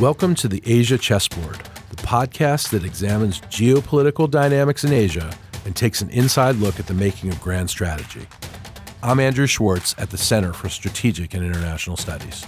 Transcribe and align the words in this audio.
Welcome 0.00 0.36
to 0.36 0.46
the 0.46 0.62
Asia 0.64 0.96
Chessboard, 0.96 1.56
the 1.90 1.96
podcast 1.96 2.70
that 2.70 2.84
examines 2.84 3.40
geopolitical 3.40 4.30
dynamics 4.30 4.84
in 4.84 4.92
Asia 4.92 5.36
and 5.64 5.74
takes 5.74 6.00
an 6.02 6.10
inside 6.10 6.54
look 6.54 6.78
at 6.78 6.86
the 6.86 6.94
making 6.94 7.30
of 7.30 7.40
grand 7.40 7.68
strategy. 7.68 8.24
I'm 9.02 9.18
Andrew 9.18 9.48
Schwartz 9.48 9.96
at 9.98 10.10
the 10.10 10.16
Center 10.16 10.52
for 10.52 10.68
Strategic 10.68 11.34
and 11.34 11.44
International 11.44 11.96
Studies. 11.96 12.46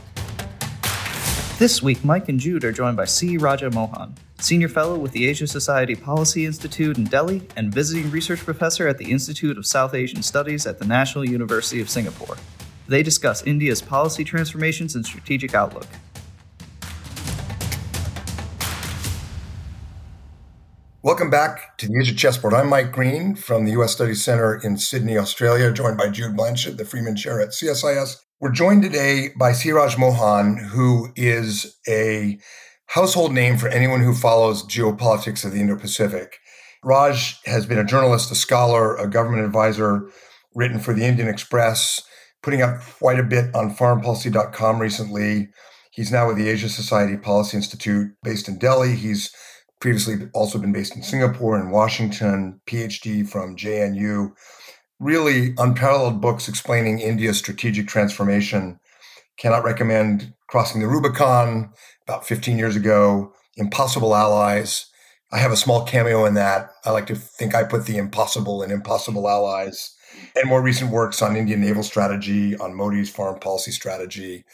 This 1.59 1.83
week, 1.83 2.05
Mike 2.05 2.29
and 2.29 2.39
Jude 2.39 2.65
are 2.65 2.71
joined 2.71 2.97
by 2.97 3.07
C. 3.07 3.37
Raja 3.37 3.69
Mohan, 3.69 4.15
Senior 4.39 4.69
Fellow 4.69 4.97
with 4.97 5.11
the 5.11 5.27
Asia 5.27 5.49
Society 5.49 5.97
Policy 5.97 6.47
Institute 6.47 6.99
in 6.99 7.05
Delhi 7.05 7.49
and 7.57 7.75
visiting 7.75 8.13
research 8.13 8.45
professor 8.45 8.87
at 8.87 8.99
the 8.99 9.11
Institute 9.11 9.59
of 9.59 9.67
South 9.67 9.93
Asian 9.93 10.23
Studies 10.23 10.69
at 10.69 10.79
the 10.79 10.87
National 10.87 11.29
University 11.29 11.81
of 11.81 11.91
Singapore. 11.91 12.37
They 12.87 13.03
discuss 13.03 13.43
India's 13.43 13.83
policy 13.83 14.23
transformations 14.23 14.95
and 14.95 15.05
strategic 15.05 15.53
outlook. 15.53 15.89
Welcome 21.03 21.31
back 21.31 21.79
to 21.79 21.89
the 21.89 21.99
Asia 21.99 22.15
Chessboard. 22.15 22.53
I'm 22.53 22.69
Mike 22.69 22.93
Green 22.93 23.35
from 23.35 23.65
the 23.65 23.71
U.S. 23.73 23.93
Studies 23.93 24.23
Center 24.23 24.57
in 24.63 24.77
Sydney, 24.77 25.17
Australia, 25.17 25.73
joined 25.73 25.97
by 25.97 26.11
Jude 26.11 26.37
Blanchette, 26.37 26.77
the 26.77 26.85
Freeman 26.85 27.17
Chair 27.17 27.41
at 27.41 27.53
CSIS. 27.53 28.17
We're 28.39 28.53
joined 28.53 28.83
today 28.83 29.31
by 29.35 29.53
Siraj 29.53 29.97
Mohan, 29.97 30.59
who 30.59 31.09
is 31.17 31.79
a 31.89 32.39
household 32.85 33.33
name 33.33 33.57
for 33.57 33.69
anyone 33.69 34.03
who 34.03 34.13
follows 34.13 34.63
geopolitics 34.65 35.43
of 35.43 35.53
the 35.53 35.61
Indo 35.61 35.75
Pacific. 35.75 36.37
Raj 36.85 37.41
has 37.47 37.65
been 37.65 37.79
a 37.79 37.85
journalist, 37.85 38.31
a 38.31 38.35
scholar, 38.35 38.95
a 38.97 39.09
government 39.09 39.47
advisor, 39.47 40.07
written 40.55 40.79
for 40.79 40.93
the 40.93 41.07
Indian 41.07 41.29
Express, 41.29 42.03
putting 42.43 42.61
up 42.61 42.79
quite 42.99 43.19
a 43.19 43.23
bit 43.23 43.55
on 43.55 43.75
foreignpolicy.com 43.75 44.79
recently. 44.79 45.49
He's 45.93 46.13
now 46.13 46.29
with 46.29 46.37
the 46.37 46.51
Asia 46.51 46.69
Society 46.69 47.17
Policy 47.17 47.57
Institute 47.57 48.13
based 48.23 48.49
in 48.49 48.59
Delhi. 48.59 48.97
He's 48.97 49.35
previously 49.81 50.29
also 50.35 50.59
been 50.59 50.73
based 50.73 50.95
in 50.95 51.03
Singapore 51.03 51.59
and 51.59 51.73
Washington, 51.73 52.61
PhD 52.67 53.27
from 53.29 53.57
JNU. 53.57 54.33
Really 54.99 55.55
unparalleled 55.57 56.21
books 56.21 56.49
explaining 56.49 57.01
India's 57.01 57.39
strategic 57.39 57.89
transformation. 57.89 58.79
Cannot 59.39 59.65
recommend 59.65 60.35
Crossing 60.49 60.81
the 60.81 60.89
Rubicon 60.89 61.73
about 62.03 62.27
15 62.27 62.59
years 62.59 62.77
ago, 62.77 63.33
Impossible 63.57 64.15
Allies. 64.15 64.87
I 65.33 65.39
have 65.39 65.53
a 65.53 65.57
small 65.57 65.85
cameo 65.85 66.27
in 66.27 66.35
that. 66.35 66.71
I 66.85 66.91
like 66.91 67.07
to 67.07 67.15
think 67.15 67.55
I 67.55 67.63
put 67.63 67.87
the 67.87 67.97
impossible 67.97 68.63
in 68.63 68.71
Impossible 68.71 69.29
Allies. 69.29 69.95
And 70.35 70.49
more 70.49 70.61
recent 70.61 70.91
works 70.91 71.23
on 71.23 71.37
Indian 71.37 71.61
naval 71.61 71.85
strategy, 71.85 72.57
on 72.57 72.75
Modi's 72.75 73.09
foreign 73.09 73.39
policy 73.39 73.71
strategy. 73.71 74.45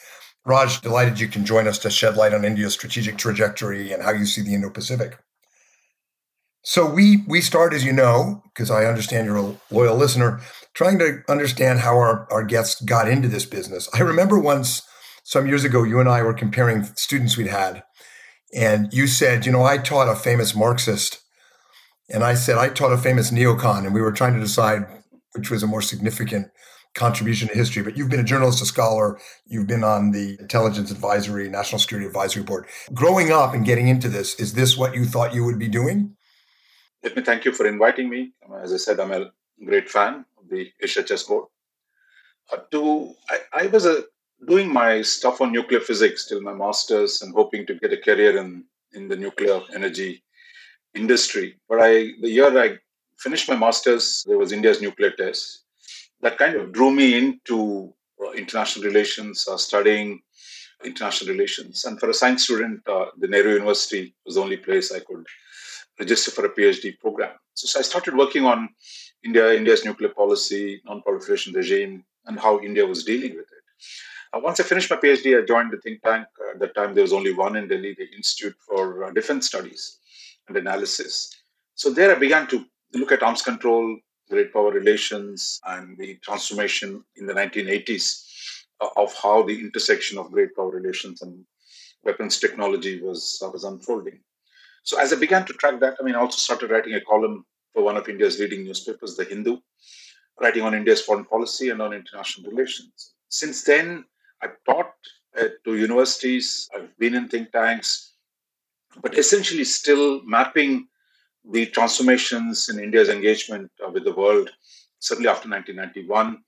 Raj, 0.46 0.80
delighted 0.80 1.18
you 1.18 1.26
can 1.26 1.44
join 1.44 1.66
us 1.66 1.78
to 1.80 1.90
shed 1.90 2.16
light 2.16 2.32
on 2.32 2.44
India's 2.44 2.72
strategic 2.72 3.18
trajectory 3.18 3.92
and 3.92 4.02
how 4.02 4.12
you 4.12 4.24
see 4.24 4.42
the 4.42 4.54
Indo 4.54 4.70
Pacific. 4.70 5.18
So 6.62 6.88
we 6.88 7.24
we 7.28 7.40
start, 7.40 7.74
as 7.74 7.84
you 7.84 7.92
know, 7.92 8.42
because 8.46 8.70
I 8.70 8.86
understand 8.86 9.26
you're 9.26 9.36
a 9.36 9.56
loyal 9.70 9.96
listener, 9.96 10.40
trying 10.74 10.98
to 11.00 11.22
understand 11.28 11.80
how 11.80 11.96
our, 11.96 12.26
our 12.30 12.44
guests 12.44 12.80
got 12.80 13.08
into 13.08 13.28
this 13.28 13.44
business. 13.44 13.88
I 13.92 14.00
remember 14.00 14.38
once 14.38 14.82
some 15.24 15.46
years 15.46 15.64
ago, 15.64 15.82
you 15.82 16.00
and 16.00 16.08
I 16.08 16.22
were 16.22 16.34
comparing 16.34 16.84
students 16.96 17.36
we'd 17.36 17.48
had, 17.48 17.82
and 18.54 18.92
you 18.92 19.06
said, 19.06 19.46
you 19.46 19.52
know, 19.52 19.64
I 19.64 19.78
taught 19.78 20.08
a 20.08 20.16
famous 20.16 20.54
Marxist, 20.54 21.20
and 22.08 22.24
I 22.24 22.34
said 22.34 22.58
I 22.58 22.68
taught 22.68 22.92
a 22.92 22.98
famous 22.98 23.30
neocon, 23.30 23.84
and 23.84 23.94
we 23.94 24.02
were 24.02 24.12
trying 24.12 24.34
to 24.34 24.40
decide 24.40 24.86
which 25.34 25.50
was 25.50 25.62
a 25.62 25.66
more 25.68 25.82
significant 25.82 26.48
contribution 26.96 27.46
to 27.48 27.54
history, 27.54 27.82
but 27.82 27.96
you've 27.96 28.08
been 28.08 28.20
a 28.20 28.24
journalist, 28.24 28.62
a 28.62 28.66
scholar, 28.66 29.20
you've 29.46 29.66
been 29.66 29.84
on 29.84 30.10
the 30.10 30.36
Intelligence 30.40 30.90
Advisory, 30.90 31.48
National 31.48 31.78
Security 31.78 32.06
Advisory 32.06 32.42
Board. 32.42 32.66
Growing 32.92 33.30
up 33.30 33.54
and 33.54 33.64
getting 33.64 33.88
into 33.88 34.08
this, 34.08 34.34
is 34.40 34.54
this 34.54 34.76
what 34.76 34.94
you 34.94 35.04
thought 35.04 35.34
you 35.34 35.44
would 35.44 35.58
be 35.58 35.68
doing? 35.68 36.16
Let 37.04 37.14
me 37.14 37.22
thank 37.22 37.44
you 37.44 37.52
for 37.52 37.66
inviting 37.66 38.08
me. 38.08 38.32
As 38.62 38.72
I 38.72 38.78
said, 38.78 38.98
I'm 38.98 39.12
a 39.12 39.30
great 39.64 39.88
fan 39.88 40.24
of 40.38 40.48
the 40.50 40.72
Asia 40.82 41.02
Chessboard. 41.02 41.46
Uh, 42.52 42.58
to, 42.72 43.12
I, 43.28 43.38
I 43.52 43.66
was 43.66 43.86
a, 43.86 44.04
doing 44.48 44.72
my 44.72 45.02
stuff 45.02 45.40
on 45.40 45.52
nuclear 45.52 45.80
physics 45.80 46.26
till 46.26 46.40
my 46.40 46.54
master's 46.54 47.22
and 47.22 47.34
hoping 47.34 47.66
to 47.66 47.74
get 47.74 47.92
a 47.92 47.98
career 47.98 48.38
in, 48.38 48.64
in 48.92 49.08
the 49.08 49.16
nuclear 49.16 49.60
energy 49.74 50.24
industry. 50.94 51.56
But 51.68 51.80
I, 51.82 52.12
the 52.22 52.30
year 52.30 52.58
I 52.58 52.78
finished 53.18 53.48
my 53.48 53.56
master's, 53.56 54.24
there 54.26 54.38
was 54.38 54.52
India's 54.52 54.80
nuclear 54.80 55.10
test 55.10 55.65
that 56.20 56.38
kind 56.38 56.56
of 56.56 56.72
drew 56.72 56.90
me 56.90 57.16
into 57.16 57.92
uh, 58.24 58.32
international 58.32 58.84
relations, 58.84 59.46
uh, 59.48 59.56
studying 59.56 60.20
international 60.84 61.32
relations. 61.32 61.84
And 61.84 61.98
for 61.98 62.10
a 62.10 62.14
science 62.14 62.44
student, 62.44 62.80
uh, 62.88 63.06
the 63.18 63.28
Nehru 63.28 63.54
University 63.54 64.14
was 64.24 64.34
the 64.34 64.42
only 64.42 64.56
place 64.56 64.92
I 64.92 65.00
could 65.00 65.26
register 65.98 66.30
for 66.30 66.44
a 66.44 66.54
PhD 66.54 66.98
program. 66.98 67.32
So, 67.54 67.66
so 67.66 67.78
I 67.78 67.82
started 67.82 68.16
working 68.16 68.44
on 68.44 68.68
India, 69.24 69.54
India's 69.54 69.84
nuclear 69.84 70.10
policy, 70.10 70.82
non-proliferation 70.84 71.54
regime, 71.54 72.04
and 72.26 72.38
how 72.38 72.60
India 72.60 72.84
was 72.86 73.04
dealing 73.04 73.30
with 73.30 73.46
it. 73.46 73.64
Uh, 74.32 74.40
once 74.40 74.60
I 74.60 74.64
finished 74.64 74.90
my 74.90 74.96
PhD, 74.96 75.40
I 75.40 75.46
joined 75.46 75.72
the 75.72 75.78
think 75.78 76.02
tank. 76.02 76.26
Uh, 76.40 76.52
at 76.52 76.58
that 76.60 76.74
time, 76.74 76.94
there 76.94 77.02
was 77.02 77.12
only 77.12 77.32
one 77.32 77.56
in 77.56 77.68
Delhi, 77.68 77.94
the 77.96 78.08
Institute 78.14 78.56
for 78.66 79.04
uh, 79.04 79.10
Defense 79.12 79.46
Studies 79.46 79.98
and 80.48 80.56
Analysis. 80.56 81.30
So 81.74 81.90
there 81.90 82.14
I 82.14 82.18
began 82.18 82.46
to 82.48 82.64
look 82.94 83.12
at 83.12 83.22
arms 83.22 83.42
control, 83.42 83.98
great 84.30 84.52
power 84.52 84.70
relations 84.70 85.60
and 85.66 85.96
the 85.98 86.16
transformation 86.16 87.04
in 87.16 87.26
the 87.26 87.34
1980s 87.34 88.24
uh, 88.80 88.88
of 88.96 89.14
how 89.22 89.42
the 89.42 89.58
intersection 89.58 90.18
of 90.18 90.32
great 90.32 90.54
power 90.54 90.70
relations 90.70 91.22
and 91.22 91.44
weapons 92.04 92.38
technology 92.38 93.00
was, 93.00 93.40
uh, 93.44 93.48
was 93.50 93.64
unfolding. 93.64 94.20
So 94.82 95.00
as 95.00 95.12
I 95.12 95.16
began 95.16 95.44
to 95.46 95.52
track 95.54 95.80
that, 95.80 95.96
I 96.00 96.04
mean, 96.04 96.14
I 96.14 96.20
also 96.20 96.38
started 96.38 96.70
writing 96.70 96.94
a 96.94 97.00
column 97.00 97.44
for 97.74 97.82
one 97.82 97.96
of 97.96 98.08
India's 98.08 98.38
leading 98.38 98.64
newspapers, 98.64 99.16
The 99.16 99.24
Hindu, 99.24 99.58
writing 100.40 100.62
on 100.62 100.74
India's 100.74 101.02
foreign 101.02 101.24
policy 101.24 101.70
and 101.70 101.82
on 101.82 101.92
international 101.92 102.50
relations. 102.50 103.14
Since 103.28 103.64
then, 103.64 104.04
I've 104.42 104.56
taught 104.64 104.92
uh, 105.38 105.48
to 105.64 105.76
universities, 105.76 106.68
I've 106.74 106.96
been 106.98 107.14
in 107.14 107.28
think 107.28 107.52
tanks, 107.52 108.14
but 109.02 109.18
essentially 109.18 109.64
still 109.64 110.22
mapping 110.24 110.88
the 111.50 111.66
transformations 111.66 112.68
in 112.68 112.78
India's 112.78 113.08
engagement 113.08 113.70
uh, 113.84 113.90
with 113.90 114.04
the 114.04 114.14
world, 114.14 114.50
certainly 114.98 115.28
after 115.28 115.48
1991, 115.48 116.38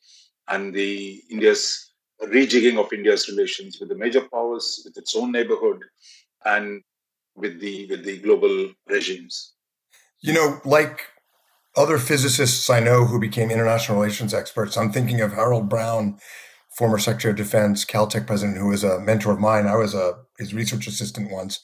and 0.48 0.75
the 0.75 1.22
India's 1.31 1.92
rejigging 2.22 2.78
of 2.78 2.92
India's 2.92 3.28
relations 3.28 3.78
with 3.78 3.88
the 3.88 3.94
major 3.94 4.22
powers, 4.22 4.82
with 4.84 4.97
its 4.97 5.14
own 5.14 5.32
neighborhood, 5.32 5.82
and 6.44 6.82
with 7.37 7.60
the 7.60 7.87
with 7.87 8.04
the 8.04 8.19
global 8.19 8.72
regimes. 8.88 9.53
You 10.20 10.32
know, 10.32 10.60
like 10.64 11.06
other 11.76 11.98
physicists 11.98 12.69
I 12.69 12.81
know 12.81 13.04
who 13.04 13.20
became 13.20 13.50
international 13.50 14.00
relations 14.00 14.34
experts, 14.34 14.76
I'm 14.76 14.91
thinking 14.91 15.20
of 15.20 15.32
Harold 15.32 15.69
Brown, 15.69 16.19
former 16.76 16.98
Secretary 16.98 17.31
of 17.31 17.37
Defense, 17.37 17.84
Caltech 17.84 18.26
president, 18.26 18.58
who 18.58 18.69
was 18.69 18.82
a 18.82 18.98
mentor 18.98 19.32
of 19.32 19.38
mine. 19.38 19.66
I 19.66 19.76
was 19.76 19.94
a 19.94 20.14
his 20.38 20.54
research 20.54 20.87
assistant 20.87 21.31
once. 21.31 21.60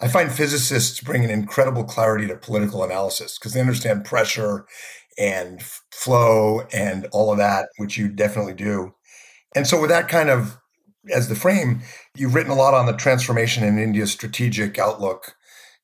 I 0.00 0.08
find 0.08 0.30
physicists 0.30 1.00
bring 1.00 1.24
an 1.24 1.30
incredible 1.30 1.84
clarity 1.84 2.26
to 2.28 2.36
political 2.36 2.82
analysis 2.82 3.38
because 3.38 3.52
they 3.52 3.60
understand 3.60 4.04
pressure 4.04 4.66
and 5.18 5.62
flow 5.92 6.62
and 6.72 7.06
all 7.12 7.30
of 7.30 7.38
that, 7.38 7.68
which 7.76 7.96
you 7.96 8.08
definitely 8.08 8.54
do. 8.54 8.94
And 9.54 9.66
so, 9.66 9.80
with 9.80 9.90
that 9.90 10.08
kind 10.08 10.28
of 10.30 10.58
as 11.12 11.28
the 11.28 11.34
frame, 11.34 11.82
you've 12.16 12.34
written 12.34 12.52
a 12.52 12.56
lot 12.56 12.74
on 12.74 12.86
the 12.86 12.92
transformation 12.92 13.62
in 13.62 13.78
India's 13.78 14.12
strategic 14.12 14.78
outlook, 14.78 15.36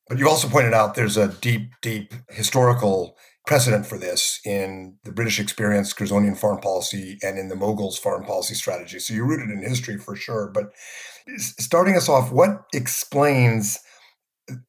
but 0.09 0.19
you've 0.19 0.28
also 0.28 0.48
pointed 0.48 0.75
out 0.75 0.94
there's 0.94 1.16
a 1.16 1.28
deep, 1.28 1.71
deep 1.82 2.15
historical 2.31 3.16
precedent 3.47 3.87
for 3.87 3.98
this 3.98 4.41
in 4.44 4.97
the 5.04 5.12
British 5.12 5.41
experience, 5.41 5.92
Curzonian 5.92 6.34
foreign 6.34 6.60
policy, 6.60 7.19
and 7.22 7.38
in 7.38 7.48
the 7.48 7.54
Mughals' 7.54 7.98
foreign 7.98 8.25
policy 8.25 8.54
strategy. 8.54 8.98
So 8.98 9.15
you're 9.15 9.27
rooted 9.27 9.50
in 9.50 9.62
history 9.62 9.98
for 9.98 10.15
sure. 10.15 10.50
But 10.53 10.72
starting 11.38 11.97
us 11.97 12.09
off, 12.09 12.32
what 12.32 12.65
explains 12.72 13.78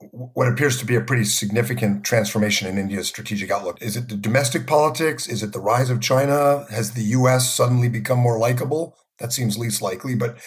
what 0.09 0.47
appears 0.47 0.77
to 0.79 0.85
be 0.85 0.95
a 0.95 1.01
pretty 1.01 1.23
significant 1.23 2.03
transformation 2.03 2.67
in 2.67 2.77
India's 2.77 3.07
strategic 3.07 3.51
outlook. 3.51 3.81
Is 3.81 3.97
it 3.97 4.09
the 4.09 4.15
domestic 4.15 4.67
politics? 4.67 5.27
Is 5.27 5.43
it 5.43 5.53
the 5.53 5.59
rise 5.59 5.89
of 5.89 6.01
China? 6.01 6.65
Has 6.71 6.93
the 6.93 7.03
US 7.03 7.53
suddenly 7.53 7.89
become 7.89 8.19
more 8.19 8.37
likable? 8.37 8.97
That 9.19 9.31
seems 9.31 9.57
least 9.57 9.81
likely. 9.81 10.15
But 10.15 10.37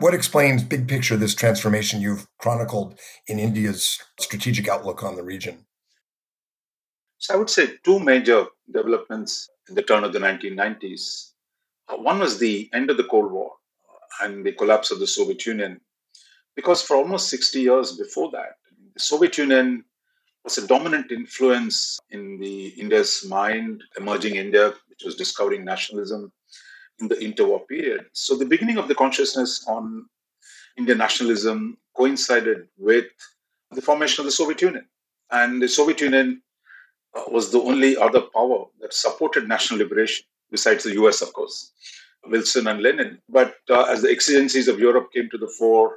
what 0.00 0.14
explains, 0.14 0.64
big 0.64 0.88
picture, 0.88 1.16
this 1.16 1.34
transformation 1.34 2.00
you've 2.00 2.26
chronicled 2.38 2.98
in 3.26 3.38
India's 3.38 4.00
strategic 4.18 4.68
outlook 4.68 5.02
on 5.04 5.16
the 5.16 5.22
region? 5.22 5.66
So 7.18 7.34
I 7.34 7.36
would 7.36 7.50
say 7.50 7.78
two 7.84 8.00
major 8.00 8.46
developments 8.70 9.48
in 9.68 9.74
the 9.74 9.82
turn 9.82 10.04
of 10.04 10.12
the 10.12 10.18
1990s. 10.18 11.30
Uh, 11.88 11.96
one 11.96 12.18
was 12.18 12.38
the 12.38 12.68
end 12.74 12.90
of 12.90 12.96
the 12.96 13.04
Cold 13.04 13.32
War 13.32 13.52
and 14.20 14.44
the 14.44 14.52
collapse 14.52 14.90
of 14.90 14.98
the 14.98 15.06
Soviet 15.06 15.46
Union. 15.46 15.80
Because 16.56 16.82
for 16.82 16.96
almost 16.96 17.28
60 17.30 17.60
years 17.60 17.96
before 17.96 18.30
that, 18.32 18.56
Soviet 18.98 19.36
Union 19.38 19.84
was 20.44 20.58
a 20.58 20.66
dominant 20.66 21.10
influence 21.10 21.98
in 22.10 22.38
the 22.38 22.68
India's 22.68 23.24
mind, 23.28 23.82
emerging 23.98 24.36
India, 24.36 24.74
which 24.88 25.02
was 25.04 25.16
discovering 25.16 25.64
nationalism 25.64 26.32
in 27.00 27.08
the 27.08 27.16
interwar 27.16 27.66
period. 27.66 28.06
So 28.12 28.36
the 28.36 28.44
beginning 28.44 28.78
of 28.78 28.88
the 28.88 28.94
consciousness 28.94 29.64
on 29.66 30.06
Indian 30.76 30.98
nationalism 30.98 31.78
coincided 31.96 32.68
with 32.78 33.06
the 33.72 33.82
formation 33.82 34.22
of 34.22 34.26
the 34.26 34.32
Soviet 34.32 34.60
Union. 34.62 34.86
And 35.30 35.60
the 35.60 35.68
Soviet 35.68 36.00
Union 36.00 36.42
uh, 37.16 37.24
was 37.30 37.50
the 37.50 37.60
only 37.60 37.96
other 37.96 38.20
power 38.20 38.66
that 38.80 38.92
supported 38.92 39.48
national 39.48 39.78
liberation, 39.78 40.24
besides 40.50 40.84
the 40.84 40.94
US, 41.02 41.22
of 41.22 41.32
course, 41.32 41.72
Wilson 42.26 42.66
and 42.66 42.82
Lenin. 42.82 43.18
But 43.28 43.54
uh, 43.70 43.84
as 43.84 44.02
the 44.02 44.10
exigencies 44.10 44.68
of 44.68 44.78
Europe 44.78 45.12
came 45.12 45.28
to 45.30 45.38
the 45.38 45.48
fore, 45.48 45.96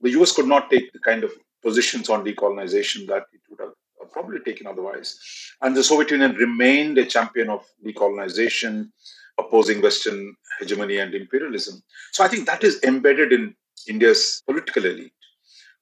the 0.00 0.10
US 0.10 0.32
could 0.32 0.46
not 0.46 0.70
take 0.70 0.92
the 0.92 0.98
kind 0.98 1.24
of 1.24 1.32
positions 1.64 2.08
on 2.08 2.24
decolonization 2.24 3.06
that 3.06 3.24
it 3.32 3.40
would 3.48 3.60
have 3.60 3.72
probably 4.12 4.40
taken 4.40 4.66
otherwise. 4.66 5.18
And 5.62 5.76
the 5.76 5.82
Soviet 5.82 6.10
Union 6.10 6.34
remained 6.36 6.98
a 6.98 7.06
champion 7.06 7.50
of 7.50 7.64
decolonization, 7.84 8.90
opposing 9.38 9.82
Western 9.82 10.36
hegemony 10.60 10.98
and 10.98 11.14
imperialism. 11.14 11.82
So 12.12 12.22
I 12.24 12.28
think 12.28 12.46
that 12.46 12.62
is 12.62 12.80
embedded 12.84 13.32
in 13.32 13.54
India's 13.88 14.42
political 14.46 14.84
elite. 14.84 15.12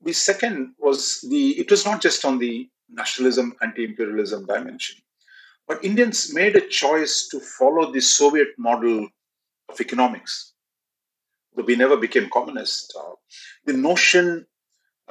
The 0.02 0.12
second 0.12 0.74
was 0.78 1.20
the, 1.28 1.50
it 1.58 1.70
was 1.70 1.84
not 1.84 2.00
just 2.00 2.24
on 2.24 2.38
the 2.38 2.68
nationalism, 2.88 3.54
anti 3.62 3.84
imperialism 3.84 4.46
dimension, 4.46 4.96
but 5.68 5.84
Indians 5.84 6.34
made 6.34 6.56
a 6.56 6.66
choice 6.68 7.28
to 7.28 7.38
follow 7.40 7.92
the 7.92 8.00
Soviet 8.00 8.48
model 8.58 9.08
of 9.68 9.80
economics. 9.80 10.52
We 11.54 11.76
never 11.76 11.96
became 11.96 12.30
communist. 12.32 12.94
Uh, 12.98 13.12
the 13.66 13.74
notion, 13.74 14.46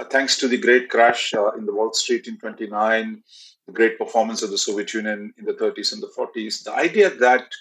thanks 0.09 0.37
to 0.37 0.47
the 0.47 0.57
great 0.57 0.89
crash 0.89 1.33
uh, 1.33 1.51
in 1.51 1.65
the 1.65 1.73
Wall 1.73 1.93
Street 1.93 2.27
in 2.27 2.37
29, 2.37 3.23
the 3.67 3.73
great 3.73 3.97
performance 3.97 4.41
of 4.41 4.51
the 4.51 4.57
Soviet 4.57 4.93
Union 4.93 5.33
in 5.37 5.45
the 5.45 5.53
30s 5.53 5.93
and 5.93 6.01
the 6.01 6.11
40s, 6.17 6.63
the 6.63 6.73
idea 6.73 7.09
that 7.09 7.51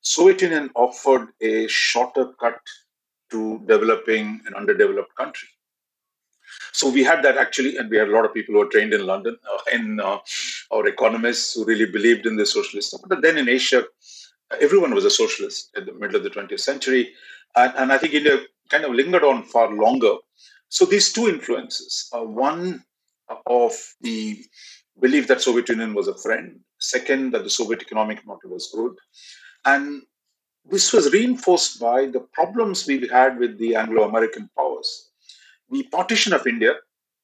Soviet 0.00 0.42
Union 0.42 0.70
offered 0.74 1.28
a 1.40 1.66
shorter 1.68 2.32
cut 2.40 2.60
to 3.30 3.60
developing 3.66 4.40
an 4.46 4.54
underdeveloped 4.54 5.14
country. 5.16 5.48
So 6.72 6.90
we 6.90 7.02
had 7.02 7.22
that 7.22 7.38
actually, 7.38 7.76
and 7.76 7.90
we 7.90 7.96
had 7.96 8.08
a 8.08 8.12
lot 8.12 8.24
of 8.24 8.34
people 8.34 8.54
who 8.54 8.60
were 8.60 8.66
trained 8.66 8.92
in 8.92 9.06
London, 9.06 9.36
uh, 9.50 9.76
in 9.76 10.00
uh, 10.00 10.18
our 10.70 10.86
economists 10.86 11.54
who 11.54 11.64
really 11.64 11.86
believed 11.86 12.26
in 12.26 12.36
the 12.36 12.46
socialist. 12.46 12.88
stuff. 12.88 13.02
But 13.06 13.22
then 13.22 13.38
in 13.38 13.48
Asia, 13.48 13.84
everyone 14.60 14.94
was 14.94 15.04
a 15.04 15.10
socialist 15.10 15.70
in 15.76 15.86
the 15.86 15.94
middle 15.94 16.16
of 16.16 16.24
the 16.24 16.30
20th 16.30 16.60
century, 16.60 17.12
and, 17.56 17.72
and 17.76 17.92
I 17.92 17.98
think 17.98 18.14
India 18.14 18.38
kind 18.68 18.84
of 18.84 18.92
lingered 18.92 19.24
on 19.24 19.44
far 19.44 19.72
longer. 19.72 20.14
So 20.72 20.86
these 20.86 21.12
two 21.12 21.28
influences, 21.28 22.08
uh, 22.14 22.24
one 22.24 22.82
of 23.44 23.74
the 24.00 24.42
belief 24.98 25.28
that 25.28 25.42
Soviet 25.42 25.68
Union 25.68 25.92
was 25.92 26.08
a 26.08 26.16
friend, 26.16 26.60
second 26.80 27.32
that 27.32 27.44
the 27.44 27.50
Soviet 27.50 27.82
economic 27.82 28.24
model 28.26 28.48
was 28.48 28.70
good, 28.74 28.94
and 29.66 30.00
this 30.64 30.90
was 30.94 31.12
reinforced 31.12 31.78
by 31.78 32.06
the 32.06 32.20
problems 32.32 32.86
we 32.86 33.06
had 33.06 33.38
with 33.38 33.58
the 33.58 33.74
Anglo-American 33.74 34.48
powers. 34.56 35.10
The 35.70 35.82
partition 35.92 36.32
of 36.32 36.46
India 36.46 36.76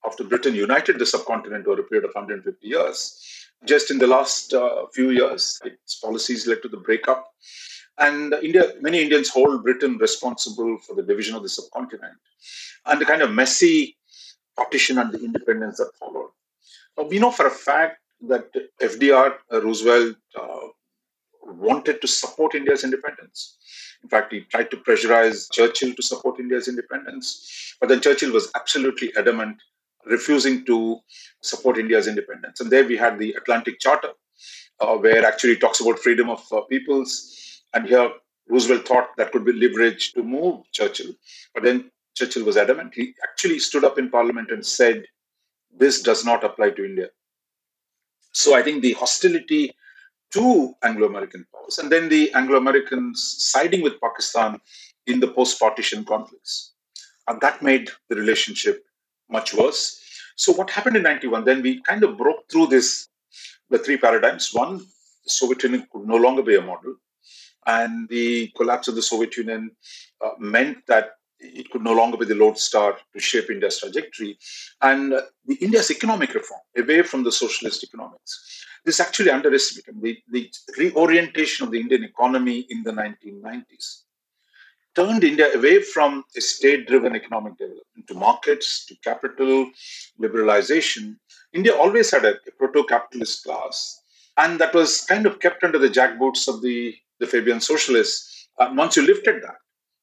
after 0.04 0.24
Britain 0.24 0.54
united 0.54 0.98
the 0.98 1.06
subcontinent 1.06 1.66
over 1.66 1.80
a 1.80 1.84
period 1.84 2.04
of 2.04 2.14
150 2.14 2.68
years. 2.68 3.48
Just 3.64 3.90
in 3.90 3.98
the 3.98 4.06
last 4.06 4.52
uh, 4.52 4.84
few 4.92 5.08
years, 5.08 5.58
its 5.64 5.94
policies 5.94 6.46
led 6.46 6.60
to 6.60 6.68
the 6.68 6.76
breakup. 6.76 7.26
And 7.98 8.32
India, 8.34 8.74
many 8.80 9.02
Indians 9.02 9.28
hold 9.28 9.64
Britain 9.64 9.98
responsible 9.98 10.78
for 10.78 10.94
the 10.94 11.02
division 11.02 11.34
of 11.34 11.42
the 11.42 11.48
subcontinent 11.48 12.14
and 12.86 13.00
the 13.00 13.04
kind 13.04 13.22
of 13.22 13.32
messy 13.32 13.96
partition 14.56 14.98
and 14.98 15.12
the 15.12 15.22
independence 15.22 15.78
that 15.78 15.90
followed. 15.98 16.30
Now, 16.96 17.04
we 17.04 17.18
know 17.18 17.30
for 17.30 17.46
a 17.46 17.50
fact 17.50 17.98
that 18.22 18.50
FDR, 18.80 19.34
uh, 19.52 19.62
Roosevelt, 19.62 20.16
uh, 20.38 20.68
wanted 21.42 22.00
to 22.00 22.08
support 22.08 22.54
India's 22.54 22.84
independence. 22.84 23.56
In 24.02 24.08
fact, 24.08 24.32
he 24.32 24.40
tried 24.40 24.70
to 24.70 24.76
pressurize 24.76 25.50
Churchill 25.52 25.94
to 25.94 26.02
support 26.02 26.38
India's 26.38 26.68
independence. 26.68 27.74
But 27.80 27.88
then 27.88 28.00
Churchill 28.00 28.32
was 28.32 28.50
absolutely 28.54 29.12
adamant, 29.16 29.56
refusing 30.06 30.64
to 30.66 30.98
support 31.42 31.78
India's 31.78 32.06
independence. 32.06 32.60
And 32.60 32.70
there 32.70 32.84
we 32.84 32.96
had 32.96 33.18
the 33.18 33.32
Atlantic 33.32 33.80
Charter, 33.80 34.10
uh, 34.80 34.96
where 34.96 35.24
actually 35.24 35.56
talks 35.56 35.80
about 35.80 35.98
freedom 35.98 36.30
of 36.30 36.44
uh, 36.52 36.60
peoples. 36.62 37.34
And 37.74 37.86
here 37.86 38.10
Roosevelt 38.48 38.88
thought 38.88 39.16
that 39.16 39.32
could 39.32 39.44
be 39.44 39.52
leverage 39.52 40.12
to 40.12 40.22
move 40.22 40.64
Churchill. 40.72 41.12
But 41.54 41.64
then 41.64 41.90
Churchill 42.14 42.44
was 42.44 42.56
adamant. 42.56 42.94
He 42.94 43.14
actually 43.22 43.58
stood 43.58 43.84
up 43.84 43.98
in 43.98 44.10
Parliament 44.10 44.50
and 44.50 44.64
said, 44.64 45.04
this 45.76 46.02
does 46.02 46.24
not 46.24 46.44
apply 46.44 46.70
to 46.70 46.84
India. 46.84 47.08
So 48.32 48.54
I 48.54 48.62
think 48.62 48.82
the 48.82 48.92
hostility 48.94 49.72
to 50.32 50.74
Anglo 50.82 51.06
American 51.06 51.46
powers, 51.54 51.78
and 51.78 51.90
then 51.90 52.08
the 52.08 52.32
Anglo 52.34 52.58
Americans 52.58 53.36
siding 53.38 53.82
with 53.82 54.00
Pakistan 54.00 54.60
in 55.06 55.20
the 55.20 55.28
post 55.28 55.58
partition 55.58 56.04
conflicts. 56.04 56.72
And 57.26 57.40
that 57.40 57.62
made 57.62 57.90
the 58.08 58.16
relationship 58.16 58.84
much 59.30 59.54
worse. 59.54 60.00
So, 60.36 60.52
what 60.52 60.70
happened 60.70 60.96
in 60.96 61.02
91? 61.02 61.44
Then 61.44 61.62
we 61.62 61.82
kind 61.82 62.04
of 62.04 62.16
broke 62.16 62.50
through 62.50 62.66
this 62.68 63.08
the 63.70 63.78
three 63.78 63.96
paradigms. 63.96 64.52
One, 64.52 64.78
the 64.78 65.30
Soviet 65.30 65.62
Union 65.62 65.86
could 65.90 66.06
no 66.06 66.16
longer 66.16 66.42
be 66.42 66.56
a 66.56 66.62
model. 66.62 66.96
And 67.66 68.08
the 68.08 68.48
collapse 68.56 68.88
of 68.88 68.94
the 68.94 69.02
Soviet 69.02 69.36
Union 69.36 69.70
uh, 70.24 70.30
meant 70.38 70.78
that 70.86 71.10
it 71.40 71.70
could 71.70 71.82
no 71.82 71.92
longer 71.92 72.16
be 72.16 72.24
the 72.24 72.34
lodestar 72.34 72.96
to 73.12 73.20
shape 73.20 73.50
India's 73.50 73.78
trajectory. 73.78 74.38
And 74.82 75.12
uh, 75.12 75.22
the 75.46 75.54
India's 75.56 75.90
economic 75.90 76.34
reform, 76.34 76.60
away 76.76 77.02
from 77.02 77.22
the 77.22 77.32
socialist 77.32 77.84
economics, 77.84 78.64
this 78.84 79.00
actually 79.00 79.30
underestimated 79.30 79.94
the, 80.00 80.18
the 80.28 80.50
reorientation 80.78 81.66
of 81.66 81.72
the 81.72 81.80
Indian 81.80 82.04
economy 82.04 82.66
in 82.70 82.82
the 82.82 82.92
1990s 82.92 84.02
turned 84.98 85.22
India 85.22 85.48
away 85.54 85.80
from 85.80 86.24
a 86.36 86.40
state 86.40 86.88
driven 86.88 87.14
economic 87.14 87.56
development 87.56 88.06
to 88.08 88.14
markets, 88.14 88.84
to 88.86 88.96
capital, 89.04 89.70
liberalization. 90.20 91.16
India 91.52 91.72
always 91.72 92.10
had 92.10 92.24
a, 92.24 92.34
a 92.48 92.52
proto 92.58 92.82
capitalist 92.84 93.44
class, 93.44 94.02
and 94.36 94.58
that 94.60 94.74
was 94.74 95.02
kind 95.02 95.24
of 95.24 95.38
kept 95.38 95.62
under 95.62 95.78
the 95.78 95.88
jackboots 95.88 96.48
of 96.48 96.62
the, 96.62 96.96
the 97.20 97.26
Fabian 97.26 97.60
socialists. 97.60 98.48
And 98.58 98.76
once 98.76 98.96
you 98.96 99.06
lifted 99.06 99.42
that, 99.42 99.56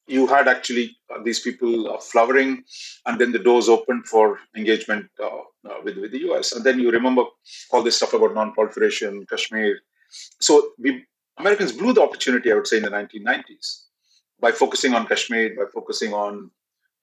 you 0.06 0.26
had 0.26 0.46
actually 0.48 0.96
uh, 1.12 1.22
these 1.22 1.40
people 1.40 1.90
uh, 1.92 1.98
flowering, 1.98 2.62
and 3.06 3.20
then 3.20 3.32
the 3.32 3.38
doors 3.38 3.68
opened 3.68 4.06
for 4.06 4.38
engagement 4.56 5.06
uh, 5.22 5.40
with, 5.82 5.96
with 5.98 6.12
the 6.12 6.30
US. 6.30 6.52
And 6.52 6.64
then 6.64 6.78
you 6.78 6.90
remember 6.90 7.24
all 7.72 7.82
this 7.82 7.96
stuff 7.96 8.14
about 8.14 8.34
non 8.34 8.52
proliferation, 8.52 9.26
Kashmir. 9.28 9.80
So 10.40 10.70
we 10.78 11.04
Americans 11.38 11.72
blew 11.72 11.92
the 11.92 12.02
opportunity, 12.02 12.50
I 12.50 12.54
would 12.54 12.66
say, 12.66 12.78
in 12.78 12.84
the 12.84 12.90
1990s 12.90 13.82
by 14.40 14.52
focusing 14.52 14.94
on 14.94 15.06
Kashmir, 15.06 15.54
by 15.56 15.64
focusing 15.72 16.14
on 16.14 16.50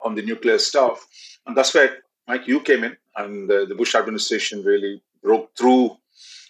on 0.01 0.15
the 0.15 0.21
nuclear 0.21 0.57
stuff. 0.57 1.05
And 1.45 1.55
that's 1.55 1.73
where, 1.73 1.97
Mike, 2.27 2.47
you 2.47 2.59
came 2.59 2.83
in, 2.83 2.97
and 3.15 3.49
the, 3.49 3.65
the 3.67 3.75
Bush 3.75 3.95
administration 3.95 4.63
really 4.63 5.01
broke 5.21 5.51
through 5.57 5.97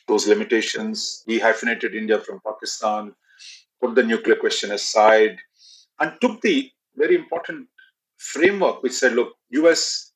those 0.07 0.27
limitations, 0.27 1.23
dehyphenated 1.27 1.95
India 1.95 2.19
from 2.19 2.41
Pakistan, 2.45 3.13
put 3.83 3.95
the 3.95 4.03
nuclear 4.03 4.35
question 4.37 4.71
aside, 4.71 5.37
and 5.99 6.13
took 6.21 6.41
the 6.41 6.71
very 6.95 7.15
important 7.15 7.67
framework 8.17 8.81
which 8.81 8.93
said, 8.93 9.13
look, 9.13 9.33
US 9.51 10.13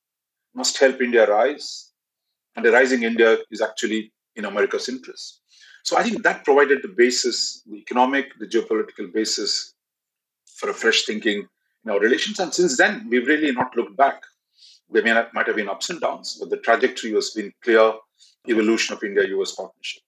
must 0.55 0.77
help 0.77 1.01
India 1.01 1.29
rise, 1.29 1.91
and 2.55 2.65
the 2.65 2.71
rising 2.71 3.03
India 3.03 3.37
is 3.51 3.61
actually 3.61 4.13
in 4.35 4.45
America's 4.45 4.87
interest. 4.87 5.41
So 5.83 5.97
I 5.97 6.03
think 6.03 6.23
that 6.23 6.45
provided 6.45 6.79
the 6.81 6.93
basis, 7.03 7.61
the 7.65 7.77
economic, 7.77 8.25
the 8.39 8.47
geopolitical 8.47 9.13
basis 9.13 9.73
for 10.55 10.69
a 10.69 10.73
fresh 10.73 11.05
thinking 11.05 11.47
in 11.83 11.91
our 11.91 11.99
relations. 11.99 12.39
And 12.39 12.53
since 12.53 12.77
then, 12.77 13.07
we've 13.09 13.27
really 13.27 13.51
not 13.51 13.75
looked 13.75 13.97
back. 13.97 14.21
There 14.89 15.03
may 15.03 15.13
not, 15.13 15.33
might 15.33 15.47
have 15.47 15.55
been 15.57 15.69
ups 15.69 15.89
and 15.89 15.99
downs, 15.99 16.37
but 16.39 16.49
the 16.49 16.57
trajectory 16.57 17.11
has 17.13 17.31
been 17.31 17.51
clear 17.63 17.93
evolution 18.47 18.95
of 18.95 19.03
India-US 19.03 19.53
partnership. 19.53 20.03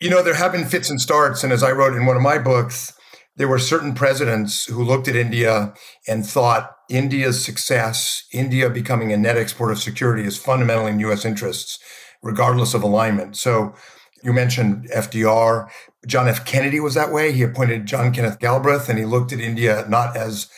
You 0.00 0.10
know, 0.10 0.22
there 0.22 0.34
have 0.34 0.52
been 0.52 0.66
fits 0.66 0.90
and 0.90 1.00
starts, 1.00 1.42
and 1.44 1.52
as 1.52 1.62
I 1.62 1.72
wrote 1.72 1.94
in 1.94 2.06
one 2.06 2.16
of 2.16 2.22
my 2.22 2.38
books, 2.38 2.92
there 3.36 3.48
were 3.48 3.58
certain 3.58 3.94
presidents 3.94 4.66
who 4.66 4.84
looked 4.84 5.08
at 5.08 5.16
India 5.16 5.74
and 6.06 6.24
thought 6.24 6.76
India's 6.88 7.44
success, 7.44 8.24
India 8.32 8.70
becoming 8.70 9.12
a 9.12 9.16
net 9.16 9.36
exporter 9.36 9.72
of 9.72 9.80
security, 9.80 10.24
is 10.24 10.38
fundamentally 10.38 10.92
in 10.92 11.00
U.S. 11.00 11.24
interests, 11.24 11.78
regardless 12.22 12.74
of 12.74 12.82
alignment. 12.82 13.36
So 13.36 13.74
you 14.22 14.32
mentioned 14.32 14.88
FDR. 14.94 15.68
John 16.06 16.28
F. 16.28 16.44
Kennedy 16.44 16.80
was 16.80 16.94
that 16.94 17.12
way. 17.12 17.32
He 17.32 17.42
appointed 17.42 17.86
John 17.86 18.12
Kenneth 18.12 18.38
Galbraith, 18.38 18.88
and 18.88 18.98
he 18.98 19.04
looked 19.04 19.32
at 19.32 19.40
India 19.40 19.84
not 19.88 20.16
as 20.16 20.48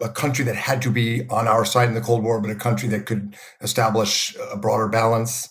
a 0.00 0.08
country 0.08 0.44
that 0.44 0.56
had 0.56 0.82
to 0.82 0.90
be 0.90 1.26
on 1.28 1.48
our 1.48 1.64
side 1.64 1.88
in 1.88 1.94
the 1.94 2.00
Cold 2.00 2.22
War, 2.22 2.40
but 2.40 2.50
a 2.50 2.54
country 2.54 2.88
that 2.90 3.06
could 3.06 3.34
establish 3.62 4.36
a 4.52 4.56
broader 4.56 4.88
balance. 4.88 5.48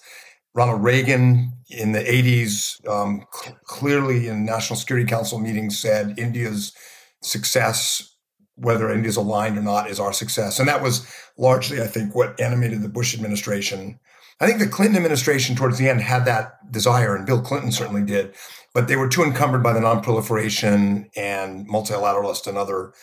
Ronald 0.56 0.84
Reagan 0.84 1.52
in 1.70 1.92
the 1.92 2.00
80s, 2.00 2.88
um, 2.88 3.26
cl- 3.32 3.58
clearly 3.66 4.28
in 4.28 4.46
National 4.46 4.78
Security 4.78 5.06
Council 5.06 5.38
meetings, 5.38 5.78
said 5.78 6.18
India's 6.18 6.74
success, 7.22 8.16
whether 8.56 8.90
India's 8.90 9.18
aligned 9.18 9.58
or 9.58 9.62
not, 9.62 9.90
is 9.90 10.00
our 10.00 10.14
success. 10.14 10.58
And 10.58 10.68
that 10.70 10.82
was 10.82 11.06
largely, 11.38 11.82
I 11.82 11.88
think, 11.88 12.16
what 12.16 12.40
animated 12.40 12.82
the 12.82 12.90
Bush 12.90 13.14
administration. 13.14 14.00
I 14.40 14.48
think 14.48 14.60
the 14.60 14.68
Clinton 14.68 14.96
administration 14.96 15.56
towards 15.56 15.78
the 15.78 15.90
end 15.90 16.02
had 16.02 16.26
that 16.26 16.72
desire, 16.72 17.16
and 17.16 17.26
Bill 17.26 17.42
Clinton 17.42 17.72
certainly 17.72 18.04
did, 18.04 18.34
but 18.74 18.88
they 18.88 18.96
were 18.96 19.10
too 19.10 19.24
encumbered 19.24 19.64
by 19.64 19.74
the 19.74 19.80
nonproliferation 19.80 21.10
and 21.18 21.70
multilateralist 21.70 22.48
and 22.48 22.58
other 22.58 22.94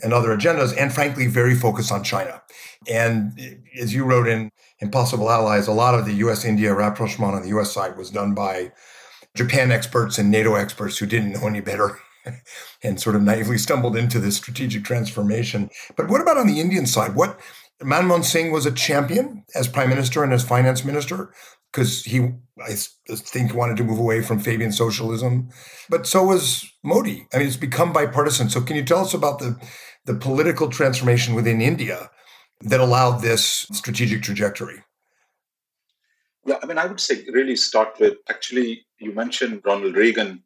and 0.00 0.12
other 0.12 0.28
agendas, 0.28 0.76
and 0.78 0.92
frankly, 0.92 1.26
very 1.26 1.56
focused 1.56 1.90
on 1.90 2.04
China. 2.04 2.40
And 2.88 3.32
as 3.76 3.92
you 3.92 4.04
wrote 4.04 4.28
in 4.28 4.52
impossible 4.80 5.30
allies, 5.30 5.66
a 5.66 5.72
lot 5.72 5.94
of 5.94 6.04
the 6.04 6.14
US 6.14 6.44
India 6.44 6.74
rapprochement 6.74 7.34
on 7.34 7.42
the 7.42 7.48
US 7.58 7.72
side 7.72 7.96
was 7.96 8.10
done 8.10 8.34
by 8.34 8.72
Japan 9.34 9.70
experts 9.70 10.18
and 10.18 10.30
NATO 10.30 10.54
experts 10.54 10.98
who 10.98 11.06
didn't 11.06 11.32
know 11.32 11.46
any 11.46 11.60
better 11.60 11.98
and 12.82 13.00
sort 13.00 13.16
of 13.16 13.22
naively 13.22 13.58
stumbled 13.58 13.96
into 13.96 14.18
this 14.18 14.36
strategic 14.36 14.84
transformation. 14.84 15.70
But 15.96 16.08
what 16.08 16.20
about 16.20 16.38
on 16.38 16.46
the 16.46 16.60
Indian 16.60 16.86
side? 16.86 17.14
What 17.14 17.38
Manmohan 17.82 18.24
Singh 18.24 18.50
was 18.50 18.66
a 18.66 18.72
champion 18.72 19.44
as 19.54 19.68
prime 19.68 19.88
minister 19.88 20.24
and 20.24 20.32
as 20.32 20.44
finance 20.44 20.84
minister 20.84 21.32
because 21.70 22.04
he, 22.04 22.32
I 22.64 22.72
think, 23.06 23.54
wanted 23.54 23.76
to 23.76 23.84
move 23.84 23.98
away 23.98 24.22
from 24.22 24.40
Fabian 24.40 24.72
socialism. 24.72 25.50
But 25.88 26.06
so 26.06 26.24
was 26.24 26.68
Modi. 26.82 27.26
I 27.32 27.38
mean, 27.38 27.46
it's 27.46 27.56
become 27.56 27.92
bipartisan. 27.92 28.48
So 28.48 28.62
can 28.62 28.76
you 28.76 28.84
tell 28.84 29.00
us 29.00 29.14
about 29.14 29.38
the 29.38 29.60
the 30.06 30.14
political 30.14 30.68
transformation 30.68 31.34
within 31.34 31.60
India 31.60 32.10
that 32.62 32.80
allowed 32.80 33.18
this 33.18 33.66
strategic 33.72 34.22
trajectory? 34.22 34.82
Yeah, 36.46 36.58
I 36.62 36.66
mean, 36.66 36.78
I 36.78 36.86
would 36.86 37.00
say 37.00 37.24
really 37.30 37.56
start 37.56 37.98
with 38.00 38.14
actually, 38.28 38.86
you 38.98 39.12
mentioned 39.12 39.62
Ronald 39.64 39.96
Reagan. 39.96 40.42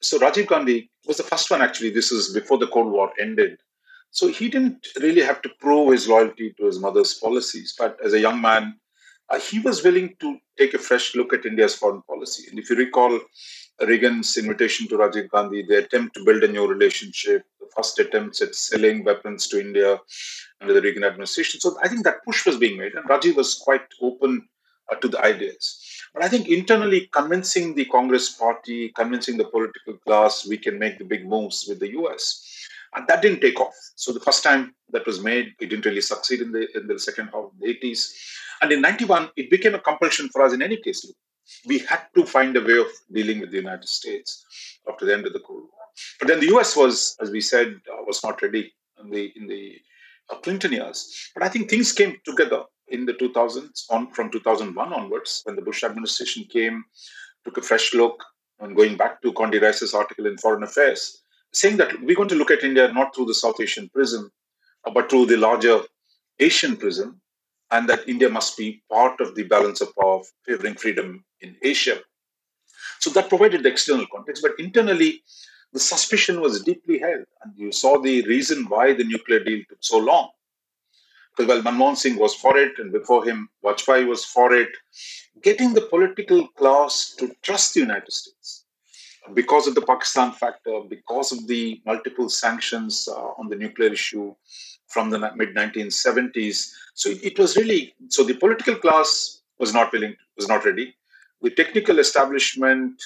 So 0.00 0.18
Rajiv 0.18 0.48
Gandhi 0.48 0.90
was 1.06 1.18
the 1.18 1.22
first 1.22 1.50
one, 1.50 1.62
actually. 1.62 1.90
This 1.90 2.10
is 2.12 2.34
before 2.34 2.58
the 2.58 2.66
Cold 2.66 2.92
War 2.92 3.12
ended. 3.20 3.58
So 4.10 4.28
he 4.28 4.48
didn't 4.48 4.86
really 5.00 5.22
have 5.22 5.42
to 5.42 5.50
prove 5.60 5.92
his 5.92 6.08
loyalty 6.08 6.54
to 6.58 6.66
his 6.66 6.78
mother's 6.78 7.14
policies. 7.14 7.74
But 7.78 7.98
as 8.04 8.12
a 8.12 8.20
young 8.20 8.40
man, 8.40 8.78
uh, 9.30 9.40
he 9.40 9.60
was 9.60 9.82
willing 9.82 10.14
to 10.20 10.38
take 10.58 10.74
a 10.74 10.78
fresh 10.78 11.14
look 11.14 11.32
at 11.32 11.46
India's 11.46 11.74
foreign 11.74 12.02
policy. 12.02 12.48
And 12.50 12.58
if 12.58 12.68
you 12.70 12.76
recall 12.76 13.18
Reagan's 13.80 14.36
invitation 14.36 14.86
to 14.88 14.98
Rajiv 14.98 15.30
Gandhi, 15.30 15.64
the 15.66 15.78
attempt 15.78 16.14
to 16.14 16.24
build 16.24 16.44
a 16.44 16.48
new 16.48 16.66
relationship, 16.66 17.44
the 17.58 17.66
first 17.76 17.98
attempts 17.98 18.40
at 18.40 18.54
selling 18.54 19.04
weapons 19.04 19.48
to 19.48 19.60
India 19.60 19.98
under 20.64 20.74
the 20.74 20.80
Reagan 20.80 21.04
administration. 21.04 21.60
So 21.60 21.76
I 21.82 21.88
think 21.88 22.04
that 22.04 22.24
push 22.24 22.46
was 22.46 22.56
being 22.56 22.78
made, 22.78 22.94
and 22.94 23.08
Rajiv 23.08 23.36
was 23.36 23.54
quite 23.54 23.82
open 24.00 24.48
uh, 24.90 24.96
to 24.96 25.08
the 25.08 25.22
ideas. 25.24 25.64
But 26.14 26.24
I 26.24 26.28
think 26.28 26.48
internally 26.48 27.08
convincing 27.12 27.74
the 27.74 27.84
Congress 27.86 28.30
party, 28.30 28.90
convincing 28.90 29.36
the 29.36 29.44
political 29.44 29.94
class, 30.06 30.46
we 30.46 30.56
can 30.56 30.78
make 30.78 30.98
the 30.98 31.04
big 31.04 31.26
moves 31.26 31.66
with 31.68 31.80
the 31.80 31.90
US. 31.98 32.24
And 32.94 33.06
that 33.08 33.22
didn't 33.22 33.40
take 33.40 33.60
off. 33.60 33.74
So 33.96 34.12
the 34.12 34.20
first 34.20 34.42
time 34.42 34.74
that 34.90 35.06
was 35.06 35.20
made, 35.20 35.52
it 35.60 35.68
didn't 35.68 35.84
really 35.84 36.00
succeed 36.00 36.40
in 36.40 36.52
the 36.52 36.66
in 36.76 36.86
the 36.86 36.98
second 36.98 37.26
half 37.26 37.44
of 37.44 37.58
the 37.60 37.74
80s. 37.74 38.12
And 38.62 38.72
in 38.72 38.80
91, 38.80 39.30
it 39.36 39.50
became 39.50 39.74
a 39.74 39.80
compulsion 39.80 40.28
for 40.28 40.42
us 40.42 40.52
in 40.52 40.62
any 40.62 40.76
case. 40.76 41.04
We 41.66 41.80
had 41.80 42.02
to 42.14 42.24
find 42.24 42.56
a 42.56 42.62
way 42.62 42.78
of 42.78 42.86
dealing 43.12 43.40
with 43.40 43.50
the 43.50 43.58
United 43.58 43.88
States 43.88 44.44
after 44.88 45.04
the 45.04 45.12
end 45.12 45.26
of 45.26 45.32
the 45.32 45.40
Cold 45.40 45.64
War. 45.64 45.84
But 46.20 46.28
then 46.28 46.40
the 46.40 46.54
US 46.56 46.76
was, 46.76 47.16
as 47.20 47.30
we 47.30 47.40
said, 47.40 47.80
uh, 47.92 48.02
was 48.06 48.22
not 48.22 48.40
ready 48.42 48.72
in 49.02 49.10
the 49.10 49.32
in 49.36 49.46
the 49.48 49.76
Clinton 50.42 50.72
years. 50.72 51.30
But 51.34 51.42
I 51.42 51.48
think 51.48 51.68
things 51.68 51.92
came 51.92 52.16
together 52.24 52.64
in 52.88 53.06
the 53.06 53.14
2000s, 53.14 53.84
on 53.90 54.10
from 54.10 54.30
2001 54.30 54.92
onwards, 54.92 55.42
when 55.44 55.56
the 55.56 55.62
Bush 55.62 55.84
administration 55.84 56.44
came, 56.44 56.84
took 57.44 57.56
a 57.56 57.62
fresh 57.62 57.94
look, 57.94 58.22
and 58.60 58.76
going 58.76 58.96
back 58.96 59.20
to 59.22 59.32
Condi 59.32 59.60
Rice's 59.60 59.94
article 59.94 60.26
in 60.26 60.38
Foreign 60.38 60.62
Affairs, 60.62 61.22
saying 61.52 61.76
that 61.78 62.00
we're 62.02 62.16
going 62.16 62.28
to 62.28 62.34
look 62.34 62.50
at 62.50 62.62
India 62.62 62.92
not 62.92 63.14
through 63.14 63.26
the 63.26 63.34
South 63.34 63.60
Asian 63.60 63.88
prism, 63.88 64.30
uh, 64.84 64.90
but 64.90 65.10
through 65.10 65.26
the 65.26 65.36
larger 65.36 65.80
Asian 66.38 66.76
prism, 66.76 67.20
and 67.70 67.88
that 67.88 68.08
India 68.08 68.28
must 68.28 68.56
be 68.56 68.82
part 68.90 69.20
of 69.20 69.34
the 69.34 69.44
balance 69.44 69.80
of 69.80 69.94
power 69.96 70.20
favoring 70.44 70.74
freedom 70.74 71.24
in 71.40 71.56
Asia. 71.62 71.98
So 73.00 73.10
that 73.10 73.28
provided 73.28 73.62
the 73.62 73.70
external 73.70 74.06
context, 74.12 74.42
but 74.42 74.52
internally, 74.58 75.22
the 75.74 75.80
suspicion 75.80 76.40
was 76.40 76.62
deeply 76.62 76.98
held. 77.00 77.26
And 77.42 77.52
you 77.56 77.72
saw 77.72 78.00
the 78.00 78.22
reason 78.22 78.64
why 78.68 78.94
the 78.94 79.04
nuclear 79.04 79.42
deal 79.42 79.62
took 79.68 79.82
so 79.82 79.98
long. 79.98 80.30
Because 81.36 81.48
while 81.48 81.62
Manmohan 81.62 81.96
Singh 81.96 82.16
was 82.16 82.32
for 82.32 82.56
it, 82.56 82.78
and 82.78 82.92
before 82.92 83.24
him, 83.24 83.48
Vajpayee 83.64 84.06
was 84.06 84.24
for 84.24 84.54
it, 84.54 84.70
getting 85.42 85.74
the 85.74 85.80
political 85.82 86.46
class 86.48 87.12
to 87.18 87.34
trust 87.42 87.74
the 87.74 87.80
United 87.80 88.12
States 88.12 88.64
because 89.34 89.66
of 89.66 89.74
the 89.74 89.82
Pakistan 89.82 90.30
factor, 90.30 90.80
because 90.88 91.32
of 91.32 91.48
the 91.48 91.80
multiple 91.84 92.28
sanctions 92.28 93.08
uh, 93.10 93.30
on 93.38 93.48
the 93.48 93.56
nuclear 93.56 93.92
issue 93.92 94.32
from 94.86 95.10
the 95.10 95.18
mid 95.34 95.56
1970s. 95.56 96.70
So 96.94 97.10
it, 97.10 97.24
it, 97.24 97.38
was 97.38 97.56
really 97.56 97.94
so 98.08 98.22
the 98.22 98.34
political 98.34 98.76
class 98.76 99.40
was 99.58 99.74
not 99.74 99.92
willing, 99.92 100.14
was 100.36 100.46
not 100.46 100.64
ready. 100.64 100.94
The 101.42 101.50
technical 101.50 101.98
establishment 101.98 103.02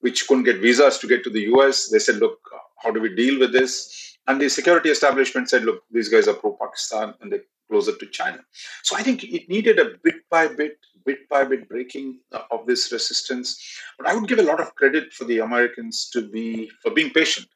which 0.00 0.26
couldn't 0.26 0.44
get 0.44 0.60
visas 0.60 0.98
to 0.98 1.06
get 1.06 1.22
to 1.24 1.30
the 1.30 1.42
US. 1.54 1.88
They 1.88 1.98
said, 1.98 2.16
look, 2.16 2.38
how 2.82 2.90
do 2.90 3.00
we 3.00 3.14
deal 3.14 3.38
with 3.38 3.52
this? 3.52 4.16
And 4.26 4.40
the 4.40 4.48
security 4.48 4.90
establishment 4.90 5.48
said, 5.48 5.64
look, 5.64 5.82
these 5.90 6.08
guys 6.08 6.28
are 6.28 6.34
pro 6.34 6.52
Pakistan 6.52 7.14
and 7.20 7.32
they're 7.32 7.44
closer 7.70 7.96
to 7.96 8.06
China. 8.06 8.40
So 8.82 8.96
I 8.96 9.02
think 9.02 9.24
it 9.24 9.48
needed 9.48 9.78
a 9.78 9.92
bit 10.02 10.16
by 10.30 10.48
bit, 10.48 10.78
bit 11.06 11.28
by 11.28 11.44
bit 11.44 11.68
breaking 11.68 12.20
of 12.50 12.66
this 12.66 12.92
resistance. 12.92 13.80
But 13.98 14.08
I 14.08 14.14
would 14.14 14.28
give 14.28 14.38
a 14.38 14.42
lot 14.42 14.60
of 14.60 14.74
credit 14.74 15.12
for 15.12 15.24
the 15.24 15.38
Americans 15.38 16.08
to 16.12 16.28
be 16.28 16.70
for 16.82 16.90
being 16.90 17.10
patient. 17.10 17.48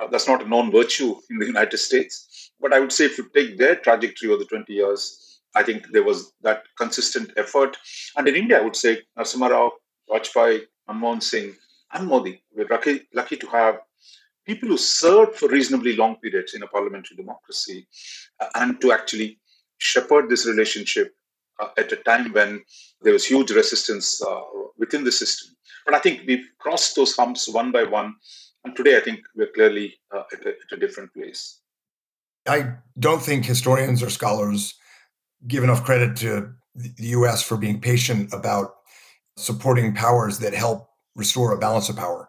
Uh, 0.00 0.06
that's 0.06 0.28
not 0.28 0.42
a 0.44 0.48
known 0.48 0.70
virtue 0.70 1.16
in 1.30 1.38
the 1.38 1.46
United 1.46 1.78
States. 1.78 2.52
But 2.60 2.72
I 2.72 2.80
would 2.80 2.92
say 2.92 3.04
if 3.06 3.18
you 3.18 3.28
take 3.34 3.58
their 3.58 3.76
trajectory 3.76 4.30
over 4.30 4.38
the 4.38 4.44
20 4.44 4.72
years, 4.72 5.40
I 5.54 5.62
think 5.62 5.86
there 5.92 6.04
was 6.04 6.32
that 6.42 6.64
consistent 6.76 7.32
effort. 7.36 7.76
And 8.16 8.28
in 8.28 8.36
India, 8.36 8.58
I 8.58 8.62
would 8.62 8.76
say 8.76 9.02
Narasimha 9.18 9.50
Rao, 9.50 9.72
Vajpayee, 10.10 10.66
Manmohan 10.88 11.22
Singh, 11.22 11.54
and 11.92 12.08
Modi. 12.08 12.42
We're 12.54 12.68
lucky, 12.68 13.08
lucky 13.12 13.36
to 13.36 13.46
have 13.48 13.80
people 14.46 14.68
who 14.68 14.78
served 14.78 15.36
for 15.36 15.48
reasonably 15.48 15.94
long 15.96 16.16
periods 16.16 16.54
in 16.54 16.62
a 16.62 16.66
parliamentary 16.66 17.16
democracy 17.16 17.86
uh, 18.40 18.46
and 18.54 18.80
to 18.80 18.92
actually 18.92 19.38
shepherd 19.78 20.28
this 20.28 20.46
relationship 20.46 21.14
uh, 21.60 21.68
at 21.76 21.92
a 21.92 21.96
time 21.96 22.32
when 22.32 22.62
there 23.02 23.12
was 23.12 23.26
huge 23.26 23.50
resistance 23.50 24.22
uh, 24.22 24.40
within 24.78 25.04
the 25.04 25.12
system. 25.12 25.54
But 25.84 25.94
I 25.94 26.00
think 26.00 26.22
we've 26.26 26.48
crossed 26.58 26.96
those 26.96 27.14
humps 27.16 27.48
one 27.48 27.72
by 27.72 27.84
one. 27.84 28.14
And 28.64 28.74
today, 28.74 28.96
I 28.96 29.00
think 29.00 29.20
we're 29.36 29.52
clearly 29.54 29.94
uh, 30.14 30.22
at 30.32 30.44
a, 30.44 30.48
at 30.48 30.72
a 30.72 30.76
different 30.76 31.14
place. 31.14 31.60
I 32.46 32.74
don't 32.98 33.22
think 33.22 33.44
historians 33.44 34.02
or 34.02 34.10
scholars 34.10 34.74
give 35.46 35.62
enough 35.62 35.84
credit 35.84 36.16
to 36.18 36.52
the 36.74 37.08
US 37.18 37.42
for 37.42 37.56
being 37.56 37.80
patient 37.80 38.32
about 38.32 38.77
supporting 39.38 39.94
powers 39.94 40.38
that 40.38 40.54
help 40.54 40.90
restore 41.14 41.52
a 41.52 41.58
balance 41.58 41.88
of 41.88 41.96
power. 41.96 42.28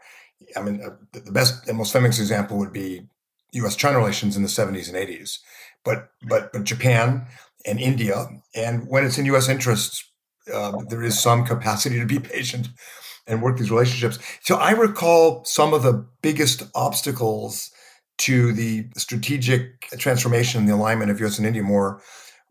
I 0.56 0.62
mean, 0.62 0.82
uh, 0.82 0.96
the 1.12 1.32
best 1.32 1.68
and 1.68 1.78
most 1.78 1.94
famous 1.94 2.20
example 2.20 2.58
would 2.58 2.74
be 2.74 3.08
U.S.-China 3.54 3.98
relations 3.98 4.36
in 4.36 4.44
the 4.44 4.50
70s 4.50 4.88
and 4.88 4.98
80s, 4.98 5.39
but 5.84 6.10
but 6.28 6.51
but 6.54 6.63
Japan 6.63 7.25
and 7.66 7.80
India, 7.80 8.28
and 8.56 8.88
when 8.88 9.06
it's 9.06 9.18
in 9.18 9.25
U.S. 9.25 9.50
interests, 9.50 10.10
uh, 10.54 10.78
there 10.88 11.04
is 11.04 11.20
some 11.20 11.46
capacity 11.46 12.00
to 12.00 12.06
be 12.06 12.20
patient 12.36 12.70
and 13.28 13.42
work 13.42 13.58
these 13.58 13.72
relationships. 13.72 14.18
So 14.42 14.56
I 14.56 14.72
recall 14.72 15.44
some 15.46 15.74
of 15.74 15.84
the 15.84 16.06
biggest 16.22 16.63
obstacles 16.74 17.72
to 18.20 18.51
the 18.54 18.88
strategic 18.98 19.82
transformation 19.98 20.62
and 20.62 20.70
the 20.70 20.75
alignment 20.75 21.12
of 21.12 21.20
U.S. 21.22 21.38
and 21.38 21.48
India 21.48 21.63
more 21.63 22.01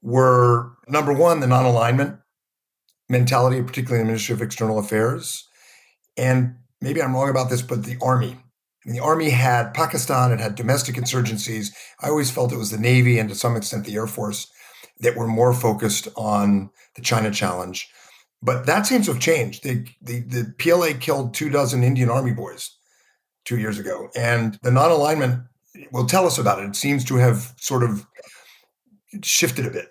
were 0.03 0.73
number 0.87 1.13
one, 1.13 1.41
the 1.41 1.47
non-alignment 1.47 2.19
mentality, 3.09 3.63
particularly 3.63 4.01
in 4.01 4.07
the 4.07 4.13
Ministry 4.13 4.35
of 4.35 4.43
External 4.43 4.79
Affairs. 4.79 5.49
And 6.17 6.57
maybe 6.81 7.03
I'm 7.03 7.15
wrong 7.15 7.31
about 7.31 7.51
this, 7.51 7.63
but 7.63 7.85
the 7.85 7.97
army. 8.03 8.37
Mean, 8.89 8.97
the 8.97 9.03
army 9.03 9.29
had 9.29 9.75
Pakistan, 9.75 10.33
it 10.33 10.41
had 10.41 10.55
domestic 10.55 10.97
insurgencies. 10.97 11.75
I 12.01 12.09
always 12.09 12.31
felt 12.31 12.53
it 12.53 12.57
was 12.57 12.71
the 12.71 12.79
Navy 12.79 13.19
and 13.19 13.29
to 13.29 13.35
some 13.35 13.55
extent 13.55 13.85
the 13.85 13.95
Air 13.97 14.07
Force 14.07 14.51
that 15.01 15.15
were 15.15 15.27
more 15.27 15.53
focused 15.53 16.09
on 16.17 16.71
the 16.97 17.03
China 17.03 17.31
challenge. 17.31 17.91
But 18.43 18.67
that 18.67 18.87
seems 18.87 19.07
to 19.07 19.13
have 19.13 19.21
changed. 19.21 19.63
The, 19.63 19.87
the, 20.01 20.21
the 20.21 20.55
PLA 20.59 20.99
killed 20.99 21.35
two 21.35 21.51
dozen 21.51 21.83
Indian 21.85 22.09
Army 22.09 22.33
boys 22.33 22.77
two 23.45 23.59
years 23.59 23.79
ago. 23.79 24.09
And 24.17 24.59
the 24.63 24.71
non 24.71 24.91
alignment 24.91 25.43
will 25.93 26.07
tell 26.07 26.27
us 26.27 26.39
about 26.39 26.61
it. 26.61 26.69
It 26.69 26.77
seems 26.77 27.05
to 27.07 27.17
have 27.17 27.53
sort 27.59 27.83
of 27.83 28.07
shifted 29.23 29.67
a 29.67 29.71
bit. 29.71 29.89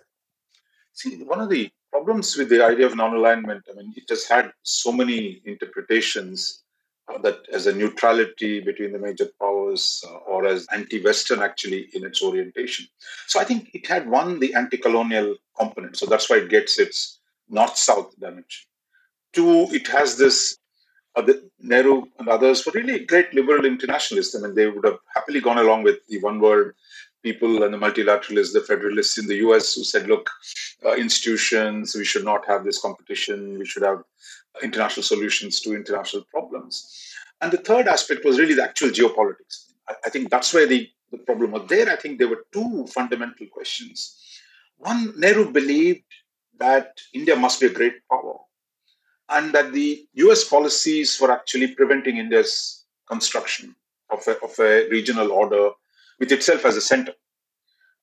See, 0.93 1.17
one 1.23 1.39
of 1.39 1.49
the 1.49 1.69
problems 1.97 2.37
with 2.37 2.49
the 2.49 2.63
idea 2.63 2.85
of 2.85 2.95
non-alignment. 2.95 3.63
I 3.69 3.73
mean, 3.75 3.91
it 3.95 4.07
has 4.09 4.23
had 4.27 4.51
so 4.61 4.91
many 4.91 5.41
interpretations 5.45 6.61
uh, 7.09 7.17
that 7.25 7.39
as 7.51 7.65
a 7.65 7.73
neutrality 7.73 8.59
between 8.59 8.91
the 8.91 8.99
major 8.99 9.27
powers 9.41 10.03
uh, 10.07 10.17
or 10.31 10.45
as 10.45 10.67
anti-Western 10.71 11.41
actually 11.41 11.89
in 11.93 12.05
its 12.05 12.21
orientation. 12.21 12.85
So 13.25 13.39
I 13.39 13.45
think 13.45 13.71
it 13.73 13.87
had 13.87 14.07
one, 14.07 14.39
the 14.39 14.53
anti-colonial 14.53 15.37
component. 15.59 15.97
So 15.97 16.05
that's 16.05 16.29
why 16.29 16.37
it 16.37 16.49
gets 16.49 16.77
its 16.77 17.19
north-south 17.49 18.19
dimension. 18.19 18.67
Two, 19.33 19.67
it 19.71 19.87
has 19.87 20.17
this 20.17 20.57
uh, 21.15 21.21
the 21.23 21.49
Nehru 21.59 22.03
and 22.19 22.27
others 22.29 22.63
were 22.63 22.73
really 22.73 22.99
great 23.05 23.33
liberal 23.33 23.65
internationalists. 23.65 24.35
I 24.35 24.39
mean, 24.41 24.53
they 24.53 24.67
would 24.67 24.85
have 24.85 24.99
happily 25.15 25.41
gone 25.41 25.57
along 25.57 25.81
with 25.81 25.97
the 26.07 26.19
one 26.19 26.39
world 26.39 26.73
people 27.23 27.63
and 27.63 27.73
the 27.73 27.77
multilateralists, 27.77 28.53
the 28.53 28.61
federalists 28.61 29.17
in 29.17 29.27
the 29.27 29.35
US 29.47 29.75
who 29.75 29.83
said, 29.83 30.07
look, 30.07 30.29
uh, 30.85 30.93
institutions, 30.93 31.95
we 31.95 32.05
should 32.05 32.25
not 32.25 32.45
have 32.47 32.63
this 32.63 32.81
competition, 32.81 33.57
we 33.59 33.65
should 33.65 33.83
have 33.83 34.03
international 34.63 35.03
solutions 35.03 35.59
to 35.61 35.75
international 35.75 36.23
problems. 36.31 37.13
And 37.41 37.51
the 37.51 37.57
third 37.57 37.87
aspect 37.87 38.25
was 38.25 38.39
really 38.39 38.53
the 38.53 38.63
actual 38.63 38.89
geopolitics. 38.89 39.71
I, 39.87 39.93
I 40.05 40.09
think 40.09 40.29
that's 40.29 40.53
where 40.53 40.67
the, 40.67 40.89
the 41.11 41.17
problem 41.19 41.51
was. 41.51 41.67
There, 41.67 41.89
I 41.89 41.95
think 41.95 42.17
there 42.17 42.29
were 42.29 42.45
two 42.51 42.87
fundamental 42.87 43.47
questions. 43.47 44.19
One, 44.77 45.13
Nehru 45.17 45.51
believed 45.51 46.03
that 46.59 46.99
India 47.13 47.35
must 47.35 47.59
be 47.59 47.67
a 47.67 47.73
great 47.73 47.95
power 48.09 48.37
and 49.29 49.53
that 49.53 49.73
the 49.73 50.05
US 50.13 50.43
policies 50.43 51.19
were 51.19 51.31
actually 51.31 51.75
preventing 51.75 52.17
India's 52.17 52.85
construction 53.07 53.75
of 54.09 54.25
a, 54.27 54.39
of 54.43 54.57
a 54.59 54.87
regional 54.89 55.31
order 55.31 55.69
with 56.19 56.31
itself 56.31 56.65
as 56.65 56.75
a 56.75 56.81
center, 56.81 57.13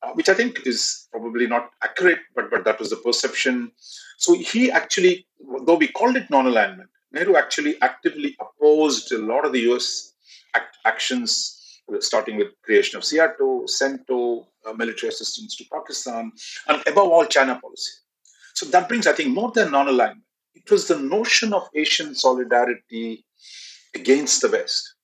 uh, 0.02 0.12
which 0.12 0.28
I 0.28 0.35
think 0.35 0.66
is 0.66 1.09
probably 1.11 1.47
not 1.47 1.71
accurate, 1.83 2.18
but, 2.35 2.50
but 2.50 2.64
that 2.64 2.78
was 2.78 2.90
the 2.90 2.97
perception. 2.97 3.73
So 4.18 4.35
he 4.35 4.71
actually, 4.71 5.26
though 5.64 5.76
we 5.76 5.88
called 5.88 6.16
it 6.16 6.30
non 6.30 6.47
alignment, 6.47 6.90
Nehru 7.12 7.37
actually 7.37 7.80
actively 7.80 8.37
opposed 8.40 9.12
a 9.12 9.18
lot 9.18 9.44
of 9.44 9.52
the 9.52 9.61
US 9.73 10.12
act- 10.54 10.78
actions, 10.85 11.80
starting 12.00 12.37
with 12.37 12.49
creation 12.62 12.97
of 12.97 13.04
SEATO, 13.04 13.66
CENTO, 13.66 14.47
uh, 14.66 14.73
military 14.73 15.11
assistance 15.11 15.56
to 15.56 15.64
Pakistan, 15.73 16.33
and 16.68 16.83
above 16.87 17.09
all, 17.09 17.26
China 17.26 17.59
policy. 17.61 17.92
So 18.54 18.66
that 18.66 18.88
brings, 18.88 19.06
I 19.06 19.12
think, 19.12 19.35
more 19.35 19.50
than 19.52 19.71
non 19.71 19.88
alignment 19.88 20.25
it 20.64 20.71
was 20.71 20.88
the 20.88 20.99
notion 20.99 21.52
of 21.52 21.68
Asian 21.75 22.14
solidarity 22.14 23.25
against 23.94 24.40
the 24.40 24.49
West 24.49 24.94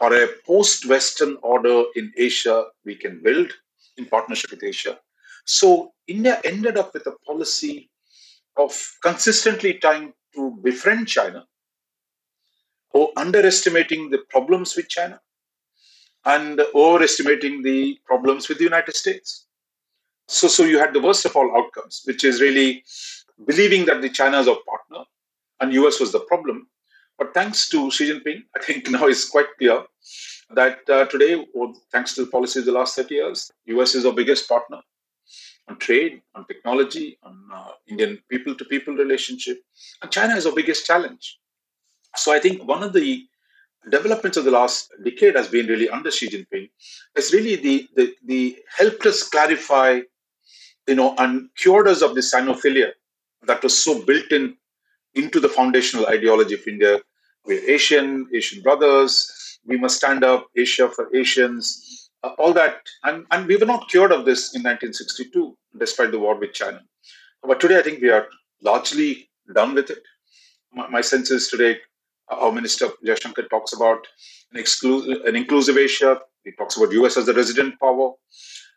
or 0.00 0.14
a 0.14 0.28
post 0.46 0.86
Western 0.86 1.36
order 1.42 1.84
in 1.94 2.12
Asia 2.16 2.66
we 2.84 2.94
can 2.94 3.22
build 3.22 3.52
in 3.96 4.06
partnership 4.06 4.50
with 4.50 4.62
Asia. 4.62 4.98
So 5.44 5.92
India 6.06 6.40
ended 6.44 6.76
up 6.76 6.92
with 6.92 7.06
a 7.06 7.16
policy 7.26 7.90
of 8.56 8.72
consistently 9.02 9.74
trying 9.74 10.12
to 10.34 10.58
befriend 10.62 11.08
China 11.08 11.46
or 12.90 13.10
underestimating 13.16 14.10
the 14.10 14.18
problems 14.30 14.76
with 14.76 14.88
China 14.88 15.20
and 16.24 16.60
overestimating 16.74 17.62
the 17.62 17.98
problems 18.04 18.48
with 18.48 18.58
the 18.58 18.64
United 18.64 18.96
States. 18.96 19.46
So, 20.28 20.48
so 20.48 20.64
you 20.64 20.78
had 20.78 20.92
the 20.92 21.00
worst 21.00 21.24
of 21.24 21.36
all 21.36 21.56
outcomes, 21.56 22.02
which 22.04 22.24
is 22.24 22.40
really 22.40 22.84
believing 23.46 23.84
that 23.86 24.02
the 24.02 24.08
China 24.08 24.40
is 24.40 24.48
our 24.48 24.58
partner 24.68 25.04
and 25.60 25.72
US 25.72 26.00
was 26.00 26.12
the 26.12 26.20
problem. 26.20 26.68
But 27.18 27.32
thanks 27.34 27.68
to 27.70 27.90
Xi 27.90 28.10
Jinping, 28.10 28.42
I 28.54 28.62
think 28.62 28.90
now 28.90 29.06
it's 29.06 29.28
quite 29.28 29.46
clear 29.58 29.84
that 30.50 30.78
uh, 30.88 31.06
today, 31.06 31.44
thanks 31.90 32.14
to 32.14 32.24
the 32.24 32.30
policies 32.30 32.62
of 32.62 32.66
the 32.66 32.78
last 32.78 32.96
30 32.96 33.14
years, 33.14 33.50
US 33.66 33.94
is 33.94 34.06
our 34.06 34.12
biggest 34.12 34.48
partner 34.48 34.80
on 35.68 35.78
trade, 35.78 36.22
on 36.34 36.46
technology, 36.46 37.18
on 37.22 37.40
uh, 37.52 37.70
Indian 37.88 38.18
people 38.30 38.54
to 38.54 38.64
people 38.66 38.94
relationship. 38.94 39.60
And 40.02 40.10
China 40.10 40.36
is 40.36 40.46
our 40.46 40.54
biggest 40.54 40.86
challenge. 40.86 41.38
So 42.14 42.32
I 42.32 42.38
think 42.38 42.62
one 42.64 42.82
of 42.82 42.92
the 42.92 43.26
developments 43.90 44.36
of 44.36 44.44
the 44.44 44.50
last 44.50 44.92
decade 45.04 45.36
has 45.36 45.48
been 45.48 45.66
really 45.66 45.88
under 45.88 46.10
Xi 46.10 46.28
Jinping 46.28 46.70
is 47.16 47.32
really 47.32 47.56
the, 47.56 47.88
the, 47.96 48.14
the 48.24 48.56
helped 48.76 49.06
us 49.06 49.28
clarify, 49.28 50.00
you 50.86 50.94
know, 50.94 51.14
and 51.18 51.48
cured 51.56 51.88
us 51.88 52.02
of 52.02 52.14
the 52.14 52.20
Sinophilia 52.20 52.92
that 53.42 53.62
was 53.62 53.76
so 53.76 54.04
built 54.04 54.30
in 54.30 54.56
into 55.14 55.40
the 55.40 55.48
foundational 55.48 56.06
ideology 56.06 56.54
of 56.54 56.66
India. 56.66 57.00
We're 57.46 57.70
Asian, 57.70 58.28
Asian 58.34 58.60
brothers. 58.60 59.60
We 59.64 59.76
must 59.78 59.96
stand 59.96 60.24
up, 60.24 60.48
Asia 60.56 60.88
for 60.88 61.14
Asians, 61.14 62.10
uh, 62.24 62.30
all 62.38 62.52
that. 62.54 62.78
And, 63.04 63.24
and 63.30 63.46
we 63.46 63.56
were 63.56 63.66
not 63.66 63.88
cured 63.88 64.10
of 64.10 64.24
this 64.24 64.54
in 64.54 64.62
1962, 64.62 65.56
despite 65.78 66.10
the 66.10 66.18
war 66.18 66.38
with 66.38 66.52
China. 66.52 66.82
But 67.46 67.60
today, 67.60 67.78
I 67.78 67.82
think 67.82 68.02
we 68.02 68.10
are 68.10 68.26
largely 68.62 69.30
done 69.54 69.74
with 69.74 69.90
it. 69.90 70.02
My, 70.72 70.88
my 70.88 71.00
sense 71.00 71.30
is 71.30 71.48
today, 71.48 71.78
uh, 72.30 72.36
our 72.36 72.52
Minister 72.52 72.88
Jaishankar 73.04 73.48
talks 73.48 73.72
about 73.72 74.06
an, 74.52 74.64
an 75.24 75.36
inclusive 75.36 75.78
Asia. 75.78 76.20
He 76.44 76.50
talks 76.52 76.76
about 76.76 76.92
US 76.92 77.16
as 77.16 77.26
the 77.26 77.34
resident 77.34 77.78
power. 77.78 78.12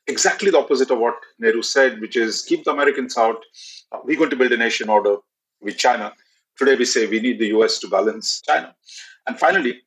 Exactly 0.06 0.52
the 0.52 0.60
opposite 0.60 0.92
of 0.92 1.00
what 1.00 1.16
Nehru 1.40 1.64
said, 1.64 2.00
which 2.02 2.16
is 2.16 2.44
keep 2.44 2.66
the 2.66 2.72
Americans 2.72 3.18
out, 3.18 3.44
uh, 3.92 3.98
we're 4.04 4.18
going 4.18 4.30
to 4.30 4.36
build 4.36 4.52
a 4.52 4.58
nation 4.58 4.90
order 4.90 5.18
with 5.60 5.78
China. 5.78 6.14
Today, 6.60 6.76
we 6.76 6.84
say 6.84 7.08
we 7.08 7.22
need 7.22 7.40
the 7.40 7.48
US 7.58 7.80
to 7.80 7.88
balance 7.88 8.42
China. 8.42 8.76
And 9.26 9.40
finally, 9.40 9.82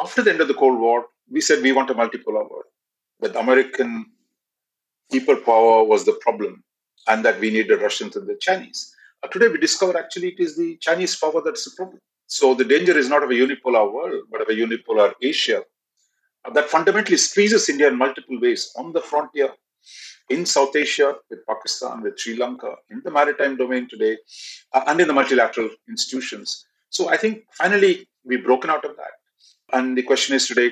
after 0.00 0.22
the 0.22 0.30
end 0.30 0.40
of 0.40 0.46
the 0.46 0.54
Cold 0.54 0.78
War, 0.78 1.06
we 1.28 1.40
said 1.40 1.60
we 1.60 1.72
want 1.72 1.90
a 1.90 1.94
multipolar 1.94 2.48
world, 2.48 2.70
But 3.18 3.34
American 3.34 4.06
people 5.10 5.34
power 5.34 5.82
was 5.82 6.04
the 6.04 6.16
problem 6.20 6.62
and 7.08 7.24
that 7.24 7.40
we 7.40 7.50
need 7.50 7.66
the 7.66 7.78
Russians 7.78 8.14
and 8.14 8.28
the 8.28 8.36
Chinese. 8.40 8.94
Uh, 9.24 9.28
today, 9.28 9.48
we 9.48 9.58
discover 9.58 9.98
actually 9.98 10.28
it 10.28 10.38
is 10.38 10.56
the 10.56 10.76
Chinese 10.76 11.16
power 11.16 11.42
that's 11.44 11.64
the 11.64 11.72
problem. 11.76 11.98
So 12.28 12.54
the 12.54 12.64
danger 12.64 12.96
is 12.96 13.08
not 13.08 13.24
of 13.24 13.30
a 13.30 13.34
unipolar 13.34 13.92
world, 13.92 14.22
but 14.30 14.40
of 14.40 14.48
a 14.48 14.52
unipolar 14.52 15.14
Asia 15.20 15.62
that 16.52 16.68
fundamentally 16.68 17.16
squeezes 17.16 17.68
India 17.68 17.88
in 17.88 17.98
multiple 17.98 18.38
ways 18.40 18.72
on 18.76 18.92
the 18.92 19.00
frontier, 19.00 19.50
in 20.30 20.46
South 20.46 20.74
Asia 20.74 21.16
with 21.30 21.46
Pakistan, 21.46 22.02
with 22.02 22.18
Sri 22.18 22.36
Lanka, 22.36 22.76
in 22.90 23.02
the 23.04 23.10
maritime 23.10 23.56
domain 23.56 23.88
today, 23.88 24.16
uh, 24.72 24.84
and 24.86 25.00
in 25.00 25.08
the 25.08 25.12
multilateral 25.12 25.70
institutions. 25.88 26.64
So 26.90 27.08
I 27.08 27.16
think 27.16 27.44
finally 27.52 28.08
we've 28.24 28.44
broken 28.44 28.70
out 28.70 28.84
of 28.84 28.96
that. 28.96 29.12
And 29.72 29.96
the 29.96 30.02
question 30.02 30.34
is 30.34 30.46
today 30.46 30.70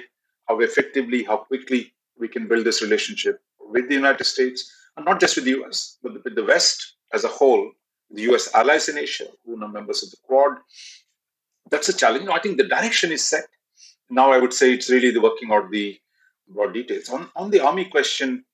how 0.49 0.61
effectively, 0.61 1.25
how 1.25 1.39
quickly 1.39 1.93
we 2.19 2.29
can 2.29 2.49
build 2.49 2.65
this 2.65 2.83
relationship 2.83 3.41
with 3.61 3.89
the 3.89 3.95
United 3.95 4.25
States, 4.25 4.71
and 4.97 5.07
not 5.07 5.21
just 5.21 5.37
with 5.37 5.45
the 5.45 5.63
US, 5.63 5.99
but 6.03 6.25
with 6.25 6.35
the 6.35 6.45
West 6.45 6.97
as 7.13 7.25
a 7.25 7.29
whole, 7.29 7.71
the 8.11 8.23
US 8.33 8.55
allies 8.55 8.89
in 8.89 8.99
Asia, 8.99 9.27
who 9.45 9.63
are 9.63 9.69
members 9.69 10.03
of 10.03 10.11
the 10.11 10.17
Quad. 10.25 10.59
That's 11.71 11.89
a 11.89 11.97
challenge. 11.97 12.29
I 12.29 12.39
think 12.39 12.59
the 12.59 12.69
direction 12.69 13.13
is 13.13 13.25
set. 13.25 13.47
Now 14.11 14.31
I 14.31 14.39
would 14.39 14.53
say 14.53 14.73
it's 14.73 14.91
really 14.91 15.11
the 15.11 15.21
working 15.21 15.53
out 15.53 15.71
the 15.71 15.99
broad 16.49 16.75
details. 16.75 17.09
On, 17.09 17.29
on 17.35 17.51
the 17.51 17.61
army 17.61 17.87
question, 17.87 18.45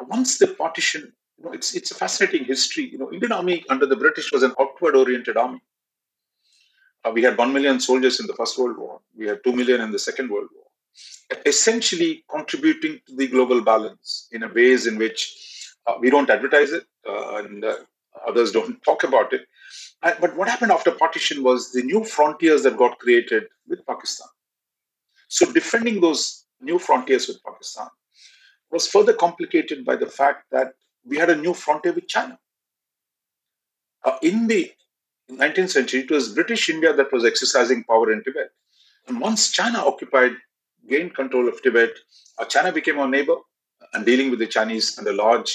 once 0.00 0.38
the 0.38 0.48
partition, 0.48 1.12
you 1.38 1.44
know, 1.44 1.52
it's 1.52 1.74
it's 1.74 1.90
a 1.90 1.94
fascinating 1.94 2.44
history. 2.44 2.84
You 2.84 2.98
know, 2.98 3.12
Indian 3.12 3.32
Army 3.32 3.64
under 3.68 3.86
the 3.86 3.96
British 3.96 4.32
was 4.32 4.42
an 4.42 4.52
outward-oriented 4.60 5.36
army. 5.36 5.60
Uh, 7.04 7.10
we 7.10 7.22
had 7.22 7.38
one 7.38 7.52
million 7.52 7.78
soldiers 7.80 8.20
in 8.20 8.26
the 8.26 8.34
First 8.34 8.58
World 8.58 8.78
War. 8.78 9.00
We 9.16 9.26
had 9.26 9.42
two 9.44 9.52
million 9.52 9.80
in 9.80 9.92
the 9.92 9.98
Second 9.98 10.30
World 10.30 10.48
War. 10.54 10.64
Essentially 11.44 12.24
contributing 12.30 13.00
to 13.06 13.16
the 13.16 13.26
global 13.26 13.60
balance 13.62 14.28
in 14.32 14.42
a 14.42 14.48
ways 14.48 14.86
in 14.86 14.96
which 14.98 15.74
uh, 15.86 15.94
we 16.00 16.10
don't 16.10 16.30
advertise 16.30 16.72
it 16.72 16.84
uh, 17.08 17.36
and 17.36 17.64
uh, 17.64 17.76
others 18.26 18.50
don't 18.52 18.82
talk 18.84 19.04
about 19.04 19.32
it. 19.32 19.42
Uh, 20.02 20.12
but 20.20 20.36
what 20.36 20.48
happened 20.48 20.72
after 20.72 20.90
partition 20.90 21.42
was 21.42 21.72
the 21.72 21.82
new 21.82 22.04
frontiers 22.04 22.62
that 22.62 22.76
got 22.76 22.98
created 22.98 23.44
with 23.68 23.84
Pakistan. 23.86 24.28
So 25.28 25.52
defending 25.52 26.00
those 26.00 26.44
new 26.60 26.78
frontiers 26.78 27.28
with 27.28 27.42
Pakistan 27.44 27.88
was 28.76 28.86
further 28.86 29.14
complicated 29.14 29.86
by 29.86 29.96
the 29.96 30.10
fact 30.20 30.40
that 30.54 30.74
we 31.10 31.16
had 31.16 31.30
a 31.30 31.42
new 31.44 31.54
frontier 31.54 31.94
with 31.94 32.08
China. 32.08 32.38
Uh, 34.04 34.18
in 34.22 34.46
the 34.48 34.70
19th 35.30 35.70
century, 35.70 36.00
it 36.00 36.10
was 36.10 36.34
British 36.34 36.68
India 36.68 36.92
that 36.92 37.10
was 37.10 37.24
exercising 37.24 37.84
power 37.84 38.12
in 38.12 38.22
Tibet. 38.22 38.50
And 39.08 39.18
once 39.18 39.50
China 39.50 39.78
occupied, 39.78 40.32
gained 40.90 41.14
control 41.14 41.48
of 41.48 41.62
Tibet, 41.62 41.92
uh, 42.38 42.44
China 42.44 42.70
became 42.70 42.98
our 42.98 43.08
neighbor 43.08 43.36
and 43.94 44.04
dealing 44.04 44.28
with 44.30 44.40
the 44.40 44.52
Chinese 44.56 44.98
and 44.98 45.06
a 45.08 45.18
large 45.24 45.50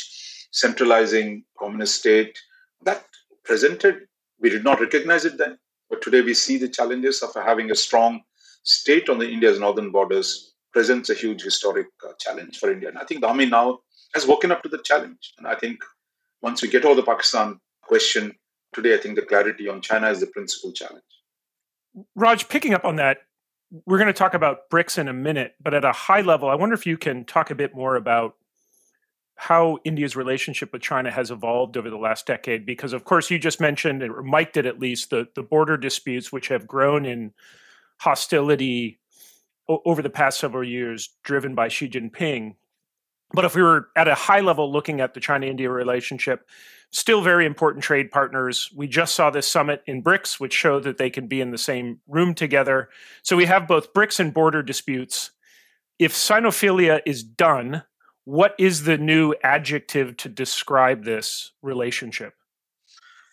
centralizing 0.52 1.44
communist 1.60 1.98
state 2.00 2.36
that 2.84 3.06
presented, 3.44 4.08
we 4.40 4.50
did 4.50 4.64
not 4.64 4.82
recognize 4.82 5.26
it 5.26 5.38
then, 5.38 5.60
but 5.92 6.02
today 6.02 6.22
we 6.22 6.34
see 6.34 6.58
the 6.58 6.76
challenges 6.78 7.22
of 7.22 7.36
having 7.36 7.70
a 7.70 7.76
strong 7.76 8.22
state 8.64 9.10
on 9.10 9.20
the 9.20 9.30
India's 9.30 9.60
northern 9.60 9.92
borders 9.92 10.51
presents 10.74 11.10
a 11.10 11.14
huge 11.14 11.42
historic 11.42 11.88
uh, 12.08 12.14
challenge 12.20 12.58
for 12.58 12.72
India. 12.72 12.90
And 12.90 12.98
I 12.98 13.04
think 13.04 13.22
the 13.22 13.28
army 13.28 13.46
now 13.46 13.80
has 14.14 14.26
woken 14.26 14.52
up 14.52 14.64
to 14.64 14.70
the 14.70 14.80
challenge. 14.84 15.34
And 15.38 15.48
I 15.48 15.56
think 15.56 15.80
once 16.42 16.62
we 16.62 16.70
get 16.70 16.86
over 16.86 16.96
the 16.96 17.04
Pakistan 17.04 17.60
question, 17.84 18.34
today 18.74 18.94
I 18.94 18.98
think 18.98 19.16
the 19.16 19.22
clarity 19.22 19.68
on 19.68 19.82
China 19.82 20.10
is 20.10 20.20
the 20.20 20.28
principal 20.28 20.72
challenge. 20.72 21.04
Raj, 22.16 22.48
picking 22.48 22.74
up 22.74 22.86
on 22.86 22.96
that, 22.98 23.18
we're 23.86 23.98
going 23.98 24.08
to 24.08 24.14
talk 24.14 24.34
about 24.34 24.70
BRICS 24.70 24.98
in 24.98 25.08
a 25.08 25.14
minute, 25.14 25.56
but 25.62 25.74
at 25.74 25.86
a 25.86 25.92
high 25.92 26.22
level, 26.22 26.50
I 26.50 26.56
wonder 26.56 26.74
if 26.74 26.86
you 26.86 26.98
can 26.98 27.26
talk 27.26 27.52
a 27.52 27.56
bit 27.56 27.76
more 27.76 27.96
about 27.96 28.36
how 29.36 29.80
India's 29.84 30.16
relationship 30.16 30.72
with 30.72 30.82
China 30.82 31.10
has 31.10 31.32
evolved 31.32 31.76
over 31.76 31.90
the 31.90 31.98
last 31.98 32.28
decade. 32.28 32.66
Because, 32.66 32.94
of 32.94 33.06
course, 33.06 33.32
you 33.32 33.40
just 33.40 33.60
mentioned, 33.60 34.04
or 34.04 34.22
Mike 34.22 34.54
did 34.54 34.66
at 34.66 34.80
least, 34.80 35.10
the, 35.10 35.28
the 35.36 35.42
border 35.42 35.78
disputes, 35.78 36.32
which 36.32 36.50
have 36.50 36.68
grown 36.68 37.06
in 37.06 37.34
hostility 38.00 39.01
over 39.86 40.02
the 40.02 40.10
past 40.10 40.40
several 40.40 40.64
years 40.64 41.10
driven 41.24 41.56
by 41.56 41.68
Xi 41.68 41.90
Jinping. 41.90 42.56
But 43.34 43.46
if 43.46 43.56
we 43.56 43.62
were 43.62 43.88
at 43.96 44.08
a 44.08 44.16
high 44.16 44.42
level 44.42 44.72
looking 44.72 45.00
at 45.00 45.14
the 45.14 45.20
China 45.20 45.48
India 45.48 45.70
relationship, 45.70 46.48
still 46.92 47.22
very 47.22 47.46
important 47.46 47.84
trade 47.84 48.12
partners. 48.12 48.70
We 48.76 48.88
just 48.88 49.16
saw 49.16 49.30
this 49.30 49.48
summit 49.48 49.82
in 49.88 50.04
BRICS, 50.04 50.40
which 50.40 50.54
showed 50.54 50.84
that 50.84 50.98
they 50.98 51.10
can 51.10 51.28
be 51.28 51.40
in 51.40 51.52
the 51.52 51.58
same 51.58 52.02
room 52.08 52.34
together. 52.34 52.90
So 53.24 53.38
we 53.38 53.46
have 53.46 53.68
both 53.68 53.94
BRICS 53.94 54.20
and 54.20 54.34
border 54.34 54.62
disputes. 54.62 55.32
If 55.98 56.14
Sinophilia 56.14 57.02
is 57.06 57.24
done, 57.24 57.84
what 58.26 58.56
is 58.60 58.84
the 58.84 58.98
new 58.98 59.34
adjective 59.44 60.18
to 60.18 60.30
describe 60.30 61.06
this 61.06 61.52
relationship? 61.62 62.34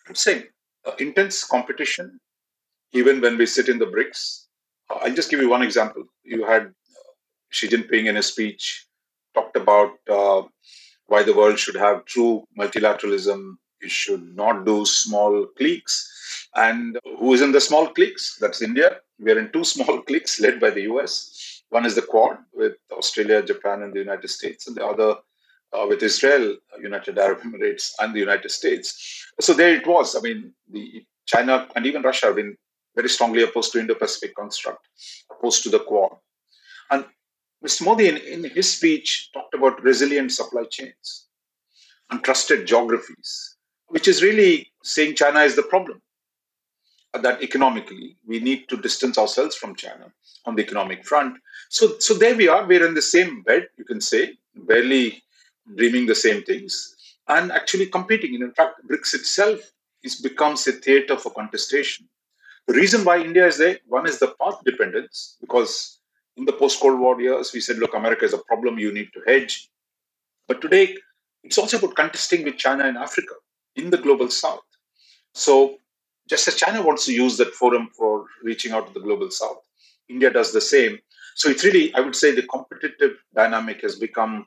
I'm 0.07 0.15
saying 0.15 0.45
uh, 0.85 0.91
intense 0.99 1.43
competition, 1.43 2.19
even 2.93 3.21
when 3.21 3.37
we 3.37 3.45
sit 3.45 3.69
in 3.69 3.77
the 3.77 3.85
BRICS, 3.85 4.45
I'll 4.89 5.13
just 5.13 5.29
give 5.29 5.41
you 5.41 5.49
one 5.49 5.61
example. 5.61 6.03
You 6.23 6.45
had 6.45 6.73
Xi 7.49 7.67
Jinping 7.67 8.07
in 8.07 8.17
a 8.17 8.23
speech 8.23 8.85
talked 9.33 9.55
about 9.55 9.91
uh, 10.09 10.43
why 11.07 11.23
the 11.23 11.35
world 11.35 11.59
should 11.59 11.75
have 11.75 12.05
true 12.05 12.43
multilateralism, 12.57 13.55
You 13.81 13.89
should 13.89 14.35
not 14.35 14.65
do 14.65 14.85
small 14.85 15.47
cliques. 15.57 15.95
And 16.55 16.97
who 17.19 17.33
is 17.33 17.41
in 17.41 17.51
the 17.51 17.61
small 17.61 17.87
cliques? 17.87 18.37
That's 18.41 18.61
India. 18.61 18.97
We 19.19 19.31
are 19.31 19.39
in 19.39 19.51
two 19.51 19.63
small 19.63 20.01
cliques 20.07 20.39
led 20.39 20.59
by 20.59 20.71
the 20.71 20.83
US. 20.91 21.63
One 21.69 21.85
is 21.85 21.95
the 21.95 22.01
Quad 22.01 22.37
with 22.53 22.73
Australia, 22.91 23.43
Japan, 23.43 23.83
and 23.83 23.93
the 23.93 23.99
United 23.99 24.29
States, 24.29 24.67
and 24.67 24.75
the 24.75 24.85
other 24.85 25.15
uh, 25.73 25.85
with 25.87 26.01
Israel, 26.01 26.57
United 26.81 27.17
Arab 27.19 27.41
Emirates, 27.41 27.91
and 27.99 28.13
the 28.13 28.19
United 28.19 28.49
States. 28.49 28.87
So 29.39 29.53
there 29.53 29.75
it 29.75 29.85
was. 29.85 30.15
I 30.15 30.21
mean, 30.21 30.53
the 30.71 31.05
China 31.27 31.67
and 31.75 31.85
even 31.85 32.01
Russia 32.01 32.27
have 32.27 32.35
been 32.35 32.57
very 32.95 33.09
strongly 33.09 33.43
opposed 33.43 33.71
to 33.71 33.79
Indo-Pacific 33.79 34.35
construct, 34.35 34.87
opposed 35.31 35.63
to 35.63 35.69
the 35.69 35.79
Quad. 35.79 36.11
And 36.91 37.05
Mr. 37.65 37.85
Modi, 37.85 38.07
in, 38.07 38.17
in 38.17 38.43
his 38.49 38.71
speech, 38.71 39.29
talked 39.33 39.53
about 39.53 39.83
resilient 39.83 40.31
supply 40.31 40.63
chains 40.69 41.27
and 42.09 42.23
trusted 42.23 42.65
geographies, 42.65 43.55
which 43.87 44.07
is 44.07 44.23
really 44.23 44.71
saying 44.83 45.15
China 45.15 45.41
is 45.41 45.55
the 45.55 45.63
problem. 45.63 46.01
That 47.13 47.41
economically, 47.41 48.17
we 48.27 48.39
need 48.39 48.69
to 48.69 48.77
distance 48.77 49.17
ourselves 49.17 49.55
from 49.55 49.75
China 49.75 50.11
on 50.45 50.55
the 50.55 50.61
economic 50.61 51.05
front. 51.05 51.37
So, 51.69 51.97
so 51.99 52.13
there 52.13 52.35
we 52.35 52.47
are. 52.47 52.65
We're 52.65 52.85
in 52.85 52.93
the 52.93 53.01
same 53.01 53.41
bed, 53.41 53.67
you 53.77 53.83
can 53.83 53.99
say, 53.99 54.37
barely 54.55 55.23
dreaming 55.75 56.05
the 56.05 56.15
same 56.15 56.43
things 56.43 56.95
and 57.27 57.51
actually 57.51 57.87
competing. 57.87 58.35
And 58.35 58.43
in 58.43 58.51
fact, 58.51 58.81
BRICS 58.87 59.13
itself 59.13 59.59
is 60.03 60.15
becomes 60.15 60.67
a 60.67 60.73
theater 60.73 61.17
for 61.17 61.31
contestation. 61.31 62.07
The 62.69 62.75
reason 62.75 63.03
why 63.03 63.19
India 63.19 63.47
is 63.47 63.57
there, 63.57 63.79
one 63.87 64.07
is 64.07 64.19
the 64.19 64.35
path 64.39 64.59
dependence, 64.63 65.37
because 65.41 66.01
in 66.37 66.45
the 66.45 66.53
post-Cold 66.53 66.99
War 66.99 67.19
years, 67.19 67.51
we 67.51 67.61
said, 67.61 67.77
look, 67.77 67.95
America 67.95 68.25
is 68.25 68.33
a 68.33 68.37
problem, 68.37 68.77
you 68.77 68.93
need 68.93 69.09
to 69.15 69.21
hedge. 69.25 69.71
But 70.47 70.61
today, 70.61 70.95
it's 71.43 71.57
also 71.57 71.79
about 71.79 71.95
contesting 71.95 72.43
with 72.43 72.57
China 72.57 72.83
and 72.85 72.95
Africa 72.95 73.33
in 73.75 73.89
the 73.89 73.97
global 73.97 74.29
south. 74.29 74.61
So 75.33 75.77
just 76.29 76.47
as 76.47 76.57
China 76.57 76.83
wants 76.83 77.07
to 77.07 77.11
use 77.11 77.37
that 77.37 77.55
forum 77.55 77.89
for 77.97 78.25
reaching 78.43 78.71
out 78.71 78.85
to 78.85 78.93
the 78.93 78.99
global 78.99 79.31
south, 79.31 79.63
India 80.07 80.29
does 80.29 80.53
the 80.53 80.61
same. 80.61 80.99
So 81.37 81.49
it's 81.49 81.63
really, 81.63 81.91
I 81.95 82.01
would 82.01 82.15
say, 82.15 82.35
the 82.35 82.43
competitive 82.43 83.13
dynamic 83.33 83.81
has 83.81 83.95
become 83.95 84.45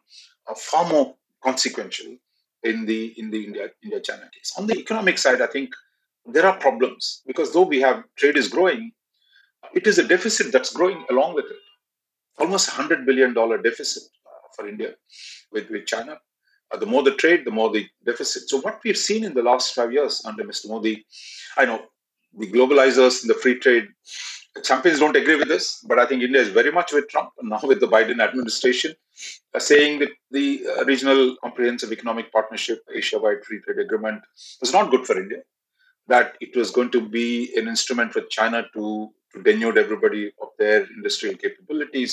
uh, 0.49 0.55
far 0.55 0.89
more 0.89 1.17
consequential 1.43 2.17
in 2.63 2.87
the 2.87 3.15
in 3.19 3.33
the 3.33 3.45
India 3.47 3.71
India 3.83 3.99
China 3.99 4.31
case. 4.33 4.53
On 4.57 4.69
the 4.69 4.79
economic 4.79 5.19
side, 5.19 5.43
I 5.43 5.49
think 5.49 5.71
there 6.27 6.47
are 6.47 6.57
problems 6.57 7.23
because 7.27 7.53
though 7.53 7.67
we 7.67 7.81
have 7.81 8.05
trade 8.17 8.37
is 8.37 8.49
growing, 8.49 8.93
it 9.75 9.87
is 9.87 9.99
a 9.99 10.07
deficit 10.07 10.53
that's 10.53 10.73
growing 10.73 11.05
along 11.11 11.35
with 11.35 11.47
it. 11.47 11.57
Almost 12.39 12.71
hundred 12.71 13.05
billion 13.07 13.35
dollar 13.35 13.59
deficit 13.59 14.05
uh, 14.27 14.49
for 14.55 14.69
India 14.69 14.95
with 15.53 15.71
with 15.71 15.87
China. 15.87 16.19
Uh, 16.71 16.79
the 16.79 16.87
more 16.87 17.03
the 17.03 17.15
trade, 17.15 17.45
the 17.45 17.51
more 17.51 17.71
the 17.71 17.87
deficit. 18.07 18.49
So 18.49 18.61
what 18.61 18.81
we've 18.83 18.97
seen 18.97 19.25
in 19.25 19.35
the 19.35 19.43
last 19.43 19.75
five 19.75 19.93
years 19.93 20.23
under 20.25 20.43
Mr. 20.43 20.69
Modi, 20.71 21.05
I 21.59 21.67
know 21.67 21.83
the 22.39 22.51
globalizers 22.51 23.23
in 23.23 23.29
the 23.29 23.35
free 23.35 23.59
trade 23.59 23.89
champions 24.63 24.99
don't 24.99 25.17
agree 25.17 25.37
with 25.37 25.49
this, 25.49 25.85
but 25.89 25.99
I 25.99 26.07
think 26.07 26.23
India 26.23 26.41
is 26.41 26.49
very 26.49 26.71
much 26.71 26.93
with 26.93 27.09
Trump 27.09 27.31
and 27.39 27.49
now 27.49 27.61
with 27.63 27.81
the 27.81 27.89
Biden 27.89 28.23
administration, 28.23 28.95
uh, 29.55 29.59
saying 29.59 30.01
that 30.01 30.11
the 30.31 30.67
uh, 30.67 30.85
regional 30.85 31.37
comprehensive 31.43 31.93
economic 31.93 32.31
partnership, 32.33 32.83
Asia-wide 32.95 33.45
free 33.45 33.61
trade 33.61 33.79
agreement, 33.79 34.23
was 34.61 34.73
not 34.73 34.91
good 34.91 35.07
for 35.07 35.19
India. 35.19 35.39
That 36.13 36.37
it 36.41 36.55
was 36.61 36.71
going 36.71 36.91
to 36.97 37.01
be 37.01 37.29
an 37.57 37.69
instrument 37.69 38.13
for 38.13 38.23
China 38.39 38.59
to, 38.75 39.11
to 39.33 39.43
denude 39.47 39.79
everybody 39.85 40.25
of 40.43 40.49
their 40.59 40.79
industrial 40.97 41.37
capabilities. 41.45 42.13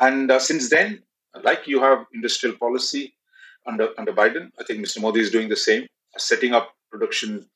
And 0.00 0.30
uh, 0.30 0.38
since 0.38 0.68
then, 0.68 1.02
like 1.42 1.66
you 1.66 1.80
have 1.80 2.04
industrial 2.18 2.56
policy 2.64 3.14
under 3.66 3.88
under 3.98 4.12
Biden, 4.12 4.50
I 4.60 4.64
think 4.64 4.84
Mr. 4.84 5.00
Modi 5.00 5.20
is 5.20 5.30
doing 5.36 5.48
the 5.48 5.62
same, 5.68 5.86
setting 6.18 6.52
up 6.58 6.66
production 6.90 7.46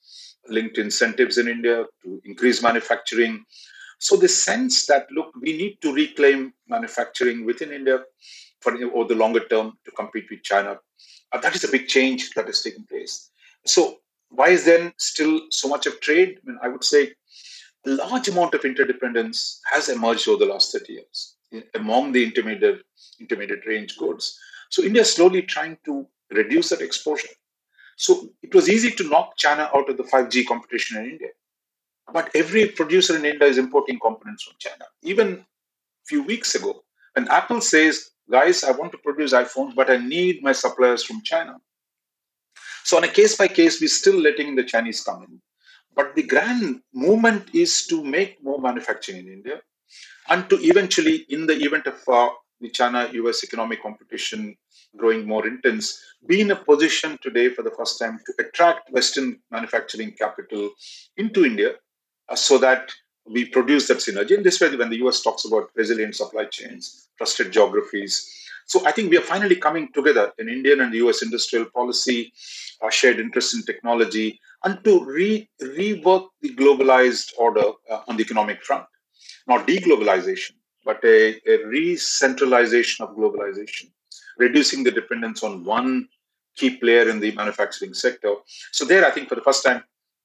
linked 0.49 0.79
incentives 0.79 1.37
in 1.39 1.49
India 1.49 1.85
to 2.03 2.21
increase 2.25 2.63
manufacturing, 2.63 3.45
so 3.99 4.17
the 4.17 4.29
sense 4.29 4.87
that 4.87 5.07
look, 5.11 5.33
we 5.41 5.57
need 5.57 5.79
to 5.83 5.93
reclaim 5.93 6.53
manufacturing 6.69 7.45
within 7.45 7.73
India 7.73 8.01
for 8.61 8.75
over 8.95 9.09
the 9.09 9.15
longer 9.15 9.47
term 9.49 9.79
to 9.85 9.91
compete 9.93 10.27
with 10.31 10.43
China. 10.43 10.79
Uh, 11.33 11.41
that 11.41 11.55
is 11.55 11.65
a 11.65 11.69
big 11.69 11.89
change 11.89 12.31
that 12.37 12.49
is 12.49 12.61
taking 12.63 12.85
place. 12.85 13.31
So 13.65 13.99
why 14.31 14.49
is 14.49 14.65
then 14.65 14.93
still 14.99 15.41
so 15.51 15.69
much 15.69 15.87
of 15.87 16.01
trade? 16.01 16.39
I, 16.43 16.47
mean, 16.47 16.59
I 16.63 16.69
would 16.69 16.85
say 16.85 17.13
a 17.87 17.91
large 17.91 18.29
amount 18.29 18.55
of 18.55 18.65
interdependence 18.65 19.61
has 19.73 19.89
emerged 19.89 20.29
over 20.29 20.45
the 20.45 20.53
last 20.53 20.73
30 20.73 20.93
years 20.93 21.37
among 21.75 22.13
the 22.13 22.25
intermediate 22.25 22.83
intermediate 23.21 23.65
range 23.67 23.97
goods. 23.97 24.39
So 24.71 24.83
India 24.83 25.03
is 25.03 25.15
slowly 25.15 25.43
trying 25.43 25.79
to 25.85 26.07
reduce 26.31 26.71
that 26.71 26.83
exposure. 26.83 27.29
So 27.97 28.29
it 28.43 28.55
was 28.55 28.69
easy 28.69 28.91
to 28.91 29.09
knock 29.09 29.37
China 29.37 29.71
out 29.75 29.89
of 29.89 29.97
the 29.97 30.03
5G 30.03 30.47
competition 30.47 30.99
in 30.99 31.11
India. 31.13 31.29
But 32.13 32.31
every 32.35 32.67
producer 32.69 33.17
in 33.17 33.25
India 33.25 33.49
is 33.49 33.59
importing 33.59 33.99
components 33.99 34.45
from 34.45 34.55
China. 34.59 34.85
Even 35.03 35.29
a 35.39 36.07
few 36.07 36.23
weeks 36.23 36.55
ago, 36.55 36.85
when 37.15 37.29
Apple 37.29 37.61
says, 37.61 38.11
guys, 38.31 38.65
I 38.65 38.73
want 38.73 38.93
to 38.93 38.99
produce 38.99 39.33
iPhones, 39.33 39.75
but 39.75 39.91
I 39.91 39.97
need 39.97 40.43
my 40.43 40.53
suppliers 40.53 41.03
from 41.03 41.23
China. 41.23 41.57
So 42.87 42.97
on 42.99 43.03
a 43.03 43.09
case 43.09 43.35
by 43.35 43.49
case, 43.49 43.81
we're 43.81 43.89
still 43.89 44.15
letting 44.15 44.55
the 44.55 44.63
Chinese 44.63 45.03
come 45.03 45.25
in. 45.25 45.41
But 45.97 46.15
the 46.15 46.23
grand 46.23 46.83
movement 46.95 47.53
is 47.53 47.85
to 47.89 48.05
make 48.05 48.41
more 48.45 48.61
manufacturing 48.61 49.27
in 49.27 49.33
India 49.33 49.61
and 50.29 50.49
to 50.51 50.57
eventually, 50.61 51.27
in 51.29 51.49
the 51.49 51.57
event 51.57 51.89
of 51.89 51.97
uh, 52.07 52.29
the 52.61 52.71
China 52.71 53.11
US 53.13 53.43
economic 53.43 53.83
competition 53.83 54.57
growing 54.97 55.27
more 55.27 55.49
intense, 55.49 56.01
be 56.29 56.41
in 56.41 56.53
a 56.53 56.55
position 56.55 57.19
today 57.23 57.49
for 57.49 57.63
the 57.63 57.73
first 57.73 57.99
time 57.99 58.21
to 58.25 58.47
attract 58.47 58.93
Western 58.93 59.41
manufacturing 59.51 60.13
capital 60.13 60.71
into 61.17 61.45
India 61.45 61.73
uh, 62.29 62.37
so 62.37 62.57
that 62.57 62.93
we 63.29 63.47
produce 63.47 63.89
that 63.89 63.99
synergy. 63.99 64.37
And 64.37 64.47
this 64.47 64.61
way, 64.61 64.77
when 64.77 64.91
the 64.91 65.03
US 65.07 65.23
talks 65.23 65.45
about 65.45 65.71
resilient 65.75 66.15
supply 66.15 66.45
chains, 66.45 67.09
trusted 67.19 67.51
geographies, 67.51 68.46
so 68.67 68.85
I 68.85 68.91
think 68.93 69.11
we 69.11 69.17
are 69.17 69.23
finally 69.23 69.57
coming 69.57 69.89
together 69.93 70.33
in 70.39 70.49
Indian 70.49 70.81
and 70.81 70.93
US 70.95 71.23
industrial 71.23 71.67
policy, 71.67 72.33
our 72.83 72.91
shared 72.91 73.21
interest 73.21 73.55
in 73.55 73.63
technology, 73.63 74.41
and 74.65 74.83
to 74.85 75.05
re- 75.05 75.49
rework 75.63 76.27
the 76.43 76.55
globalized 76.55 77.33
order 77.39 77.69
uh, 77.91 78.01
on 78.09 78.17
the 78.17 78.23
economic 78.23 78.63
front. 78.63 78.85
Not 79.47 79.69
deglobalization, 79.69 80.53
but 80.85 81.03
a, 81.05 81.41
a 81.49 81.65
re-centralization 81.67 83.05
of 83.07 83.17
globalization, 83.17 83.91
reducing 84.37 84.83
the 84.83 84.91
dependence 84.91 85.45
on 85.45 85.65
one 85.65 86.09
key 86.57 86.77
player 86.77 87.09
in 87.09 87.21
the 87.21 87.31
manufacturing 87.33 87.95
sector. 87.95 88.35
So 88.73 88.85
there, 88.85 89.07
I 89.07 89.13
think 89.13 89.29
for 89.29 89.37
the 89.37 89.43
first 89.43 89.65
time, 89.65 89.85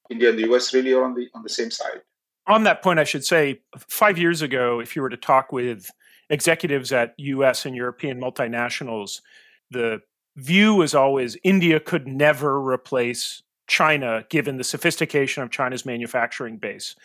India 0.10 0.30
and 0.30 0.40
the 0.40 0.52
US 0.52 0.74
really 0.74 0.94
are 0.94 1.04
on 1.04 1.14
the 1.14 1.28
on 1.36 1.44
the 1.44 1.50
same 1.50 1.70
side. 1.70 2.02
On 2.48 2.64
that 2.64 2.82
point, 2.82 3.00
I 3.00 3.04
should 3.04 3.24
say, 3.24 3.62
five 3.88 4.18
years 4.18 4.42
ago, 4.42 4.80
if 4.80 4.96
you 4.96 5.04
were 5.04 5.10
to 5.10 5.18
talk 5.18 5.52
with 5.52 5.92
executives 6.32 6.92
at 6.92 7.14
US 7.18 7.66
and 7.66 7.76
European 7.76 8.20
multinationals, 8.20 9.22
the 9.70 10.02
view 10.38 10.74
was 10.74 10.96
always 10.96 11.38
India 11.44 11.80
could 11.80 12.08
never 12.08 12.60
replace 12.60 13.44
China 13.68 14.26
given 14.30 14.58
the 14.58 14.64
sophistication 14.64 15.44
of 15.44 15.52
China's 15.52 15.86
manufacturing 15.86 16.58
base. 16.58 16.96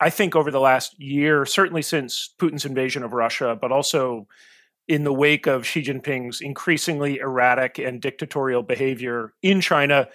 I 0.00 0.08
think 0.08 0.34
over 0.34 0.50
the 0.50 0.60
last 0.60 0.98
year, 0.98 1.44
certainly 1.44 1.82
since 1.82 2.32
Putin's 2.38 2.64
invasion 2.64 3.02
of 3.02 3.12
Russia, 3.12 3.58
but 3.60 3.70
also 3.70 4.26
in 4.88 5.04
the 5.04 5.12
wake 5.12 5.46
of 5.46 5.66
Xi 5.66 5.82
Jinping's 5.82 6.40
increasingly 6.40 7.18
erratic 7.18 7.78
and 7.78 8.00
dictatorial 8.00 8.62
behavior 8.62 9.34
in 9.42 9.60
China, 9.60 10.08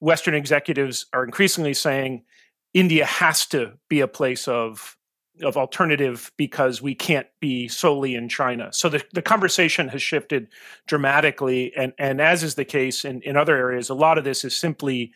Western 0.00 0.34
executives 0.34 1.06
are 1.12 1.24
increasingly 1.24 1.74
saying 1.74 2.24
India 2.72 3.04
has 3.04 3.46
to 3.46 3.74
be 3.88 4.00
a 4.00 4.08
place 4.08 4.48
of 4.48 4.95
of 5.42 5.56
alternative 5.56 6.32
because 6.36 6.80
we 6.80 6.94
can't 6.94 7.26
be 7.40 7.68
solely 7.68 8.14
in 8.14 8.28
China. 8.28 8.72
So 8.72 8.88
the, 8.88 9.04
the 9.12 9.22
conversation 9.22 9.88
has 9.88 10.02
shifted 10.02 10.48
dramatically. 10.86 11.72
And, 11.76 11.92
and 11.98 12.20
as 12.20 12.42
is 12.42 12.54
the 12.54 12.64
case 12.64 13.04
in, 13.04 13.22
in 13.22 13.36
other 13.36 13.56
areas, 13.56 13.90
a 13.90 13.94
lot 13.94 14.18
of 14.18 14.24
this 14.24 14.44
is 14.44 14.56
simply 14.56 15.12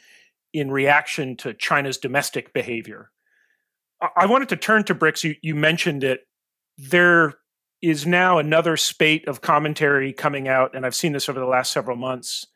in 0.53 0.71
reaction 0.71 1.37
to 1.37 1.55
China's 1.55 1.99
domestic 1.99 2.53
behavior. 2.53 3.11
I, 4.17 4.27
wanted 4.27 4.49
to 4.51 4.57
turn 4.57 4.85
to 4.85 4.95
BRICS. 4.95 5.25
You, 5.25 5.35
you 5.43 5.55
mentioned 5.55 6.05
it. 6.05 6.27
There 6.79 7.35
is 7.83 8.07
now 8.07 8.39
another 8.39 8.77
spate 8.77 9.29
of 9.29 9.41
commentary 9.41 10.13
coming 10.13 10.49
out, 10.49 10.75
and 10.75 10.85
I've 10.85 10.95
seen 10.95 11.13
this 11.13 11.29
over 11.29 11.39
the 11.39 11.47
last 11.47 11.73
several 11.73 11.97
months. 11.97 12.47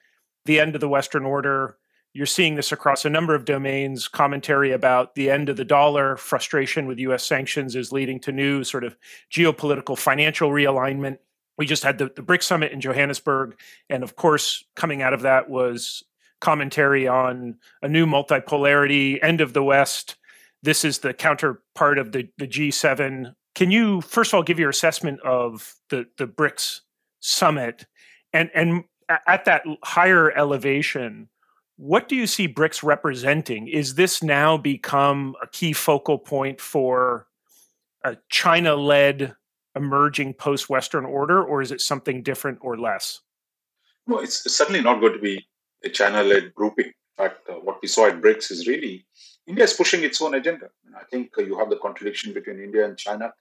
The 0.46 0.60
end 0.60 0.74
of 0.74 0.80
the 0.80 0.88
Western 0.88 1.24
order, 1.24 1.76
you're 2.14 2.26
seeing 2.26 2.54
this 2.54 2.70
across 2.70 3.04
a 3.04 3.10
number 3.10 3.34
of 3.34 3.44
domains. 3.44 4.06
Commentary 4.06 4.70
about 4.70 5.16
the 5.16 5.28
end 5.28 5.48
of 5.48 5.56
the 5.56 5.64
dollar, 5.64 6.16
frustration 6.16 6.86
with 6.86 7.00
US 7.00 7.26
sanctions 7.26 7.74
is 7.74 7.90
leading 7.90 8.20
to 8.20 8.32
new 8.32 8.62
sort 8.62 8.84
of 8.84 8.96
geopolitical 9.30 9.98
financial 9.98 10.50
realignment. 10.50 11.18
We 11.58 11.66
just 11.66 11.82
had 11.82 11.98
the, 11.98 12.06
the 12.14 12.22
BRICS 12.22 12.44
summit 12.44 12.72
in 12.72 12.80
Johannesburg. 12.80 13.58
And 13.90 14.04
of 14.04 14.14
course, 14.14 14.64
coming 14.76 15.02
out 15.02 15.12
of 15.12 15.22
that 15.22 15.50
was 15.50 16.04
commentary 16.40 17.08
on 17.08 17.56
a 17.82 17.88
new 17.88 18.06
multipolarity, 18.06 19.18
end 19.20 19.40
of 19.40 19.52
the 19.52 19.64
West. 19.64 20.14
This 20.62 20.84
is 20.84 21.00
the 21.00 21.14
counterpart 21.14 21.98
of 21.98 22.12
the, 22.12 22.28
the 22.38 22.46
G7. 22.46 23.34
Can 23.56 23.72
you, 23.72 24.00
first 24.00 24.32
of 24.32 24.36
all, 24.36 24.42
give 24.44 24.60
your 24.60 24.70
assessment 24.70 25.20
of 25.22 25.74
the, 25.90 26.06
the 26.16 26.26
BRICS 26.26 26.80
summit? 27.18 27.86
And, 28.32 28.50
and 28.54 28.84
at 29.26 29.44
that 29.46 29.64
higher 29.82 30.30
elevation, 30.30 31.28
what 31.76 32.08
do 32.08 32.14
you 32.14 32.26
see 32.26 32.46
BRICS 32.46 32.82
representing? 32.82 33.68
Is 33.68 33.94
this 33.94 34.22
now 34.22 34.56
become 34.56 35.34
a 35.42 35.46
key 35.46 35.72
focal 35.72 36.18
point 36.18 36.60
for 36.60 37.26
a 38.04 38.16
China 38.28 38.76
led 38.76 39.34
emerging 39.74 40.34
post 40.34 40.70
Western 40.70 41.04
order, 41.04 41.42
or 41.42 41.62
is 41.62 41.72
it 41.72 41.80
something 41.80 42.22
different 42.22 42.58
or 42.60 42.78
less? 42.78 43.20
No, 44.06 44.18
it's 44.18 44.50
certainly 44.52 44.82
not 44.82 45.00
going 45.00 45.14
to 45.14 45.18
be 45.18 45.46
a 45.84 45.88
China 45.88 46.22
led 46.22 46.54
grouping. 46.54 46.86
In 46.86 46.92
fact, 47.16 47.48
uh, 47.48 47.54
what 47.54 47.80
we 47.82 47.88
saw 47.88 48.06
at 48.06 48.20
BRICS 48.20 48.50
is 48.52 48.68
really 48.68 49.06
India 49.46 49.64
is 49.64 49.72
pushing 49.72 50.04
its 50.04 50.22
own 50.22 50.34
agenda. 50.34 50.68
And 50.86 50.94
I 50.94 51.02
think 51.10 51.32
uh, 51.36 51.42
you 51.42 51.58
have 51.58 51.70
the 51.70 51.76
contradiction 51.76 52.32
between 52.32 52.60
India 52.60 52.84
and 52.84 52.96
China, 52.96 53.32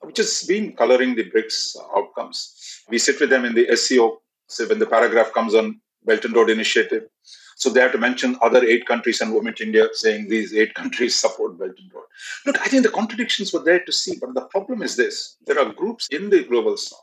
which 0.00 0.18
has 0.18 0.42
been 0.42 0.72
coloring 0.72 1.14
the 1.14 1.30
BRICS 1.30 1.76
outcomes. 1.96 2.82
We 2.88 2.98
sit 2.98 3.20
with 3.20 3.30
them 3.30 3.44
in 3.44 3.54
the 3.54 3.74
SCO. 3.76 4.22
So 4.48 4.68
when 4.68 4.78
the 4.78 4.86
paragraph 4.86 5.32
comes 5.32 5.54
on 5.54 5.80
Belt 6.04 6.24
and 6.24 6.34
Road 6.34 6.50
Initiative, 6.50 7.04
so 7.56 7.70
they 7.70 7.80
have 7.80 7.92
to 7.92 7.98
mention 7.98 8.36
other 8.42 8.62
eight 8.62 8.86
countries 8.86 9.22
and 9.22 9.34
omit 9.34 9.62
India, 9.62 9.88
saying 9.92 10.28
these 10.28 10.54
eight 10.54 10.74
countries 10.80 11.18
support 11.18 11.58
Belt 11.58 11.72
and 11.78 11.92
Road. 11.92 12.04
Look, 12.44 12.60
I 12.60 12.66
think 12.66 12.82
the 12.82 12.90
contradictions 12.90 13.52
were 13.52 13.64
there 13.64 13.80
to 13.80 13.92
see, 13.92 14.16
but 14.20 14.34
the 14.34 14.42
problem 14.42 14.82
is 14.82 14.96
this: 14.96 15.36
there 15.46 15.58
are 15.58 15.72
groups 15.72 16.06
in 16.10 16.28
the 16.30 16.44
global 16.44 16.76
south 16.76 17.00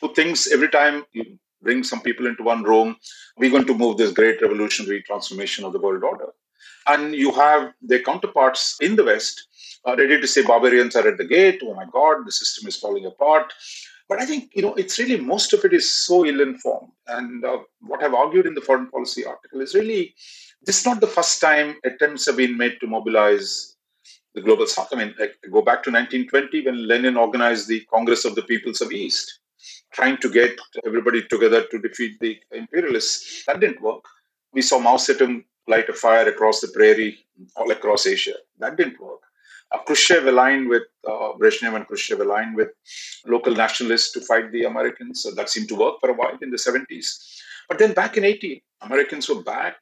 who 0.00 0.14
thinks 0.14 0.52
every 0.52 0.68
time 0.68 1.04
you 1.12 1.24
bring 1.62 1.82
some 1.82 2.00
people 2.00 2.26
into 2.26 2.42
one 2.42 2.62
room, 2.62 2.96
we're 3.38 3.50
going 3.50 3.66
to 3.66 3.74
move 3.74 3.96
this 3.96 4.12
great 4.12 4.40
revolutionary 4.42 5.02
transformation 5.02 5.64
of 5.64 5.72
the 5.72 5.80
world 5.80 6.04
order. 6.04 6.28
And 6.86 7.14
you 7.14 7.32
have 7.32 7.72
their 7.82 8.02
counterparts 8.02 8.76
in 8.80 8.96
the 8.96 9.04
West 9.04 9.46
uh, 9.86 9.96
ready 9.96 10.20
to 10.20 10.26
say 10.26 10.42
barbarians 10.42 10.96
are 10.96 11.06
at 11.06 11.16
the 11.16 11.24
gate. 11.24 11.60
Oh 11.62 11.74
my 11.74 11.86
God, 11.92 12.26
the 12.26 12.32
system 12.32 12.68
is 12.68 12.76
falling 12.76 13.06
apart. 13.06 13.52
But 14.08 14.20
I 14.20 14.26
think 14.26 14.50
you 14.54 14.62
know 14.62 14.74
it's 14.74 14.98
really 14.98 15.20
most 15.20 15.52
of 15.52 15.64
it 15.64 15.72
is 15.72 15.92
so 15.92 16.24
ill-informed. 16.24 16.92
And 17.06 17.44
uh, 17.44 17.58
what 17.80 18.02
I've 18.02 18.14
argued 18.14 18.46
in 18.46 18.54
the 18.54 18.60
foreign 18.60 18.88
policy 18.88 19.24
article 19.24 19.60
is 19.60 19.74
really 19.74 20.14
this 20.62 20.80
is 20.80 20.86
not 20.86 21.00
the 21.00 21.06
first 21.06 21.40
time 21.40 21.76
attempts 21.84 22.26
have 22.26 22.36
been 22.36 22.56
made 22.56 22.78
to 22.80 22.86
mobilize 22.86 23.76
the 24.34 24.42
global 24.42 24.66
south. 24.66 24.88
I 24.92 24.96
mean, 24.96 25.14
go 25.52 25.62
back 25.62 25.82
to 25.84 25.90
1920 25.90 26.66
when 26.66 26.86
Lenin 26.86 27.16
organized 27.16 27.68
the 27.68 27.80
Congress 27.92 28.24
of 28.24 28.34
the 28.34 28.42
Peoples 28.42 28.80
of 28.80 28.92
East, 28.92 29.40
trying 29.92 30.18
to 30.18 30.30
get 30.30 30.58
everybody 30.84 31.22
together 31.22 31.64
to 31.70 31.78
defeat 31.78 32.18
the 32.20 32.36
imperialists. 32.52 33.44
That 33.46 33.60
didn't 33.60 33.80
work. 33.80 34.04
We 34.52 34.62
saw 34.62 34.78
Mao 34.78 34.96
Zedong 34.96 35.44
light 35.66 35.88
a 35.88 35.92
fire 35.92 36.28
across 36.28 36.60
the 36.60 36.68
prairie, 36.68 37.18
all 37.56 37.70
across 37.70 38.06
Asia. 38.06 38.34
That 38.58 38.76
didn't 38.76 39.00
work. 39.00 39.20
Uh, 39.72 39.78
Khrushchev 39.78 40.26
aligned 40.26 40.68
with 40.68 40.84
uh, 41.08 41.32
Brezhnev 41.38 41.74
and 41.74 41.86
Khrushchev 41.86 42.20
aligned 42.20 42.54
with 42.54 42.68
local 43.26 43.54
nationalists 43.54 44.12
to 44.12 44.20
fight 44.20 44.52
the 44.52 44.64
Americans. 44.64 45.22
So 45.22 45.32
that 45.32 45.50
seemed 45.50 45.68
to 45.68 45.74
work 45.74 45.96
for 46.00 46.10
a 46.10 46.14
while 46.14 46.38
in 46.40 46.50
the 46.50 46.56
70s. 46.56 47.40
But 47.68 47.78
then 47.78 47.92
back 47.92 48.16
in 48.16 48.24
80, 48.24 48.62
Americans 48.82 49.28
were 49.28 49.42
back. 49.42 49.76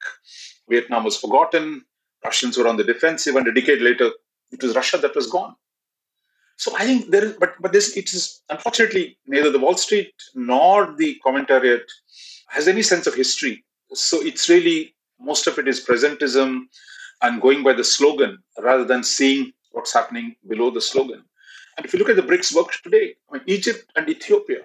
Vietnam 0.69 1.05
was 1.05 1.19
forgotten. 1.19 1.85
Russians 2.25 2.57
were 2.57 2.67
on 2.67 2.79
the 2.79 2.85
defensive. 2.85 3.37
And 3.37 3.47
a 3.47 3.53
decade 3.53 3.83
later, 3.83 4.11
it 4.51 4.63
was 4.63 4.75
Russia 4.75 4.97
that 4.99 5.15
was 5.15 5.27
gone. 5.27 5.55
So 6.57 6.75
I 6.77 6.85
think 6.85 7.11
there 7.11 7.25
is, 7.25 7.33
but 7.33 7.55
but 7.61 7.73
this 7.73 7.97
it 7.97 8.13
is 8.13 8.41
unfortunately 8.49 9.19
neither 9.27 9.51
the 9.51 9.59
Wall 9.59 9.77
Street 9.77 10.15
nor 10.35 10.95
the 10.97 11.21
commentariat 11.27 11.83
has 12.49 12.69
any 12.69 12.83
sense 12.83 13.07
of 13.09 13.15
history. 13.15 13.65
So 13.93 14.23
it's 14.23 14.49
really 14.49 14.95
most 15.21 15.47
of 15.47 15.59
it 15.59 15.69
is 15.69 15.85
presentism 15.85 16.63
and 17.23 17.41
going 17.41 17.63
by 17.63 17.73
the 17.73 17.85
slogan 17.85 18.39
rather 18.63 18.85
than 18.85 19.03
seeing 19.03 19.53
what's 19.73 19.93
happening 19.93 20.37
below 20.49 20.71
the 20.71 20.81
slogan. 20.81 21.25
And 21.77 21.85
if 21.85 21.93
you 21.93 21.99
look 21.99 22.09
at 22.09 22.17
the 22.17 22.23
BRICS 22.23 22.55
work 22.55 22.71
today, 22.83 23.15
I 23.31 23.35
mean, 23.35 23.43
Egypt 23.47 23.85
and 23.97 24.09
Ethiopia, 24.09 24.61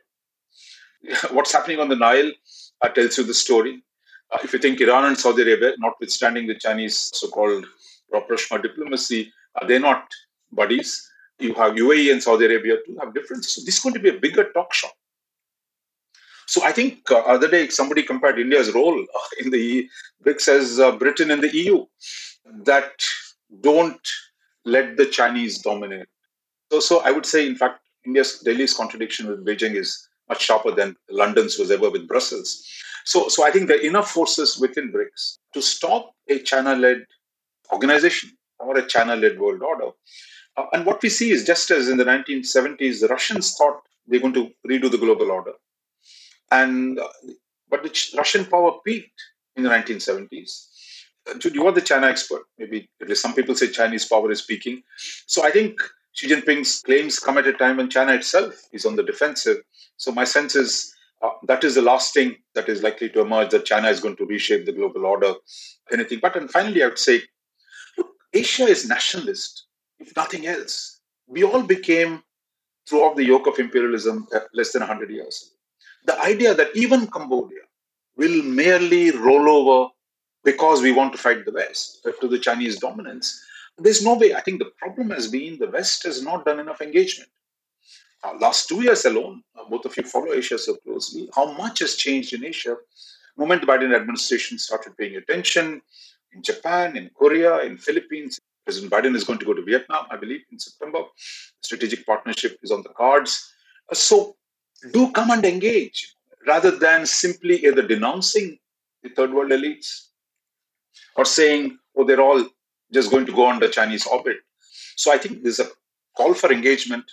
what's 1.31 1.51
happening 1.51 1.79
on 1.79 1.89
the 1.89 1.95
Nile 1.95 2.31
uh, 2.81 2.89
tells 2.89 3.17
you 3.17 3.23
the 3.23 3.33
story. 3.33 3.81
Uh, 4.31 4.37
if 4.43 4.53
you 4.53 4.59
think 4.59 4.79
Iran 4.79 5.05
and 5.05 5.17
Saudi 5.17 5.41
Arabia, 5.41 5.73
notwithstanding 5.79 6.47
the 6.47 6.55
Chinese 6.55 7.09
so-called 7.13 7.65
rapprochement 8.11 8.63
diplomacy, 8.63 9.31
uh, 9.55 9.65
they're 9.65 9.79
not 9.79 10.11
buddies. 10.51 11.09
You 11.39 11.53
have 11.55 11.73
UAE 11.73 12.11
and 12.11 12.21
Saudi 12.21 12.45
Arabia 12.45 12.77
to 12.85 12.97
have 12.99 13.13
differences. 13.13 13.53
So 13.53 13.61
this 13.65 13.77
is 13.77 13.83
going 13.83 13.95
to 13.95 14.01
be 14.01 14.09
a 14.09 14.19
bigger 14.19 14.51
talk 14.51 14.73
shop. 14.73 14.91
So 16.49 16.63
I 16.63 16.71
think 16.71 17.11
uh, 17.11 17.19
other 17.19 17.47
day 17.47 17.67
somebody 17.67 18.01
compared 18.01 18.39
India's 18.39 18.73
role 18.73 19.05
in 19.39 19.51
the 19.51 19.87
BRICS 20.25 20.47
as 20.47 20.79
uh, 20.79 20.91
Britain 20.93 21.29
in 21.29 21.41
the 21.41 21.55
EU 21.55 21.85
that 22.63 22.93
don't 23.61 24.01
let 24.65 24.97
the 24.97 25.05
Chinese 25.05 25.59
dominate. 25.59 26.07
So, 26.71 26.79
so 26.79 27.01
I 27.01 27.11
would 27.11 27.27
say, 27.27 27.45
in 27.45 27.55
fact, 27.55 27.81
India's 28.03 28.39
Delhi's 28.39 28.73
contradiction 28.73 29.27
with 29.27 29.45
Beijing 29.45 29.75
is 29.75 30.09
much 30.27 30.41
sharper 30.41 30.71
than 30.71 30.95
London's 31.11 31.59
was 31.59 31.69
ever 31.69 31.91
with 31.91 32.07
Brussels. 32.07 32.67
So, 33.05 33.27
so 33.27 33.45
I 33.45 33.51
think 33.51 33.67
there 33.67 33.77
are 33.77 33.91
enough 33.91 34.09
forces 34.09 34.57
within 34.57 34.91
BRICS 34.91 35.37
to 35.53 35.61
stop 35.61 36.15
a 36.29 36.39
China-led 36.39 37.05
organization 37.71 38.31
or 38.57 38.75
a 38.75 38.87
China-led 38.87 39.39
world 39.39 39.61
order. 39.61 39.91
Uh, 40.57 40.65
and 40.73 40.83
what 40.83 41.03
we 41.03 41.09
see 41.09 41.29
is 41.29 41.45
just 41.45 41.69
as 41.69 41.89
in 41.89 41.97
the 41.97 42.05
1970s, 42.05 43.01
the 43.01 43.07
Russians 43.07 43.53
thought 43.53 43.81
they're 44.07 44.19
going 44.19 44.33
to 44.33 44.49
redo 44.67 44.89
the 44.89 44.97
global 44.97 45.29
order. 45.29 45.53
And 46.51 46.99
uh, 46.99 47.07
but 47.69 47.83
the 47.83 48.17
Russian 48.17 48.45
power 48.45 48.73
peaked 48.85 49.21
in 49.55 49.63
the 49.63 49.69
1970s. 49.69 50.67
Jude, 51.37 51.55
you 51.55 51.67
are 51.67 51.71
the 51.71 51.81
China 51.81 52.07
expert. 52.07 52.43
Maybe 52.57 52.89
some 53.13 53.35
people 53.35 53.53
say 53.55 53.67
Chinese 53.67 54.07
power 54.07 54.31
is 54.31 54.41
peaking. 54.41 54.81
So 55.27 55.43
I 55.43 55.51
think 55.51 55.79
Xi 56.13 56.27
Jinping's 56.27 56.81
claims 56.81 57.19
come 57.19 57.37
at 57.37 57.47
a 57.47 57.53
time 57.53 57.77
when 57.77 57.89
China 57.89 58.13
itself 58.13 58.55
is 58.73 58.85
on 58.85 58.95
the 58.95 59.03
defensive. 59.03 59.57
So 59.97 60.11
my 60.11 60.23
sense 60.23 60.55
is 60.55 60.91
uh, 61.21 61.29
that 61.47 61.63
is 61.63 61.75
the 61.75 61.81
last 61.81 62.13
thing 62.13 62.37
that 62.55 62.69
is 62.69 62.81
likely 62.81 63.09
to 63.09 63.21
emerge 63.21 63.51
that 63.51 63.65
China 63.65 63.89
is 63.89 63.99
going 63.99 64.15
to 64.15 64.25
reshape 64.25 64.65
the 64.65 64.71
global 64.71 65.05
order, 65.05 65.33
anything. 65.91 66.19
But 66.21 66.35
and 66.35 66.49
finally, 66.49 66.81
I 66.81 66.87
would 66.87 66.99
say, 66.99 67.21
look, 67.97 68.07
Asia 68.33 68.63
is 68.63 68.87
nationalist, 68.87 69.65
if 69.99 70.15
nothing 70.15 70.47
else. 70.47 70.99
We 71.27 71.43
all 71.43 71.61
became 71.61 72.23
throughout 72.87 73.17
the 73.17 73.25
yoke 73.25 73.47
of 73.47 73.59
imperialism 73.59 74.27
uh, 74.33 74.39
less 74.53 74.71
than 74.71 74.79
100 74.79 75.11
years. 75.11 75.53
The 76.09 76.19
idea 76.21 76.55
that 76.55 76.75
even 76.75 77.05
Cambodia 77.05 77.65
will 78.17 78.41
merely 78.41 79.11
roll 79.11 79.47
over 79.47 79.91
because 80.43 80.81
we 80.81 80.91
want 80.91 81.11
to 81.11 81.19
fight 81.19 81.45
the 81.45 81.51
West, 81.51 82.07
to 82.19 82.27
the 82.27 82.39
Chinese 82.39 82.79
dominance. 82.79 83.27
There's 83.77 84.03
no 84.03 84.15
way. 84.15 84.33
I 84.33 84.41
think 84.41 84.57
the 84.57 84.71
problem 84.81 85.11
has 85.11 85.27
been 85.27 85.59
the 85.59 85.69
West 85.69 86.01
has 86.09 86.23
not 86.23 86.45
done 86.45 86.59
enough 86.59 86.81
engagement. 86.81 87.29
Uh, 88.23 88.33
last 88.39 88.67
two 88.67 88.81
years 88.81 89.05
alone, 89.05 89.43
uh, 89.55 89.69
both 89.69 89.85
of 89.85 89.95
you 89.97 90.01
follow 90.01 90.33
Asia 90.33 90.57
so 90.57 90.77
closely, 90.77 91.29
how 91.35 91.53
much 91.53 91.77
has 91.77 91.93
changed 91.95 92.33
in 92.33 92.43
Asia? 92.43 92.75
The 93.35 93.41
moment 93.43 93.61
the 93.61 93.67
Biden 93.67 93.95
administration 93.95 94.57
started 94.57 94.97
paying 94.97 95.15
attention 95.15 95.79
in 96.33 96.41
Japan, 96.41 96.97
in 96.97 97.11
Korea, 97.15 97.59
in 97.59 97.77
Philippines, 97.77 98.39
President 98.65 98.91
Biden 98.91 99.15
is 99.15 99.23
going 99.23 99.37
to 99.37 99.45
go 99.45 99.53
to 99.53 99.61
Vietnam, 99.61 100.07
I 100.09 100.17
believe, 100.17 100.41
in 100.51 100.57
September. 100.57 101.03
Strategic 101.61 102.03
partnership 102.03 102.57
is 102.63 102.71
on 102.71 102.81
the 102.81 102.89
cards. 102.89 103.53
Uh, 103.91 103.93
so 103.95 104.35
do 104.91 105.11
come 105.11 105.31
and 105.31 105.45
engage 105.45 106.15
rather 106.47 106.71
than 106.71 107.05
simply 107.05 107.65
either 107.65 107.81
denouncing 107.81 108.57
the 109.03 109.09
third 109.09 109.33
world 109.33 109.51
elites 109.51 110.07
or 111.15 111.25
saying, 111.25 111.77
oh, 111.95 112.03
they're 112.03 112.21
all 112.21 112.47
just 112.93 113.11
going 113.11 113.25
to 113.25 113.33
go 113.33 113.49
under 113.49 113.69
Chinese 113.69 114.05
orbit. 114.07 114.37
So 114.95 115.11
I 115.11 115.17
think 115.17 115.43
there's 115.43 115.59
a 115.59 115.67
call 116.17 116.33
for 116.33 116.51
engagement. 116.51 117.05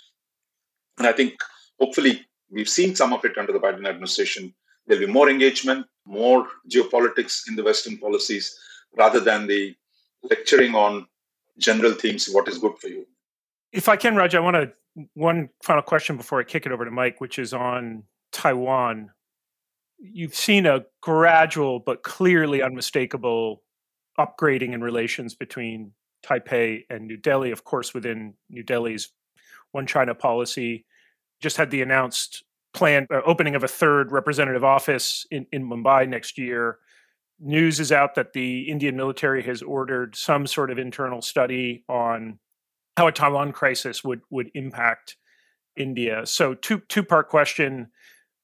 And 0.97 1.07
I 1.07 1.11
think 1.11 1.39
hopefully 1.79 2.25
we've 2.49 2.69
seen 2.69 2.95
some 2.95 3.13
of 3.13 3.23
it 3.25 3.37
under 3.37 3.53
the 3.53 3.59
Biden 3.59 3.87
administration. 3.87 4.53
There'll 4.85 5.05
be 5.05 5.11
more 5.11 5.29
engagement, 5.29 5.85
more 6.05 6.47
geopolitics 6.69 7.47
in 7.47 7.55
the 7.55 7.63
Western 7.63 7.97
policies 7.97 8.57
rather 8.97 9.19
than 9.19 9.47
the 9.47 9.75
lecturing 10.23 10.73
on 10.73 11.07
general 11.57 11.93
themes, 11.93 12.29
what 12.29 12.47
is 12.47 12.57
good 12.57 12.77
for 12.79 12.87
you. 12.87 13.05
If 13.71 13.89
I 13.89 13.95
can, 13.95 14.15
Raj, 14.15 14.33
I 14.35 14.39
want 14.39 14.55
to 14.55 14.71
one 15.13 15.49
final 15.63 15.83
question 15.83 16.17
before 16.17 16.39
I 16.39 16.43
kick 16.43 16.65
it 16.65 16.71
over 16.71 16.85
to 16.85 16.91
Mike, 16.91 17.21
which 17.21 17.37
is 17.37 17.53
on 17.53 18.03
Taiwan. 18.31 19.11
You've 19.99 20.35
seen 20.35 20.65
a 20.65 20.85
gradual 21.01 21.79
but 21.79 22.03
clearly 22.03 22.61
unmistakable 22.61 23.63
upgrading 24.19 24.73
in 24.73 24.81
relations 24.81 25.35
between 25.35 25.91
Taipei 26.25 26.83
and 26.89 27.05
New 27.07 27.17
Delhi. 27.17 27.51
Of 27.51 27.63
course, 27.63 27.93
within 27.93 28.33
New 28.49 28.63
Delhi's 28.63 29.09
one 29.71 29.85
China 29.85 30.15
policy, 30.15 30.85
just 31.41 31.57
had 31.57 31.69
the 31.69 31.81
announced 31.81 32.43
plan 32.73 33.05
uh, 33.11 33.21
opening 33.25 33.55
of 33.55 33.63
a 33.63 33.67
third 33.67 34.11
representative 34.11 34.63
office 34.63 35.25
in, 35.31 35.45
in 35.51 35.67
Mumbai 35.67 36.07
next 36.07 36.37
year. 36.37 36.79
News 37.39 37.79
is 37.79 37.91
out 37.91 38.15
that 38.15 38.33
the 38.33 38.61
Indian 38.61 38.95
military 38.95 39.43
has 39.43 39.61
ordered 39.61 40.15
some 40.15 40.47
sort 40.47 40.71
of 40.71 40.79
internal 40.79 41.21
study 41.21 41.83
on 41.87 42.39
how 42.97 43.07
a 43.07 43.11
Taiwan 43.11 43.53
crisis 43.53 44.03
would 44.03 44.21
would 44.31 44.49
impact 44.55 45.15
India. 45.77 46.25
So 46.25 46.55
two 46.55 46.81
two 46.89 47.03
part 47.03 47.29
question 47.29 47.89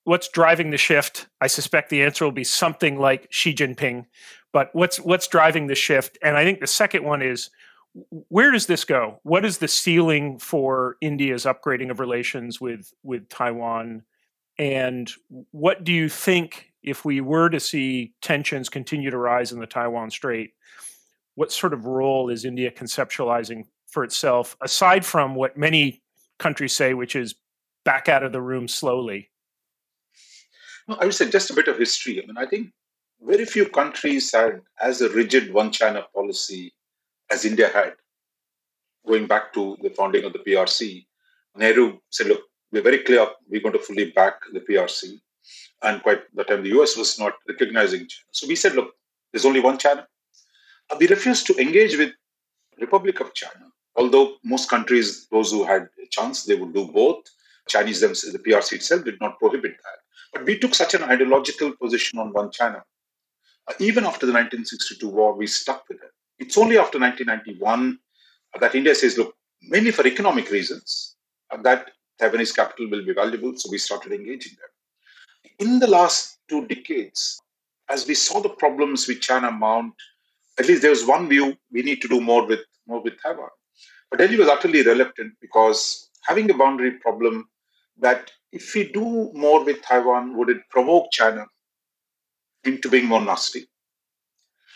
what's 0.06 0.28
driving 0.28 0.70
the 0.70 0.78
shift? 0.78 1.28
I 1.42 1.48
suspect 1.48 1.90
the 1.90 2.04
answer 2.04 2.24
will 2.24 2.32
be 2.32 2.44
something 2.44 3.00
like 3.00 3.28
Xi 3.32 3.54
Jinping. 3.54 4.06
But 4.54 4.70
what's 4.74 4.98
what's 4.98 5.28
driving 5.28 5.68
the 5.68 5.76
shift? 5.76 6.18
And 6.22 6.38
I 6.38 6.44
think 6.44 6.60
the 6.60 6.68
second 6.68 7.04
one 7.04 7.22
is 7.22 7.50
where 8.30 8.52
does 8.52 8.68
this 8.68 8.86
go? 8.86 9.20
What 9.24 9.44
is 9.44 9.58
the 9.58 9.68
ceiling 9.68 10.38
for 10.38 10.98
India's 11.02 11.46
upgrading 11.46 11.90
of 11.90 12.00
relations 12.00 12.62
with 12.62 12.94
with 13.02 13.28
Taiwan? 13.30 14.04
And 14.60 15.12
what 15.50 15.84
do 15.84 15.92
you 15.92 16.10
think 16.10 16.74
if 16.84 17.04
we 17.04 17.22
were 17.22 17.50
to 17.50 17.60
see 17.60 18.14
tensions 18.22 18.70
continue 18.70 19.10
to 19.10 19.18
rise 19.18 19.52
in 19.52 19.60
the 19.60 19.66
Taiwan 19.66 20.12
Strait, 20.12 20.52
what 21.34 21.52
sort 21.52 21.74
of 21.74 21.86
role 21.86 22.30
is 22.30 22.46
India 22.46 22.70
conceptualizing 22.70 23.64
for 23.94 24.04
itself, 24.04 24.58
aside 24.62 25.06
from 25.06 25.36
what 25.36 25.56
many 25.56 26.02
countries 26.40 26.74
say, 26.74 26.94
which 26.94 27.16
is 27.16 27.36
back 27.86 28.10
out 28.10 28.24
of 28.24 28.32
the 28.32 28.42
room 28.42 28.68
slowly? 28.68 29.30
No, 30.88 30.98
I 31.00 31.06
would 31.06 31.14
say 31.14 31.30
just 31.30 31.52
a 31.52 31.54
bit 31.54 31.68
of 31.68 31.78
history. 31.78 32.22
I 32.22 32.26
mean, 32.26 32.38
I 32.38 32.46
think 32.46 32.72
very 33.22 33.46
few 33.46 33.70
countries 33.70 34.34
had 34.34 34.62
as 34.82 35.02
a 35.02 35.10
rigid 35.10 35.54
one 35.54 35.72
China 35.72 36.06
policy 36.14 36.74
as 37.32 37.46
India 37.46 37.70
had, 37.70 37.94
going 39.08 39.28
back 39.28 39.54
to 39.54 39.78
the 39.82 39.90
founding 39.92 40.26
of 40.26 40.34
the 40.34 40.40
PRC. 40.40 41.06
Nehru 41.56 42.00
said, 42.10 42.28
look, 42.28 42.42
we're 42.72 42.82
very 42.82 43.00
clear 43.00 43.28
we're 43.50 43.62
going 43.62 43.74
to 43.74 43.80
fully 43.80 44.12
back 44.12 44.34
the 44.52 44.60
PRC. 44.60 45.20
And 45.84 46.02
quite 46.02 46.22
the 46.34 46.44
time 46.44 46.64
the 46.64 46.76
US 46.80 46.98
was 46.98 47.20
not 47.20 47.34
recognizing 47.48 48.00
China. 48.00 48.30
So 48.32 48.48
we 48.48 48.56
said, 48.56 48.74
look, 48.74 48.94
there's 49.32 49.46
only 49.46 49.60
one 49.60 49.78
China. 49.78 50.08
Uh, 50.90 50.98
we 51.00 51.08
refused 51.08 51.46
to 51.48 51.58
engage 51.62 51.98
with 51.98 52.12
Republic 52.80 53.20
of 53.20 53.34
China. 53.34 53.73
Although 53.96 54.38
most 54.44 54.70
countries, 54.70 55.28
those 55.28 55.52
who 55.52 55.64
had 55.64 55.84
a 56.04 56.08
chance, 56.10 56.44
they 56.44 56.56
would 56.56 56.74
do 56.74 56.86
both. 56.88 57.24
Chinese 57.68 58.02
themselves, 58.02 58.34
the 58.34 58.40
PRC 58.40 58.74
itself 58.74 59.06
did 59.06 59.20
not 59.22 59.40
prohibit 59.40 59.72
that. 59.72 60.00
But 60.34 60.46
we 60.46 60.58
took 60.58 60.74
such 60.74 60.94
an 60.94 61.04
ideological 61.04 61.74
position 61.74 62.20
on 62.20 62.34
one 62.34 62.52
China. 62.52 62.84
Uh, 63.68 63.74
even 63.80 64.04
after 64.04 64.26
the 64.26 64.34
1962 64.34 65.08
war, 65.08 65.36
we 65.36 65.48
stuck 65.48 65.88
with 65.88 66.02
it. 66.02 66.12
It's 66.40 66.58
only 66.58 66.78
after 66.78 67.00
1991 67.00 68.00
that 68.60 68.76
India 68.76 68.96
says, 68.96 69.18
look, 69.18 69.36
mainly 69.62 69.92
for 69.92 70.06
economic 70.06 70.50
reasons, 70.50 71.16
uh, 71.52 71.62
that 71.62 71.92
Taiwanese 72.20 72.56
capital 72.56 72.90
will 72.90 73.06
be 73.06 73.14
valuable. 73.14 73.56
So 73.56 73.70
we 73.72 73.78
started 73.78 74.12
engaging 74.12 74.54
them. 74.60 75.68
In 75.68 75.80
the 75.80 75.88
last 75.88 76.40
two 76.50 76.66
decades, 76.68 77.40
as 77.90 78.08
we 78.08 78.16
saw 78.16 78.42
the 78.42 78.50
problems 78.50 79.08
with 79.08 79.22
China 79.22 79.52
mount, 79.52 79.94
at 80.60 80.68
least 80.68 80.82
there 80.82 80.92
was 80.92 81.06
one 81.06 81.30
view 81.30 81.56
we 81.72 81.84
need 81.84 82.02
to 82.02 82.08
do 82.08 82.20
more 82.20 82.46
with 82.46 82.60
more 82.88 83.02
with 83.02 83.14
Taiwan. 83.22 83.50
But 84.14 84.20
Delhi 84.20 84.38
was 84.38 84.48
utterly 84.48 84.84
reluctant 84.84 85.34
because 85.42 86.12
having 86.28 86.48
a 86.52 86.54
boundary 86.54 86.92
problem 87.00 87.50
that 87.98 88.30
if 88.52 88.76
we 88.76 88.92
do 88.92 89.32
more 89.34 89.66
with 89.66 89.82
Taiwan, 89.82 90.38
would 90.38 90.50
it 90.50 90.70
provoke 90.70 91.08
China 91.12 91.48
into 92.64 92.90
being 92.90 93.08
more 93.08 93.22
nasty? 93.22 93.66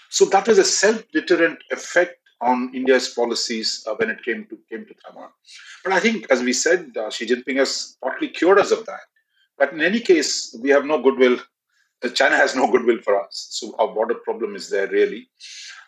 So 0.10 0.26
that 0.26 0.48
was 0.48 0.58
a 0.58 0.64
self-deterrent 0.64 1.60
effect 1.70 2.16
on 2.42 2.72
India's 2.74 3.10
policies 3.10 3.86
uh, 3.86 3.94
when 3.94 4.10
it 4.10 4.24
came 4.24 4.48
to 4.48 4.58
came 4.72 4.88
to 4.88 4.96
Taiwan. 5.06 5.30
But 5.84 5.94
I 5.94 6.00
think, 6.00 6.26
as 6.32 6.42
we 6.42 6.52
said, 6.52 6.98
uh, 6.98 7.12
Xi 7.12 7.28
Jinping 7.28 7.58
has 7.58 7.96
partly 8.02 8.30
cured 8.30 8.58
us 8.58 8.72
of 8.72 8.88
that. 8.88 9.06
But 9.60 9.72
in 9.72 9.82
any 9.82 10.00
case, 10.00 10.58
we 10.64 10.72
have 10.72 10.86
no 10.86 11.00
goodwill. 11.00 11.38
China 12.16 12.38
has 12.38 12.56
no 12.56 12.72
goodwill 12.72 13.02
for 13.04 13.24
us. 13.24 13.50
So 13.52 13.76
our 13.78 13.94
border 13.94 14.16
problem 14.16 14.56
is 14.56 14.72
there 14.72 14.88
really. 14.88 15.30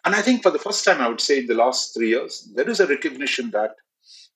And 0.06 0.16
I 0.16 0.22
think 0.22 0.44
for 0.44 0.52
the 0.52 0.60
first 0.60 0.86
time, 0.86 1.02
I 1.02 1.08
would 1.08 1.22
say 1.22 1.40
in 1.40 1.48
the 1.48 1.54
last 1.54 1.94
three 1.94 2.10
years, 2.10 2.50
there 2.56 2.70
is 2.70 2.80
a 2.80 2.88
recognition 2.88 3.52
that 3.52 3.76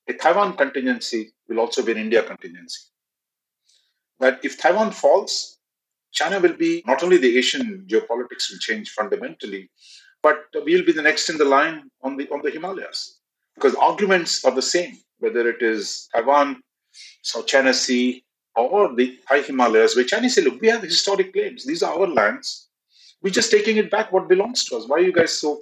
a 0.07 0.13
Taiwan 0.13 0.57
contingency 0.57 1.31
will 1.47 1.59
also 1.59 1.83
be 1.83 1.93
an 1.93 1.97
India 1.97 2.23
contingency. 2.23 2.81
That 4.19 4.39
if 4.43 4.59
Taiwan 4.59 4.91
falls, 4.91 5.57
China 6.11 6.39
will 6.39 6.53
be 6.53 6.83
not 6.85 7.01
only 7.03 7.17
the 7.17 7.37
Asian 7.37 7.85
geopolitics 7.87 8.51
will 8.51 8.59
change 8.59 8.89
fundamentally, 8.89 9.69
but 10.21 10.45
we'll 10.53 10.85
be 10.85 10.91
the 10.91 11.01
next 11.01 11.29
in 11.29 11.37
the 11.37 11.45
line 11.45 11.89
on 12.01 12.17
the 12.17 12.29
on 12.29 12.41
the 12.43 12.51
Himalayas 12.51 13.19
because 13.55 13.75
arguments 13.75 14.45
are 14.45 14.51
the 14.51 14.61
same 14.61 14.97
whether 15.19 15.47
it 15.47 15.61
is 15.61 16.09
Taiwan, 16.13 16.61
South 17.21 17.47
China 17.47 17.73
Sea, 17.73 18.23
or 18.55 18.93
the 18.93 19.17
High 19.27 19.41
Himalayas, 19.41 19.95
where 19.95 20.05
Chinese 20.05 20.35
say, 20.35 20.41
look, 20.41 20.59
we 20.61 20.67
have 20.67 20.83
historic 20.83 21.33
claims. 21.33 21.65
These 21.65 21.81
are 21.81 21.97
our 21.97 22.07
lands. 22.07 22.67
We're 23.23 23.29
just 23.31 23.51
taking 23.51 23.77
it 23.77 23.89
back 23.89 24.11
what 24.11 24.27
belongs 24.27 24.65
to 24.65 24.77
us. 24.77 24.87
Why 24.87 24.97
are 24.97 25.01
you 25.01 25.13
guys 25.13 25.39
so, 25.39 25.61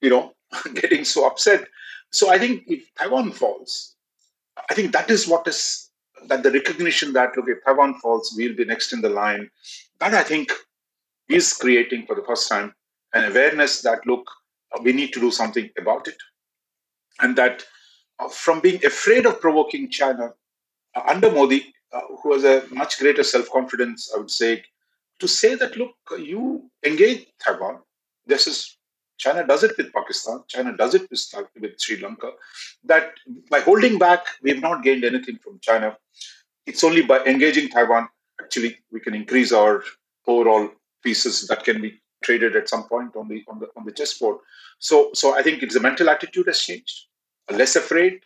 you 0.00 0.10
know, 0.10 0.32
getting 0.74 1.04
so 1.04 1.26
upset? 1.26 1.68
So 2.10 2.30
I 2.30 2.38
think 2.38 2.64
if 2.66 2.92
Taiwan 2.96 3.32
falls, 3.32 3.94
I 4.68 4.74
think 4.74 4.92
that 4.92 5.10
is 5.10 5.28
what 5.28 5.46
is 5.46 5.90
that 6.26 6.42
the 6.42 6.50
recognition 6.50 7.12
that 7.12 7.36
look, 7.36 7.46
if 7.48 7.64
Taiwan 7.64 7.94
falls, 8.00 8.34
we'll 8.36 8.56
be 8.56 8.64
next 8.64 8.92
in 8.92 9.00
the 9.00 9.08
line. 9.08 9.50
That 10.00 10.14
I 10.14 10.22
think 10.22 10.52
is 11.28 11.52
creating 11.52 12.06
for 12.06 12.16
the 12.16 12.22
first 12.22 12.48
time 12.48 12.74
an 13.14 13.30
awareness 13.30 13.82
that 13.82 14.06
look, 14.06 14.24
we 14.82 14.92
need 14.92 15.12
to 15.12 15.20
do 15.20 15.30
something 15.30 15.68
about 15.78 16.08
it, 16.08 16.16
and 17.20 17.36
that 17.36 17.64
uh, 18.18 18.28
from 18.28 18.60
being 18.60 18.84
afraid 18.84 19.26
of 19.26 19.40
provoking 19.40 19.90
China 19.90 20.30
uh, 20.94 21.02
under 21.06 21.30
Modi, 21.30 21.72
uh, 21.92 22.00
who 22.22 22.32
has 22.32 22.44
a 22.44 22.62
much 22.72 22.98
greater 22.98 23.24
self 23.24 23.50
confidence, 23.50 24.12
I 24.14 24.18
would 24.18 24.30
say, 24.30 24.62
to 25.20 25.28
say 25.28 25.54
that 25.54 25.76
look, 25.76 25.94
you 26.18 26.70
engage 26.84 27.26
Taiwan. 27.44 27.78
This 28.26 28.46
is 28.46 28.76
China 29.18 29.46
does 29.46 29.62
it 29.62 29.76
with 29.76 29.92
Pakistan. 29.92 30.42
China 30.48 30.74
does 30.76 30.94
it 30.94 31.06
with, 31.10 31.80
Sri 31.80 32.00
Lanka. 32.00 32.30
That 32.84 33.12
by 33.50 33.60
holding 33.60 33.98
back, 33.98 34.24
we 34.42 34.50
have 34.50 34.62
not 34.62 34.82
gained 34.82 35.04
anything 35.04 35.38
from 35.44 35.58
China. 35.60 35.96
It's 36.66 36.82
only 36.82 37.02
by 37.02 37.22
engaging 37.24 37.68
Taiwan 37.68 38.08
actually 38.40 38.78
we 38.90 39.00
can 39.00 39.14
increase 39.14 39.52
our 39.52 39.84
overall 40.26 40.68
pieces 41.02 41.46
that 41.48 41.64
can 41.64 41.80
be 41.80 42.00
traded 42.24 42.56
at 42.56 42.68
some 42.68 42.84
point 42.84 43.16
on 43.16 43.28
the 43.28 43.42
on 43.48 43.58
the 43.60 43.68
on 43.76 43.84
the 43.84 43.92
chessboard. 43.92 44.38
So 44.78 45.10
so 45.14 45.34
I 45.34 45.42
think 45.42 45.62
it's 45.62 45.74
the 45.74 45.80
mental 45.80 46.10
attitude 46.10 46.46
has 46.46 46.60
changed, 46.60 47.06
less 47.50 47.76
afraid 47.76 48.20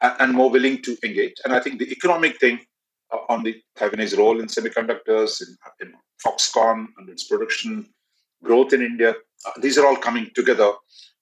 and, 0.00 0.32
more 0.32 0.50
willing 0.50 0.82
to 0.82 0.96
engage. 1.04 1.34
And 1.44 1.52
I 1.52 1.60
think 1.60 1.78
the 1.78 1.90
economic 1.90 2.38
thing 2.40 2.60
on 3.28 3.42
the 3.42 3.60
Taiwanese 3.78 4.16
role 4.16 4.40
in 4.40 4.46
semiconductors, 4.46 5.42
in, 5.42 5.56
in 5.80 5.94
Foxconn 6.24 6.86
and 6.98 7.08
its 7.08 7.24
production 7.24 7.88
growth 8.42 8.72
in 8.72 8.82
India, 8.82 9.14
uh, 9.46 9.50
these 9.60 9.78
are 9.78 9.86
all 9.86 9.96
coming 9.96 10.30
together. 10.34 10.72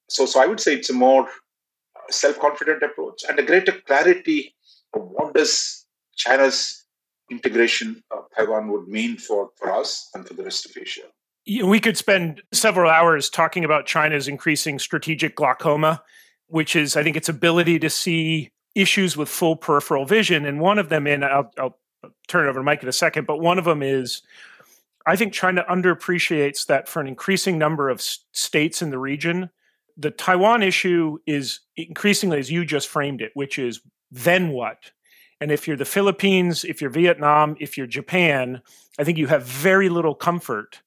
So 0.09 0.27
so 0.27 0.40
I 0.40 0.46
would 0.46 0.61
say 0.61 0.74
it's 0.74 0.90
a 0.90 0.94
more 0.94 1.24
uh, 1.24 2.01
self-confident 2.11 2.83
approach 2.83 3.24
and 3.29 3.38
a 3.38 3.42
greater 3.42 3.72
clarity 3.72 4.55
of 4.94 5.03
what 5.03 5.35
does 5.35 5.87
China's 6.16 6.85
integration 7.31 8.03
of 8.11 8.24
Taiwan 8.37 8.68
would 8.68 8.88
mean 8.88 9.18
for, 9.18 9.51
for 9.57 9.70
us 9.70 10.09
and 10.14 10.27
for 10.27 10.35
the 10.35 10.42
rest 10.42 10.64
of 10.64 10.77
Asia 10.77 11.09
we 11.64 11.81
could 11.81 11.96
spend 11.96 12.42
several 12.53 12.90
hours 12.90 13.31
talking 13.31 13.64
about 13.64 13.87
China's 13.87 14.29
increasing 14.29 14.79
strategic 14.79 15.35
glaucoma, 15.35 16.03
which 16.46 16.77
is, 16.77 16.96
I 16.96 17.03
think, 17.03 17.16
its 17.16 17.29
ability 17.29 17.79
to 17.79 17.90
see 17.90 18.51
issues 18.79 19.17
with 19.17 19.29
full 19.29 19.57
peripheral 19.57 20.05
vision. 20.05 20.47
And 20.47 20.61
one 20.61 20.79
of 20.79 20.88
them, 20.88 21.07
and 21.07 21.25
I'll, 21.25 21.51
I'll 21.59 21.79
turn 22.29 22.47
it 22.47 22.51
over 22.51 22.61
to 22.61 22.64
Mike 22.64 22.83
in 22.83 22.88
a 22.88 22.93
second, 22.93 23.27
but 23.27 23.41
one 23.41 23.59
of 23.59 23.64
them 23.64 23.83
is 23.83 24.23
I 25.07 25.17
think 25.17 25.33
China 25.33 25.64
underappreciates 25.69 26.67
that 26.67 26.88
for 26.88 27.01
an 27.01 27.07
increasing 27.07 27.59
number 27.59 27.88
of 27.88 28.01
states 28.01 28.83
in 28.83 28.91
the 28.91 28.99
region, 28.99 29.51
the 29.97 30.11
Taiwan 30.11 30.62
issue 30.62 31.19
is 31.27 31.61
increasingly, 31.77 32.38
as 32.38 32.51
you 32.51 32.64
just 32.64 32.88
framed 32.88 33.23
it, 33.23 33.33
which 33.35 33.59
is 33.59 33.81
then 34.11 34.51
what? 34.51 34.93
And 35.41 35.51
if 35.51 35.67
you're 35.67 35.77
the 35.77 35.85
Philippines, 35.85 36.64
if 36.64 36.81
you're 36.81 36.91
Vietnam, 36.91 37.57
if 37.59 37.77
you're 37.77 37.87
Japan, 37.87 38.61
I 38.99 39.05
think 39.05 39.19
you 39.19 39.27
have 39.29 39.45
very 39.45 39.88
little 39.88 40.14
comfort 40.14 40.83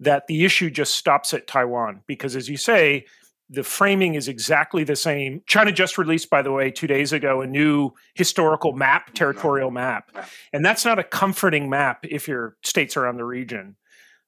that 0.00 0.26
the 0.26 0.44
issue 0.44 0.68
just 0.68 0.94
stops 0.94 1.32
at 1.32 1.46
Taiwan 1.46 2.02
because, 2.06 2.36
as 2.36 2.48
you 2.48 2.56
say, 2.56 3.06
the 3.52 3.62
framing 3.62 4.14
is 4.14 4.28
exactly 4.28 4.82
the 4.82 4.96
same. 4.96 5.42
China 5.46 5.70
just 5.72 5.98
released, 5.98 6.30
by 6.30 6.40
the 6.40 6.50
way, 6.50 6.70
two 6.70 6.86
days 6.86 7.12
ago, 7.12 7.42
a 7.42 7.46
new 7.46 7.90
historical 8.14 8.72
map, 8.72 9.12
territorial 9.14 9.70
map, 9.70 10.10
and 10.52 10.64
that's 10.64 10.84
not 10.84 10.98
a 10.98 11.04
comforting 11.04 11.68
map 11.68 12.04
if 12.08 12.26
your 12.26 12.56
states 12.62 12.96
are 12.96 13.06
on 13.06 13.16
the 13.16 13.24
region. 13.24 13.76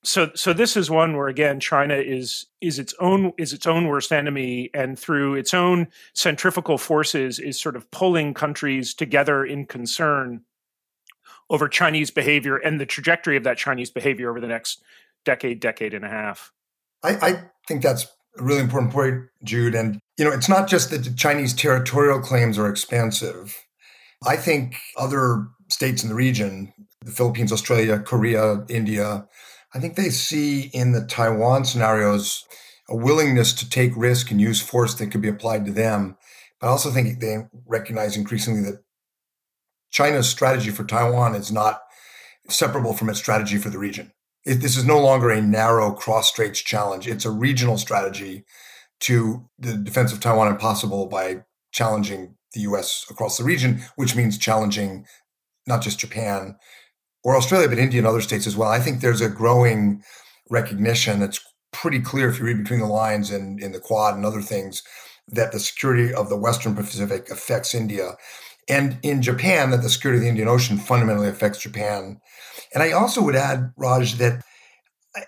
So, 0.02 0.30
so 0.34 0.52
this 0.52 0.76
is 0.76 0.90
one 0.90 1.16
where 1.16 1.28
again, 1.28 1.58
China 1.60 1.94
is 1.94 2.46
is 2.60 2.78
its 2.78 2.94
own 3.00 3.32
is 3.38 3.54
its 3.54 3.66
own 3.66 3.86
worst 3.86 4.12
enemy, 4.12 4.68
and 4.74 4.98
through 4.98 5.36
its 5.36 5.54
own 5.54 5.88
centrifugal 6.12 6.76
forces, 6.76 7.38
is 7.38 7.58
sort 7.58 7.76
of 7.76 7.90
pulling 7.90 8.34
countries 8.34 8.92
together 8.92 9.46
in 9.46 9.64
concern 9.64 10.42
over 11.48 11.68
Chinese 11.68 12.10
behavior 12.10 12.56
and 12.56 12.78
the 12.78 12.86
trajectory 12.86 13.38
of 13.38 13.44
that 13.44 13.56
Chinese 13.56 13.90
behavior 13.90 14.28
over 14.28 14.40
the 14.40 14.46
next 14.46 14.82
decade, 15.24 15.60
decade 15.60 15.94
and 15.94 16.04
a 16.04 16.08
half. 16.08 16.52
I, 17.02 17.10
I 17.16 17.42
think 17.66 17.82
that's 17.82 18.06
a 18.38 18.42
really 18.42 18.60
important 18.60 18.92
point, 18.92 19.24
Jude. 19.42 19.74
And, 19.74 20.00
you 20.18 20.24
know, 20.24 20.32
it's 20.32 20.48
not 20.48 20.68
just 20.68 20.90
that 20.90 21.04
the 21.04 21.14
Chinese 21.14 21.54
territorial 21.54 22.20
claims 22.20 22.58
are 22.58 22.68
expansive. 22.68 23.64
I 24.26 24.36
think 24.36 24.76
other 24.96 25.46
states 25.68 26.02
in 26.02 26.08
the 26.08 26.14
region, 26.14 26.72
the 27.04 27.10
Philippines, 27.10 27.52
Australia, 27.52 27.98
Korea, 27.98 28.64
India, 28.68 29.26
I 29.74 29.80
think 29.80 29.96
they 29.96 30.10
see 30.10 30.70
in 30.72 30.92
the 30.92 31.04
Taiwan 31.04 31.64
scenarios 31.64 32.44
a 32.88 32.96
willingness 32.96 33.52
to 33.54 33.68
take 33.68 33.92
risk 33.96 34.30
and 34.30 34.40
use 34.40 34.60
force 34.60 34.94
that 34.94 35.08
could 35.08 35.22
be 35.22 35.28
applied 35.28 35.64
to 35.66 35.72
them. 35.72 36.16
But 36.60 36.68
I 36.68 36.70
also 36.70 36.90
think 36.90 37.20
they 37.20 37.48
recognize 37.66 38.16
increasingly 38.16 38.62
that 38.62 38.82
China's 39.90 40.28
strategy 40.28 40.70
for 40.70 40.84
Taiwan 40.84 41.34
is 41.34 41.52
not 41.52 41.80
separable 42.48 42.94
from 42.94 43.08
its 43.08 43.18
strategy 43.18 43.58
for 43.58 43.70
the 43.70 43.78
region 43.78 44.12
it, 44.44 44.56
this 44.56 44.76
is 44.76 44.84
no 44.84 45.00
longer 45.00 45.30
a 45.30 45.40
narrow 45.40 45.92
cross 45.92 46.28
straits 46.28 46.60
challenge. 46.60 47.06
It's 47.06 47.24
a 47.24 47.30
regional 47.30 47.78
strategy 47.78 48.44
to 49.00 49.48
the 49.58 49.76
defense 49.76 50.12
of 50.12 50.20
Taiwan 50.20 50.48
impossible 50.48 51.06
by 51.06 51.44
challenging 51.72 52.36
the 52.52 52.60
U.S. 52.60 53.04
across 53.10 53.36
the 53.36 53.44
region, 53.44 53.82
which 53.96 54.14
means 54.14 54.38
challenging 54.38 55.06
not 55.66 55.82
just 55.82 55.98
Japan, 55.98 56.56
or 57.22 57.36
Australia, 57.36 57.68
but 57.68 57.78
India 57.78 57.98
and 57.98 58.06
other 58.06 58.20
states 58.20 58.46
as 58.46 58.56
well. 58.56 58.68
I 58.68 58.78
think 58.78 59.00
there's 59.00 59.22
a 59.22 59.28
growing 59.28 60.02
recognition 60.50 61.20
that's 61.20 61.40
pretty 61.72 62.00
clear 62.00 62.28
if 62.28 62.38
you 62.38 62.44
read 62.44 62.58
between 62.58 62.80
the 62.80 62.86
lines 62.86 63.30
in, 63.30 63.58
in 63.60 63.72
the 63.72 63.80
Quad 63.80 64.14
and 64.14 64.24
other 64.24 64.42
things 64.42 64.82
that 65.28 65.52
the 65.52 65.58
security 65.58 66.12
of 66.12 66.28
the 66.28 66.36
Western 66.36 66.74
Pacific 66.74 67.30
affects 67.30 67.74
India. 67.74 68.16
And 68.68 68.98
in 69.02 69.22
Japan, 69.22 69.70
that 69.70 69.82
the 69.82 69.90
security 69.90 70.18
of 70.18 70.22
the 70.22 70.28
Indian 70.28 70.48
Ocean 70.48 70.76
fundamentally 70.76 71.28
affects 71.28 71.58
Japan. 71.58 72.20
And 72.72 72.82
I 72.82 72.92
also 72.92 73.22
would 73.22 73.36
add, 73.36 73.72
Raj, 73.76 74.14
that 74.14 74.42
uh, 75.16 75.20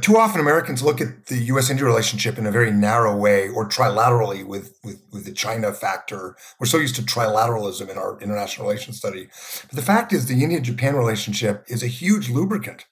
too 0.00 0.16
often 0.16 0.40
Americans 0.40 0.82
look 0.82 1.00
at 1.00 1.26
the 1.26 1.36
U.S. 1.36 1.70
India 1.70 1.84
relationship 1.84 2.38
in 2.38 2.46
a 2.46 2.50
very 2.50 2.70
narrow 2.70 3.16
way 3.16 3.48
or 3.48 3.68
trilaterally 3.68 4.46
with, 4.46 4.74
with, 4.82 5.02
with 5.12 5.24
the 5.24 5.32
China 5.32 5.72
factor. 5.72 6.36
We're 6.58 6.66
so 6.66 6.78
used 6.78 6.96
to 6.96 7.02
trilateralism 7.02 7.88
in 7.90 7.98
our 7.98 8.18
international 8.20 8.66
relations 8.66 8.98
study. 8.98 9.28
But 9.68 9.76
the 9.76 9.82
fact 9.82 10.12
is, 10.12 10.26
the 10.26 10.42
India 10.42 10.60
Japan 10.60 10.96
relationship 10.96 11.64
is 11.68 11.82
a 11.82 11.88
huge 11.88 12.30
lubricant 12.30 12.86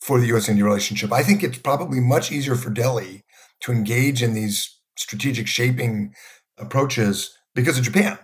for 0.00 0.20
the 0.20 0.26
U.S. 0.28 0.48
India 0.48 0.64
relationship. 0.64 1.12
I 1.12 1.22
think 1.22 1.42
it's 1.42 1.58
probably 1.58 2.00
much 2.00 2.30
easier 2.30 2.54
for 2.54 2.70
Delhi 2.70 3.24
to 3.60 3.72
engage 3.72 4.22
in 4.22 4.34
these 4.34 4.78
strategic 4.96 5.46
shaping 5.46 6.14
approaches 6.56 7.36
because 7.54 7.78
of 7.78 7.84
Japan. 7.84 8.18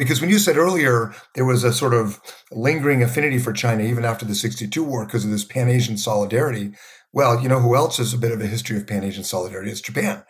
Because 0.00 0.22
when 0.22 0.30
you 0.30 0.38
said 0.38 0.56
earlier 0.56 1.14
there 1.34 1.44
was 1.44 1.62
a 1.62 1.74
sort 1.74 1.92
of 1.92 2.18
lingering 2.50 3.02
affinity 3.02 3.38
for 3.38 3.52
China 3.52 3.84
even 3.84 4.02
after 4.02 4.24
the 4.24 4.34
62 4.34 4.82
war 4.82 5.04
because 5.04 5.26
of 5.26 5.30
this 5.30 5.44
Pan 5.44 5.68
Asian 5.68 5.98
solidarity, 5.98 6.72
well, 7.12 7.38
you 7.38 7.50
know 7.50 7.60
who 7.60 7.76
else 7.76 7.98
has 7.98 8.14
a 8.14 8.18
bit 8.18 8.32
of 8.32 8.40
a 8.40 8.46
history 8.46 8.78
of 8.78 8.86
Pan 8.86 9.04
Asian 9.04 9.24
solidarity? 9.24 9.70
It's 9.70 9.82
Japan. 9.82 10.24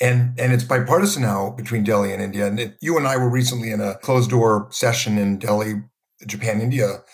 And, 0.00 0.36
and 0.40 0.52
it's 0.52 0.64
bipartisan 0.64 1.22
now 1.22 1.50
between 1.50 1.84
Delhi 1.84 2.12
and 2.12 2.20
India. 2.20 2.48
And 2.48 2.58
it, 2.58 2.76
you 2.80 2.96
and 2.96 3.06
I 3.06 3.16
were 3.16 3.30
recently 3.30 3.70
in 3.70 3.80
a 3.80 3.94
closed 3.98 4.30
door 4.30 4.66
session 4.72 5.16
in 5.18 5.38
Delhi, 5.38 5.74
Japan, 6.26 6.60
India 6.60 7.04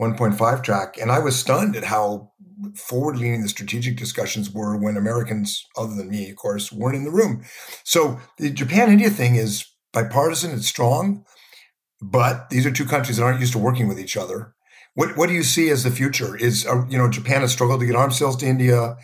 1.5 0.00 0.62
track. 0.62 0.96
And 0.98 1.10
I 1.10 1.18
was 1.18 1.34
stunned 1.34 1.74
at 1.74 1.82
how 1.82 2.30
forward 2.76 3.18
leaning 3.18 3.42
the 3.42 3.48
strategic 3.48 3.96
discussions 3.96 4.52
were 4.52 4.76
when 4.76 4.96
Americans, 4.96 5.66
other 5.76 5.96
than 5.96 6.10
me, 6.10 6.30
of 6.30 6.36
course, 6.36 6.70
weren't 6.70 6.94
in 6.96 7.04
the 7.04 7.10
room. 7.10 7.42
So 7.82 8.20
the 8.38 8.50
Japan 8.50 8.92
India 8.92 9.10
thing 9.10 9.34
is 9.34 9.66
bipartisan, 9.92 10.52
it's 10.52 10.68
strong, 10.68 11.24
but 12.00 12.50
these 12.50 12.66
are 12.66 12.70
two 12.70 12.84
countries 12.84 13.16
that 13.16 13.24
aren't 13.24 13.40
used 13.40 13.52
to 13.52 13.58
working 13.58 13.88
with 13.88 13.98
each 13.98 14.16
other. 14.16 14.54
What, 14.94 15.16
what 15.16 15.28
do 15.28 15.34
you 15.34 15.42
see 15.42 15.68
as 15.70 15.84
the 15.84 15.90
future? 15.90 16.36
Is, 16.36 16.66
uh, 16.66 16.86
you 16.88 16.96
know, 16.96 17.10
Japan 17.10 17.42
has 17.42 17.52
struggled 17.52 17.80
to 17.80 17.86
get 17.86 17.96
arms 17.96 18.18
sales 18.18 18.36
to 18.38 18.46
India. 18.46 18.96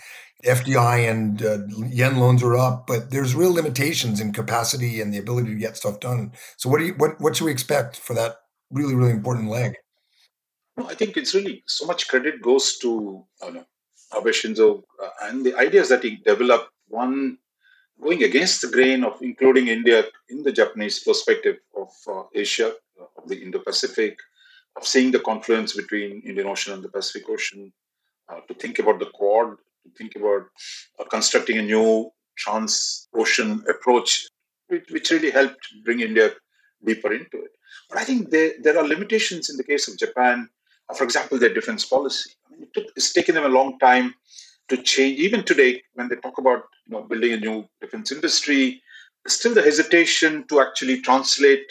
FDI 0.44 1.08
and 1.08 1.42
uh, 1.42 1.58
yen 1.88 2.18
loans 2.18 2.42
are 2.42 2.56
up, 2.56 2.86
but 2.86 3.10
there's 3.10 3.34
real 3.34 3.52
limitations 3.52 4.20
in 4.20 4.32
capacity 4.32 5.00
and 5.00 5.14
the 5.14 5.18
ability 5.18 5.50
to 5.50 5.60
get 5.60 5.76
stuff 5.76 6.00
done. 6.00 6.32
So, 6.56 6.68
what 6.68 6.78
do 6.78 6.86
you 6.86 6.94
what 6.94 7.20
what 7.20 7.36
should 7.36 7.44
we 7.44 7.52
expect 7.52 7.96
for 7.96 8.14
that 8.14 8.36
really 8.70 8.96
really 8.96 9.12
important 9.12 9.50
leg? 9.50 9.74
No, 10.76 10.88
I 10.88 10.94
think 10.94 11.16
it's 11.16 11.34
really 11.34 11.62
so 11.68 11.86
much 11.86 12.08
credit 12.08 12.42
goes 12.42 12.76
to 12.78 13.24
uh, 13.40 13.50
know, 13.50 13.64
Abe 14.16 14.32
Shinzo 14.32 14.82
uh, 15.02 15.08
and 15.22 15.46
the 15.46 15.54
ideas 15.54 15.88
that 15.90 16.02
he 16.02 16.16
developed. 16.16 16.70
One 16.88 17.38
going 18.02 18.22
against 18.24 18.62
the 18.62 18.68
grain 18.68 19.04
of 19.04 19.22
including 19.22 19.68
India 19.68 20.04
in 20.28 20.42
the 20.42 20.52
Japanese 20.52 20.98
perspective 20.98 21.56
of 21.76 21.88
uh, 22.08 22.24
Asia, 22.34 22.72
of 23.16 23.28
the 23.28 23.42
Indo-Pacific, 23.42 24.18
of 24.76 24.86
seeing 24.86 25.10
the 25.10 25.20
confluence 25.20 25.74
between 25.74 26.22
Indian 26.24 26.46
Ocean 26.46 26.72
and 26.72 26.82
the 26.82 26.88
Pacific 26.88 27.28
Ocean, 27.28 27.72
uh, 28.28 28.40
to 28.48 28.54
think 28.54 28.78
about 28.78 28.98
the 28.98 29.10
Quad, 29.14 29.56
to 29.84 29.90
think 29.96 30.16
about 30.16 30.42
uh, 30.98 31.04
constructing 31.04 31.58
a 31.58 31.62
new 31.62 32.10
trans-ocean 32.38 33.64
approach, 33.68 34.26
which, 34.68 34.90
which 34.90 35.10
really 35.10 35.30
helped 35.30 35.66
bring 35.84 36.00
India 36.00 36.30
deeper 36.84 37.12
into 37.12 37.36
it. 37.42 37.50
But 37.88 37.98
I 37.98 38.04
think 38.04 38.30
there, 38.30 38.52
there 38.62 38.78
are 38.78 38.86
limitations 38.86 39.50
in 39.50 39.56
the 39.56 39.64
case 39.64 39.88
of 39.88 39.98
Japan 39.98 40.48
for 40.94 41.04
example, 41.04 41.38
their 41.38 41.52
defense 41.52 41.84
policy. 41.84 42.30
I 42.46 42.56
mean, 42.56 42.68
it's 42.96 43.12
taken 43.12 43.34
them 43.34 43.44
a 43.44 43.48
long 43.48 43.78
time 43.78 44.14
to 44.68 44.76
change. 44.82 45.18
Even 45.18 45.44
today, 45.44 45.82
when 45.94 46.08
they 46.08 46.16
talk 46.16 46.38
about 46.38 46.64
you 46.86 46.92
know, 46.92 47.02
building 47.02 47.32
a 47.32 47.36
new 47.36 47.66
defense 47.80 48.12
industry, 48.12 48.82
still 49.26 49.54
the 49.54 49.62
hesitation 49.62 50.44
to 50.48 50.60
actually 50.60 51.00
translate 51.00 51.66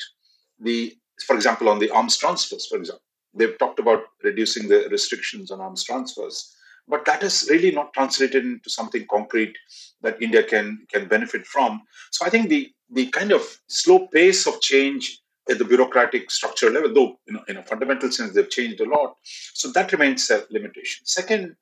the, 0.60 0.96
for 1.24 1.36
example, 1.36 1.69
on 1.69 1.80
the 1.80 1.89
arms 1.89 2.17
transfers, 2.17 2.67
for 2.67 2.78
example. 2.78 3.03
They've 3.34 3.57
talked 3.57 3.80
about 3.80 4.03
reducing 4.24 4.67
the 4.67 4.88
restrictions 4.89 5.51
on 5.51 5.61
arms 5.61 5.84
transfers, 5.84 6.53
but 6.88 7.05
that 7.05 7.24
is 7.24 7.47
really 7.49 7.72
not 7.72 7.93
translated 7.93 8.43
into 8.43 8.69
something 8.69 9.05
concrete 9.09 9.55
that 10.01 10.22
India 10.22 10.43
can 10.43 10.86
can 10.91 11.07
benefit 11.07 11.45
from. 11.45 11.82
So 12.11 12.26
I 12.26 12.30
think 12.30 12.49
the 12.49 12.72
the 12.89 13.07
kind 13.07 13.32
of 13.32 13.43
slow 13.67 14.07
pace 14.07 14.45
of 14.47 14.59
change 14.61 15.22
at 15.49 15.57
the 15.57 15.65
bureaucratic 15.65 16.30
structure 16.30 16.69
level, 16.69 16.93
though 16.93 17.19
you 17.26 17.34
know, 17.34 17.43
in 17.47 17.57
a 17.57 17.63
fundamental 17.63 18.11
sense 18.11 18.34
they've 18.34 18.49
changed 18.49 18.82
a 18.82 18.89
lot. 18.89 19.15
So 19.24 19.72
that 19.72 19.91
remains 19.91 20.30
a 20.30 20.45
limitation. 20.49 21.05
Second, 21.05 21.55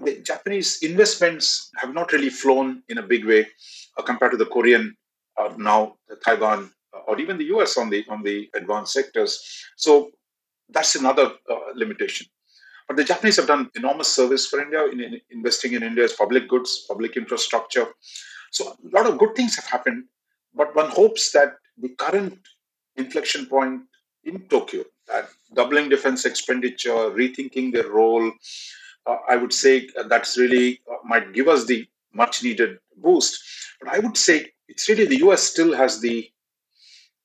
the 0.00 0.20
Japanese 0.20 0.82
investments 0.82 1.70
have 1.76 1.92
not 1.92 2.12
really 2.12 2.30
flown 2.30 2.82
in 2.88 2.98
a 2.98 3.02
big 3.02 3.24
way 3.24 3.46
uh, 3.96 4.02
compared 4.02 4.32
to 4.32 4.36
the 4.38 4.46
Korean, 4.46 4.96
uh, 5.36 5.52
now 5.56 5.96
the 6.08 6.16
Taiwan, 6.16 6.70
or 7.06 7.20
even 7.20 7.38
the 7.38 7.44
US 7.56 7.76
on 7.76 7.90
the 7.90 8.04
on 8.08 8.22
the 8.22 8.48
advanced 8.54 8.92
sectors. 8.92 9.64
So 9.76 10.10
that's 10.68 10.94
another 10.94 11.32
uh, 11.50 11.58
limitation. 11.74 12.26
But 12.86 12.96
the 12.96 13.04
Japanese 13.04 13.36
have 13.36 13.46
done 13.46 13.70
enormous 13.76 14.08
service 14.08 14.46
for 14.46 14.60
India 14.60 14.86
in, 14.86 15.00
in 15.00 15.20
investing 15.30 15.74
in 15.74 15.82
India's 15.82 16.14
public 16.14 16.48
goods, 16.48 16.86
public 16.88 17.16
infrastructure. 17.16 17.86
So 18.50 18.68
a 18.68 18.96
lot 18.96 19.06
of 19.06 19.18
good 19.18 19.34
things 19.34 19.56
have 19.56 19.66
happened. 19.66 20.04
But 20.54 20.74
one 20.74 20.90
hopes 20.90 21.32
that 21.32 21.56
the 21.76 21.90
current 21.90 22.38
inflection 22.96 23.46
point 23.46 23.82
in 24.24 24.48
Tokyo, 24.48 24.84
doubling 25.54 25.88
defense 25.88 26.24
expenditure, 26.24 27.10
rethinking 27.10 27.72
their 27.72 27.88
role. 27.88 28.30
Uh, 29.06 29.16
I 29.28 29.36
would 29.36 29.52
say 29.52 29.88
that's 30.08 30.36
really 30.36 30.80
uh, 30.90 30.96
might 31.04 31.32
give 31.32 31.48
us 31.48 31.66
the 31.66 31.86
much 32.12 32.42
needed 32.42 32.78
boost. 32.96 33.40
But 33.80 33.94
I 33.94 33.98
would 34.00 34.16
say 34.16 34.52
it's 34.68 34.88
really 34.88 35.06
the 35.06 35.20
US 35.28 35.42
still 35.42 35.74
has 35.74 36.00
the 36.00 36.30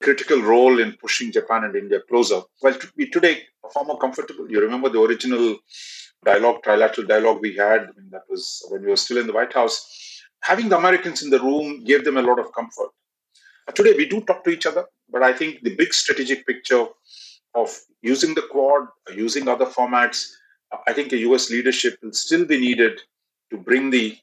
critical 0.04 0.42
role 0.42 0.80
in 0.80 0.94
pushing 1.02 1.32
Japan 1.32 1.64
and 1.64 1.76
India 1.76 2.00
closer. 2.10 2.42
Well, 2.62 2.78
we 2.98 3.10
today 3.10 3.36
are 3.64 3.72
far 3.72 3.86
more 3.86 3.98
comfortable. 3.98 4.50
You 4.52 4.60
remember 4.62 4.90
the 4.90 5.02
original 5.02 5.58
dialogue, 6.26 6.58
trilateral 6.66 7.08
dialogue 7.08 7.40
we 7.42 7.56
had, 7.56 7.88
that 8.12 8.24
was 8.30 8.66
when 8.70 8.82
we 8.84 8.90
were 8.90 9.04
still 9.06 9.18
in 9.18 9.28
the 9.28 9.34
White 9.34 9.54
House. 9.54 9.76
Having 10.42 10.70
the 10.70 10.78
Americans 10.78 11.24
in 11.24 11.30
the 11.30 11.40
room 11.40 11.84
gave 11.86 12.04
them 12.04 12.18
a 12.18 12.22
lot 12.22 12.40
of 12.40 12.54
comfort. 12.54 12.90
Today, 13.74 13.94
we 13.96 14.06
do 14.06 14.20
talk 14.22 14.44
to 14.44 14.50
each 14.50 14.66
other. 14.66 14.86
But 15.10 15.24
I 15.24 15.32
think 15.32 15.62
the 15.62 15.76
big 15.76 15.94
strategic 15.94 16.46
picture 16.46 16.86
of 17.56 17.80
using 18.02 18.34
the 18.34 18.42
Quad, 18.52 18.88
using 19.16 19.48
other 19.48 19.66
formats, 19.66 20.28
I 20.88 20.94
think 20.94 21.14
a 21.14 21.18
US 21.30 21.50
leadership 21.50 21.98
will 22.02 22.14
still 22.14 22.46
be 22.46 22.60
needed 22.60 23.00
to 23.52 23.58
bring 23.58 23.90
the 23.90 24.18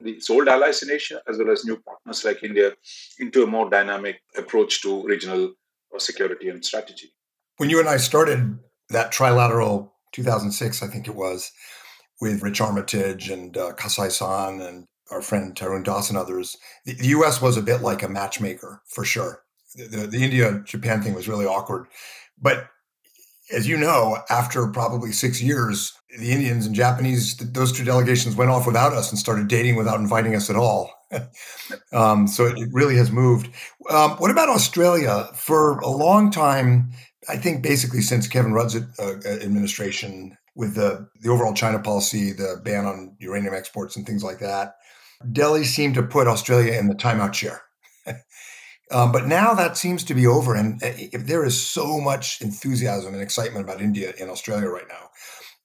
the 0.00 0.20
old 0.30 0.48
allies 0.48 0.82
in 0.82 0.90
Asia 0.90 1.20
as 1.28 1.38
well 1.38 1.50
as 1.50 1.64
new 1.64 1.76
partners 1.78 2.24
like 2.24 2.42
India 2.42 2.72
into 3.18 3.42
a 3.42 3.46
more 3.46 3.68
dynamic 3.70 4.20
approach 4.36 4.82
to 4.82 5.04
regional 5.04 5.52
uh, 5.94 5.98
security 5.98 6.48
and 6.48 6.64
strategy. 6.64 7.12
When 7.56 7.70
you 7.70 7.80
and 7.80 7.88
I 7.88 7.96
started 7.96 8.58
that 8.90 9.12
trilateral 9.12 9.90
2006, 10.12 10.82
I 10.82 10.86
think 10.86 11.08
it 11.08 11.14
was, 11.14 11.52
with 12.20 12.42
Rich 12.42 12.60
Armitage 12.60 13.30
and 13.30 13.56
uh, 13.56 13.72
Kasai 13.72 14.10
San 14.10 14.60
and 14.60 14.86
our 15.10 15.22
friend 15.22 15.54
Tarun 15.54 15.84
Das 15.84 16.08
and 16.08 16.18
others, 16.18 16.56
the, 16.84 16.94
the 16.94 17.08
US 17.08 17.40
was 17.40 17.56
a 17.56 17.62
bit 17.62 17.80
like 17.80 18.02
a 18.02 18.08
matchmaker 18.08 18.82
for 18.86 19.04
sure 19.04 19.42
the, 19.76 20.06
the 20.06 20.22
India 20.22 20.62
Japan 20.64 21.02
thing 21.02 21.14
was 21.14 21.28
really 21.28 21.46
awkward. 21.46 21.86
But 22.40 22.68
as 23.52 23.68
you 23.68 23.76
know, 23.76 24.18
after 24.30 24.66
probably 24.68 25.12
six 25.12 25.42
years, 25.42 25.92
the 26.18 26.32
Indians 26.32 26.66
and 26.66 26.74
Japanese, 26.74 27.36
those 27.36 27.72
two 27.72 27.84
delegations 27.84 28.36
went 28.36 28.50
off 28.50 28.66
without 28.66 28.92
us 28.92 29.10
and 29.10 29.18
started 29.18 29.48
dating 29.48 29.76
without 29.76 30.00
inviting 30.00 30.34
us 30.34 30.50
at 30.50 30.56
all. 30.56 30.90
um, 31.92 32.26
so 32.26 32.46
it 32.46 32.68
really 32.72 32.96
has 32.96 33.12
moved. 33.12 33.48
Um, 33.90 34.12
what 34.12 34.30
about 34.30 34.48
Australia? 34.48 35.28
For 35.34 35.78
a 35.78 35.88
long 35.88 36.30
time, 36.30 36.90
I 37.28 37.36
think 37.36 37.62
basically 37.62 38.00
since 38.00 38.26
Kevin 38.26 38.52
Rudd's 38.52 38.76
uh, 38.76 39.20
administration, 39.42 40.36
with 40.56 40.74
the, 40.74 41.06
the 41.20 41.28
overall 41.28 41.54
China 41.54 41.78
policy, 41.78 42.32
the 42.32 42.60
ban 42.64 42.86
on 42.86 43.14
uranium 43.20 43.54
exports 43.54 43.94
and 43.94 44.06
things 44.06 44.24
like 44.24 44.38
that, 44.38 44.76
Delhi 45.32 45.64
seemed 45.64 45.94
to 45.94 46.02
put 46.02 46.26
Australia 46.26 46.72
in 46.72 46.88
the 46.88 46.94
timeout 46.94 47.32
chair. 47.32 47.62
Um, 48.90 49.10
but 49.10 49.26
now 49.26 49.52
that 49.54 49.76
seems 49.76 50.04
to 50.04 50.14
be 50.14 50.26
over, 50.26 50.54
and 50.54 50.82
uh, 50.82 50.92
if 50.96 51.26
there 51.26 51.44
is 51.44 51.60
so 51.60 52.00
much 52.00 52.40
enthusiasm 52.40 53.14
and 53.14 53.22
excitement 53.22 53.64
about 53.64 53.80
India 53.80 54.12
in 54.18 54.30
Australia 54.30 54.68
right 54.68 54.88
now, 54.88 55.10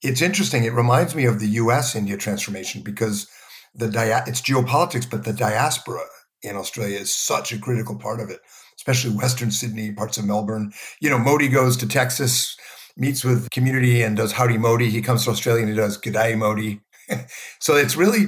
it's 0.01 0.21
interesting. 0.21 0.63
It 0.63 0.73
reminds 0.73 1.13
me 1.13 1.25
of 1.25 1.39
the 1.39 1.47
U.S. 1.49 1.95
India 1.95 2.17
transformation 2.17 2.81
because 2.81 3.27
the 3.75 3.87
dia- 3.87 4.23
it's 4.25 4.41
geopolitics, 4.41 5.09
but 5.09 5.23
the 5.23 5.33
diaspora 5.33 6.01
in 6.41 6.55
Australia 6.55 6.97
is 6.97 7.13
such 7.13 7.51
a 7.51 7.59
critical 7.59 7.95
part 7.95 8.19
of 8.19 8.29
it, 8.29 8.39
especially 8.75 9.15
Western 9.15 9.51
Sydney, 9.51 9.91
parts 9.91 10.17
of 10.17 10.25
Melbourne. 10.25 10.73
You 10.99 11.11
know, 11.11 11.19
Modi 11.19 11.47
goes 11.47 11.77
to 11.77 11.87
Texas, 11.87 12.57
meets 12.97 13.23
with 13.23 13.51
community, 13.51 14.01
and 14.01 14.17
does 14.17 14.31
Howdy 14.31 14.57
Modi. 14.57 14.89
He 14.89 15.03
comes 15.03 15.25
to 15.25 15.31
Australia 15.31 15.61
and 15.61 15.69
he 15.69 15.75
does 15.75 15.99
G'day 15.99 16.35
Modi. 16.35 16.81
so 17.59 17.75
it's 17.75 17.95
really 17.95 18.27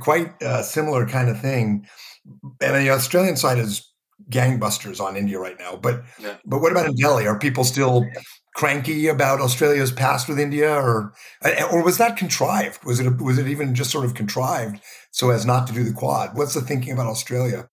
quite 0.00 0.32
a 0.42 0.64
similar 0.64 1.06
kind 1.06 1.28
of 1.28 1.40
thing. 1.40 1.86
And 2.60 2.84
the 2.84 2.90
Australian 2.90 3.36
side 3.36 3.58
is 3.58 3.88
gangbusters 4.34 5.00
on 5.00 5.16
India 5.16 5.38
right 5.38 5.58
now. 5.58 5.76
But 5.76 6.02
yeah. 6.20 6.36
but 6.44 6.60
what 6.60 6.72
about 6.72 6.86
in 6.86 6.96
Delhi? 6.96 7.26
Are 7.26 7.38
people 7.38 7.64
still 7.64 8.04
cranky 8.56 9.08
about 9.08 9.40
Australia's 9.40 9.92
past 9.92 10.28
with 10.28 10.38
India, 10.38 10.72
or 10.74 11.12
or 11.72 11.82
was 11.82 11.98
that 11.98 12.16
contrived? 12.16 12.84
Was 12.84 13.00
it 13.00 13.20
was 13.20 13.38
it 13.38 13.46
even 13.48 13.74
just 13.74 13.90
sort 13.90 14.04
of 14.04 14.14
contrived 14.14 14.80
so 15.10 15.30
as 15.30 15.46
not 15.46 15.66
to 15.68 15.72
do 15.72 15.84
the 15.84 15.92
Quad? 15.92 16.36
What's 16.36 16.54
the 16.54 16.60
thinking 16.60 16.92
about 16.92 17.06
Australia? 17.06 17.68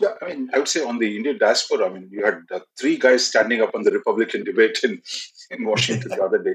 Yeah, 0.00 0.14
I 0.22 0.26
mean, 0.28 0.48
I 0.54 0.58
would 0.58 0.68
say 0.68 0.84
on 0.84 0.98
the 0.98 1.16
Indian 1.16 1.38
diaspora, 1.38 1.86
I 1.86 1.92
mean, 1.92 2.08
you 2.12 2.24
had 2.24 2.42
uh, 2.54 2.60
three 2.78 2.96
guys 2.96 3.26
standing 3.26 3.60
up 3.60 3.74
on 3.74 3.82
the 3.82 3.90
Republican 3.90 4.44
debate 4.44 4.78
in, 4.84 5.02
in 5.50 5.64
Washington 5.64 6.10
the 6.10 6.22
other 6.22 6.38
day. 6.38 6.54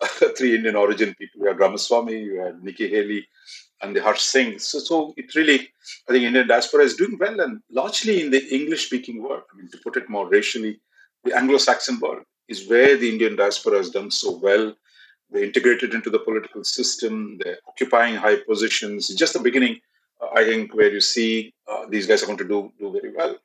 three 0.36 0.54
Indian 0.54 0.76
origin 0.76 1.14
people. 1.18 1.40
You 1.40 1.48
had 1.48 1.58
Ramaswamy, 1.58 2.18
you 2.18 2.40
had 2.40 2.62
Nikki 2.62 2.88
Haley, 2.88 3.26
and 3.84 3.94
the 3.94 4.02
Harsh 4.02 4.22
Singh. 4.22 4.58
So, 4.58 4.78
so 4.78 5.14
it 5.16 5.34
really, 5.34 5.68
I 6.08 6.12
think 6.12 6.24
Indian 6.24 6.48
diaspora 6.48 6.84
is 6.84 6.96
doing 6.96 7.18
well 7.18 7.40
and 7.40 7.60
largely 7.70 8.22
in 8.22 8.30
the 8.30 8.42
English 8.54 8.86
speaking 8.86 9.22
world. 9.22 9.42
I 9.52 9.56
mean, 9.56 9.68
to 9.70 9.78
put 9.78 9.96
it 9.96 10.08
more 10.08 10.28
racially, 10.28 10.80
the 11.24 11.36
Anglo 11.36 11.58
Saxon 11.58 12.00
world 12.00 12.22
is 12.48 12.68
where 12.68 12.96
the 12.96 13.08
Indian 13.08 13.36
diaspora 13.36 13.76
has 13.76 13.90
done 13.90 14.10
so 14.10 14.30
well. 14.36 14.74
They're 15.30 15.44
integrated 15.44 15.94
into 15.94 16.10
the 16.10 16.18
political 16.18 16.64
system, 16.64 17.38
they're 17.42 17.58
occupying 17.68 18.16
high 18.16 18.36
positions. 18.36 19.08
Just 19.08 19.32
the 19.32 19.40
beginning, 19.40 19.80
uh, 20.20 20.28
I 20.34 20.44
think, 20.44 20.74
where 20.74 20.90
you 20.90 21.00
see 21.00 21.54
uh, 21.70 21.86
these 21.88 22.06
guys 22.06 22.22
are 22.22 22.26
going 22.26 22.38
to 22.38 22.48
do, 22.48 22.72
do 22.78 22.92
very 22.92 23.12
well. 23.14 23.36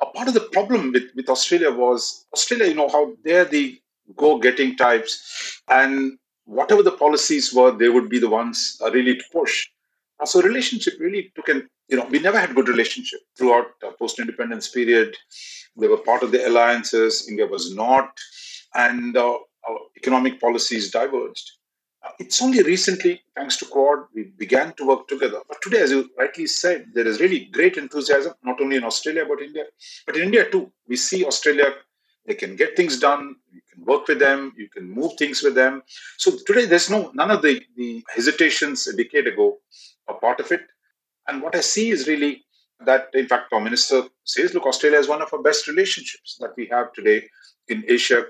A 0.00 0.06
part 0.06 0.28
of 0.28 0.34
the 0.34 0.48
problem 0.52 0.92
with, 0.92 1.10
with 1.16 1.28
Australia 1.28 1.70
was 1.70 2.26
Australia, 2.32 2.66
you 2.66 2.74
know, 2.74 2.88
how 2.88 3.12
they're 3.24 3.44
the 3.44 3.80
go 4.16 4.38
getting 4.38 4.76
types. 4.76 5.60
And 5.68 6.18
whatever 6.48 6.82
the 6.82 6.92
policies 6.92 7.52
were, 7.52 7.70
they 7.70 7.90
would 7.90 8.08
be 8.08 8.18
the 8.18 8.28
ones 8.28 8.80
uh, 8.82 8.90
really 8.90 9.16
to 9.16 9.24
push. 9.32 9.68
Uh, 10.18 10.26
so 10.26 10.40
relationship 10.42 10.94
really 10.98 11.30
took 11.36 11.48
an, 11.48 11.68
you 11.88 11.96
know, 11.96 12.06
we 12.06 12.18
never 12.18 12.38
had 12.38 12.54
good 12.54 12.68
relationship 12.68 13.20
throughout 13.36 13.66
post-independence 13.98 14.68
period. 14.68 15.16
They 15.76 15.88
were 15.88 15.98
part 15.98 16.22
of 16.22 16.32
the 16.32 16.46
alliances. 16.48 17.28
India 17.28 17.46
was 17.46 17.74
not. 17.74 18.10
And 18.74 19.16
uh, 19.16 19.38
our 19.68 19.78
economic 19.96 20.40
policies 20.40 20.90
diverged. 20.90 21.52
Uh, 22.04 22.10
it's 22.18 22.40
only 22.40 22.62
recently, 22.62 23.20
thanks 23.36 23.56
to 23.58 23.66
Quad, 23.66 23.98
we 24.14 24.24
began 24.38 24.72
to 24.74 24.86
work 24.86 25.06
together. 25.08 25.40
But 25.48 25.58
today, 25.62 25.80
as 25.80 25.90
you 25.90 26.08
rightly 26.18 26.46
said, 26.46 26.86
there 26.94 27.06
is 27.06 27.20
really 27.20 27.46
great 27.52 27.76
enthusiasm, 27.76 28.32
not 28.42 28.60
only 28.60 28.76
in 28.76 28.84
Australia, 28.84 29.24
but 29.28 29.42
India. 29.42 29.64
But 30.06 30.16
in 30.16 30.24
India 30.24 30.48
too, 30.50 30.72
we 30.86 30.96
see 30.96 31.24
Australia 31.24 31.74
they 32.28 32.34
can 32.34 32.56
get 32.56 32.76
things 32.76 33.00
done. 33.00 33.36
Work 33.92 34.08
with 34.10 34.20
them. 34.26 34.40
You 34.62 34.68
can 34.74 34.86
move 35.00 35.12
things 35.18 35.42
with 35.42 35.54
them. 35.62 35.82
So 36.22 36.28
today, 36.48 36.66
there's 36.66 36.90
no 36.96 37.00
none 37.20 37.30
of 37.36 37.40
the, 37.46 37.54
the 37.80 37.90
hesitations 38.14 38.86
a 38.86 38.94
decade 39.02 39.26
ago 39.32 39.46
are 40.08 40.20
part 40.26 40.40
of 40.44 40.52
it. 40.56 40.64
And 41.26 41.42
what 41.42 41.54
I 41.60 41.62
see 41.74 41.86
is 41.96 42.08
really 42.12 42.32
that, 42.88 43.02
in 43.20 43.26
fact, 43.26 43.52
our 43.52 43.60
minister 43.68 44.02
says, 44.24 44.54
look, 44.54 44.66
Australia 44.66 44.98
is 44.98 45.08
one 45.08 45.22
of 45.22 45.32
our 45.34 45.42
best 45.48 45.68
relationships 45.72 46.36
that 46.40 46.52
we 46.56 46.66
have 46.74 46.92
today 46.92 47.18
in 47.68 47.84
Asia. 47.96 48.20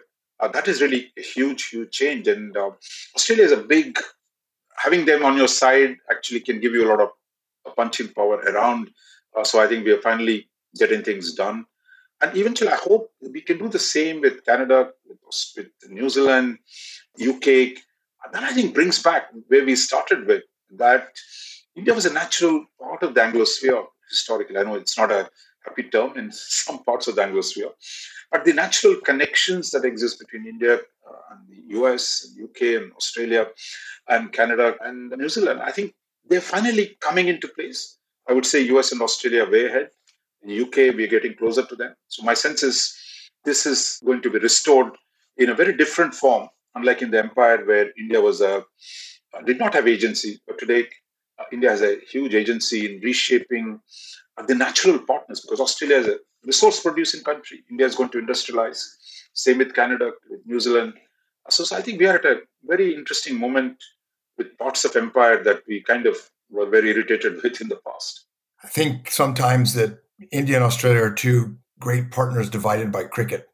Uh, 0.40 0.48
that 0.48 0.68
is 0.68 0.80
really 0.84 1.02
a 1.18 1.22
huge, 1.34 1.62
huge 1.72 1.90
change. 2.00 2.28
And 2.28 2.56
uh, 2.56 2.70
Australia 3.16 3.44
is 3.44 3.52
a 3.52 3.62
big, 3.74 3.98
having 4.84 5.04
them 5.04 5.24
on 5.24 5.36
your 5.36 5.48
side 5.48 5.96
actually 6.10 6.40
can 6.40 6.60
give 6.60 6.72
you 6.72 6.86
a 6.86 6.90
lot 6.92 7.00
of 7.00 7.10
punching 7.76 8.08
power 8.18 8.36
around. 8.52 8.90
Uh, 9.36 9.44
so 9.44 9.60
I 9.60 9.66
think 9.66 9.84
we 9.84 9.92
are 9.92 10.02
finally 10.10 10.48
getting 10.82 11.02
things 11.02 11.34
done. 11.34 11.66
And 12.20 12.36
eventually, 12.36 12.70
I 12.70 12.76
hope 12.76 13.12
we 13.20 13.40
can 13.40 13.58
do 13.58 13.68
the 13.68 13.78
same 13.78 14.20
with 14.20 14.44
Canada, 14.44 14.90
with, 15.06 15.68
New 15.88 16.08
Zealand, 16.08 16.58
UK. 17.20 17.46
And 17.46 18.32
that 18.32 18.42
I 18.42 18.52
think 18.52 18.74
brings 18.74 19.00
back 19.02 19.28
where 19.46 19.64
we 19.64 19.76
started 19.76 20.26
with 20.26 20.42
that 20.72 21.08
India 21.76 21.94
was 21.94 22.06
a 22.06 22.12
natural 22.12 22.66
part 22.80 23.02
of 23.04 23.14
the 23.14 23.20
Anglosphere 23.20 23.84
historically. 24.08 24.58
I 24.58 24.64
know 24.64 24.74
it's 24.74 24.98
not 24.98 25.12
a 25.12 25.30
happy 25.64 25.84
term 25.84 26.18
in 26.18 26.32
some 26.32 26.82
parts 26.82 27.06
of 27.06 27.16
the 27.16 27.22
Anglosphere, 27.22 27.70
but 28.32 28.44
the 28.44 28.52
natural 28.52 28.96
connections 28.96 29.70
that 29.70 29.84
exist 29.84 30.18
between 30.18 30.46
India 30.46 30.74
uh, 30.74 31.20
and 31.30 31.40
the 31.48 31.78
US, 31.78 32.26
and 32.26 32.44
UK, 32.44 32.82
and 32.82 32.92
Australia, 32.94 33.46
and 34.08 34.32
Canada 34.32 34.76
and 34.80 35.10
New 35.10 35.28
Zealand, 35.28 35.60
I 35.62 35.70
think 35.70 35.94
they're 36.28 36.40
finally 36.40 36.96
coming 37.00 37.28
into 37.28 37.48
place. 37.48 37.96
I 38.28 38.32
would 38.32 38.46
say 38.46 38.60
US 38.74 38.92
and 38.92 39.00
Australia 39.00 39.48
way 39.48 39.66
ahead. 39.66 39.90
In 40.42 40.62
UK, 40.62 40.94
we 40.94 41.04
are 41.04 41.08
getting 41.08 41.34
closer 41.34 41.64
to 41.64 41.76
them. 41.76 41.94
So 42.08 42.22
my 42.22 42.34
sense 42.34 42.62
is 42.62 42.94
this 43.44 43.66
is 43.66 44.00
going 44.04 44.22
to 44.22 44.30
be 44.30 44.38
restored 44.38 44.92
in 45.36 45.50
a 45.50 45.54
very 45.54 45.76
different 45.76 46.14
form, 46.14 46.48
unlike 46.74 47.02
in 47.02 47.10
the 47.10 47.18
empire 47.18 47.64
where 47.64 47.92
India 47.98 48.20
was 48.20 48.40
a 48.40 48.64
uh, 49.34 49.42
did 49.42 49.58
not 49.58 49.74
have 49.74 49.86
agency, 49.86 50.40
but 50.46 50.58
today 50.58 50.86
uh, 51.38 51.44
India 51.52 51.70
has 51.70 51.82
a 51.82 51.98
huge 52.10 52.34
agency 52.34 52.86
in 52.86 53.00
reshaping 53.00 53.80
uh, 54.36 54.42
the 54.42 54.54
natural 54.54 54.98
partners 54.98 55.40
because 55.40 55.60
Australia 55.60 55.98
is 55.98 56.06
a 56.08 56.18
resource 56.44 56.80
producing 56.80 57.22
country. 57.22 57.62
India 57.70 57.86
is 57.86 57.94
going 57.94 58.08
to 58.10 58.20
industrialize. 58.20 58.82
Same 59.34 59.58
with 59.58 59.74
Canada, 59.74 60.12
with 60.30 60.40
New 60.46 60.60
Zealand. 60.60 60.94
So, 61.50 61.64
so 61.64 61.76
I 61.76 61.82
think 61.82 62.00
we 62.00 62.06
are 62.06 62.16
at 62.16 62.24
a 62.24 62.40
very 62.64 62.94
interesting 62.94 63.38
moment 63.38 63.82
with 64.36 64.56
parts 64.58 64.84
of 64.84 64.96
empire 64.96 65.42
that 65.44 65.62
we 65.66 65.82
kind 65.82 66.06
of 66.06 66.16
were 66.50 66.66
very 66.66 66.90
irritated 66.90 67.34
with 67.42 67.60
in 67.60 67.68
the 67.68 67.80
past. 67.86 68.24
I 68.64 68.68
think 68.68 69.10
sometimes 69.10 69.74
that 69.74 70.00
India 70.30 70.56
and 70.56 70.64
Australia 70.64 71.02
are 71.02 71.12
two 71.12 71.56
great 71.78 72.10
partners 72.10 72.50
divided 72.50 72.90
by 72.90 73.04
cricket. 73.04 73.48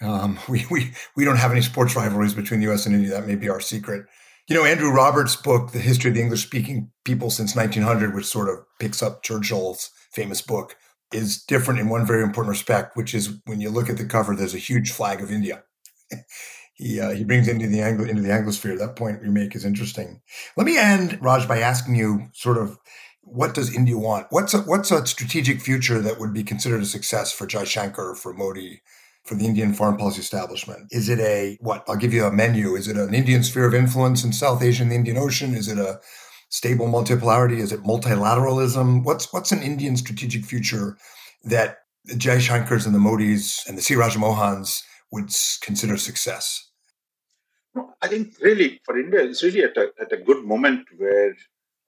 Um, 0.00 0.38
we, 0.48 0.66
we, 0.70 0.92
we 1.16 1.24
don't 1.24 1.38
have 1.38 1.52
any 1.52 1.62
sports 1.62 1.96
rivalries 1.96 2.34
between 2.34 2.60
the 2.60 2.72
US 2.72 2.86
and 2.86 2.94
India. 2.94 3.10
That 3.10 3.26
may 3.26 3.36
be 3.36 3.48
our 3.48 3.60
secret. 3.60 4.06
You 4.48 4.54
know, 4.54 4.64
Andrew 4.64 4.92
Roberts' 4.92 5.34
book, 5.34 5.72
The 5.72 5.80
History 5.80 6.10
of 6.10 6.14
the 6.14 6.22
English 6.22 6.44
Speaking 6.44 6.90
People 7.04 7.30
Since 7.30 7.56
1900, 7.56 8.14
which 8.14 8.26
sort 8.26 8.48
of 8.48 8.64
picks 8.78 9.02
up 9.02 9.24
Churchill's 9.24 9.90
famous 10.12 10.40
book, 10.40 10.76
is 11.12 11.42
different 11.42 11.80
in 11.80 11.88
one 11.88 12.06
very 12.06 12.22
important 12.22 12.50
respect, 12.50 12.96
which 12.96 13.12
is 13.12 13.38
when 13.46 13.60
you 13.60 13.70
look 13.70 13.90
at 13.90 13.96
the 13.96 14.04
cover, 14.04 14.36
there's 14.36 14.54
a 14.54 14.58
huge 14.58 14.92
flag 14.92 15.20
of 15.20 15.32
India. 15.32 15.64
he 16.74 17.00
uh, 17.00 17.10
he 17.10 17.24
brings 17.24 17.48
into 17.48 17.66
the 17.66 17.80
Anglo 17.80 18.04
into 18.06 18.22
the 18.22 18.28
Anglosphere. 18.28 18.78
That 18.78 18.96
point 18.96 19.24
you 19.24 19.30
make 19.30 19.56
is 19.56 19.64
interesting. 19.64 20.20
Let 20.56 20.66
me 20.66 20.78
end, 20.78 21.18
Raj, 21.20 21.48
by 21.48 21.58
asking 21.58 21.96
you 21.96 22.28
sort 22.32 22.58
of 22.58 22.78
what 23.26 23.54
does 23.54 23.74
India 23.74 23.98
want? 23.98 24.28
What's 24.30 24.54
a, 24.54 24.58
what's 24.58 24.92
a 24.92 25.04
strategic 25.04 25.60
future 25.60 26.00
that 26.00 26.20
would 26.20 26.32
be 26.32 26.44
considered 26.44 26.82
a 26.82 26.86
success 26.86 27.32
for 27.32 27.46
Jaishankar, 27.46 28.16
for 28.16 28.32
Modi, 28.32 28.82
for 29.24 29.34
the 29.34 29.46
Indian 29.46 29.74
foreign 29.74 29.96
policy 29.96 30.20
establishment? 30.20 30.86
Is 30.92 31.08
it 31.08 31.18
a 31.18 31.58
what? 31.60 31.84
I'll 31.88 31.96
give 31.96 32.14
you 32.14 32.24
a 32.24 32.32
menu. 32.32 32.76
Is 32.76 32.86
it 32.86 32.96
an 32.96 33.14
Indian 33.14 33.42
sphere 33.42 33.66
of 33.66 33.74
influence 33.74 34.22
in 34.24 34.32
South 34.32 34.62
Asia 34.62 34.82
and 34.82 34.92
the 34.92 34.96
Indian 34.96 35.18
Ocean? 35.18 35.54
Is 35.54 35.66
it 35.68 35.76
a 35.76 36.00
stable 36.50 36.86
multipolarity? 36.86 37.58
Is 37.58 37.72
it 37.72 37.82
multilateralism? 37.82 39.04
What's 39.04 39.32
what's 39.32 39.50
an 39.50 39.62
Indian 39.62 39.96
strategic 39.96 40.44
future 40.44 40.96
that 41.44 41.78
the 42.04 42.14
Jaishankars 42.14 42.86
and 42.86 42.94
the 42.94 43.00
Modis 43.00 43.66
and 43.66 43.76
the 43.76 43.82
C. 43.82 43.96
Mohans 43.96 44.84
would 45.10 45.30
consider 45.62 45.96
success? 45.96 46.70
I 48.00 48.08
think 48.08 48.34
really 48.40 48.80
for 48.84 48.96
India, 48.98 49.24
it's 49.24 49.42
really 49.42 49.64
at 49.64 49.76
a, 49.76 49.90
at 50.00 50.12
a 50.12 50.16
good 50.16 50.44
moment 50.44 50.86
where 50.96 51.34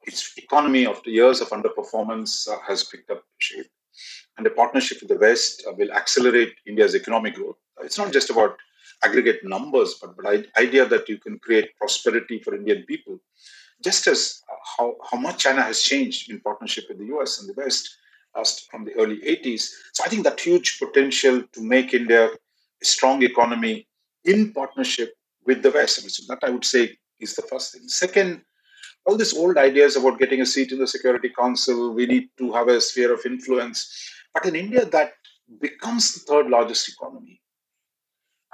its 0.09 0.32
economy, 0.36 0.86
after 0.86 1.11
years 1.11 1.40
of 1.40 1.50
underperformance, 1.50 2.48
uh, 2.48 2.59
has 2.66 2.84
picked 2.84 3.11
up 3.11 3.22
shape. 3.38 3.70
And 4.36 4.46
a 4.46 4.50
partnership 4.50 4.98
with 5.00 5.11
the 5.11 5.18
West 5.18 5.64
uh, 5.68 5.72
will 5.76 5.92
accelerate 5.92 6.54
India's 6.66 6.94
economic 6.94 7.34
growth. 7.34 7.56
It's 7.82 7.98
not 7.98 8.12
just 8.12 8.30
about 8.30 8.56
aggregate 9.04 9.44
numbers, 9.44 9.94
but 10.00 10.16
the 10.16 10.46
idea 10.56 10.86
that 10.86 11.09
you 11.09 11.18
can 11.18 11.38
create 11.38 11.76
prosperity 11.76 12.40
for 12.40 12.54
Indian 12.54 12.84
people. 12.84 13.20
Just 13.84 14.06
as 14.06 14.42
uh, 14.50 14.56
how, 14.76 14.96
how 15.11 15.18
much 15.18 15.38
China 15.38 15.62
has 15.62 15.82
changed 15.82 16.30
in 16.30 16.40
partnership 16.40 16.84
with 16.88 16.98
the 16.98 17.06
US 17.16 17.40
and 17.40 17.48
the 17.48 17.61
West 17.61 17.96
uh, 18.34 18.44
from 18.70 18.84
the 18.84 18.94
early 18.94 19.18
80s. 19.18 19.70
So 19.92 20.04
I 20.04 20.09
think 20.09 20.24
that 20.24 20.40
huge 20.40 20.78
potential 20.78 21.42
to 21.52 21.61
make 21.62 21.94
India 21.94 22.30
a 22.82 22.84
strong 22.84 23.22
economy 23.22 23.86
in 24.24 24.52
partnership 24.52 25.14
with 25.44 25.62
the 25.62 25.70
West. 25.70 26.09
So 26.11 26.22
that 26.28 26.46
I 26.46 26.50
would 26.50 26.64
say 26.64 26.96
is 27.20 27.34
the 27.34 27.42
first 27.42 27.72
thing. 27.72 27.88
Second, 27.88 28.42
all 29.09 29.16
these 29.16 29.34
old 29.34 29.56
ideas 29.56 29.96
about 29.96 30.18
getting 30.18 30.42
a 30.42 30.46
seat 30.46 30.70
in 30.70 30.78
the 30.78 30.86
Security 30.86 31.30
Council, 31.30 31.94
we 31.94 32.04
need 32.04 32.28
to 32.36 32.52
have 32.52 32.68
a 32.68 32.78
sphere 32.78 33.11
of 33.11 33.24
influence. 33.24 34.12
But 34.34 34.44
in 34.44 34.54
India, 34.54 34.84
that 34.84 35.12
becomes 35.62 36.12
the 36.12 36.20
third 36.20 36.48
largest 36.48 36.90
economy, 36.90 37.40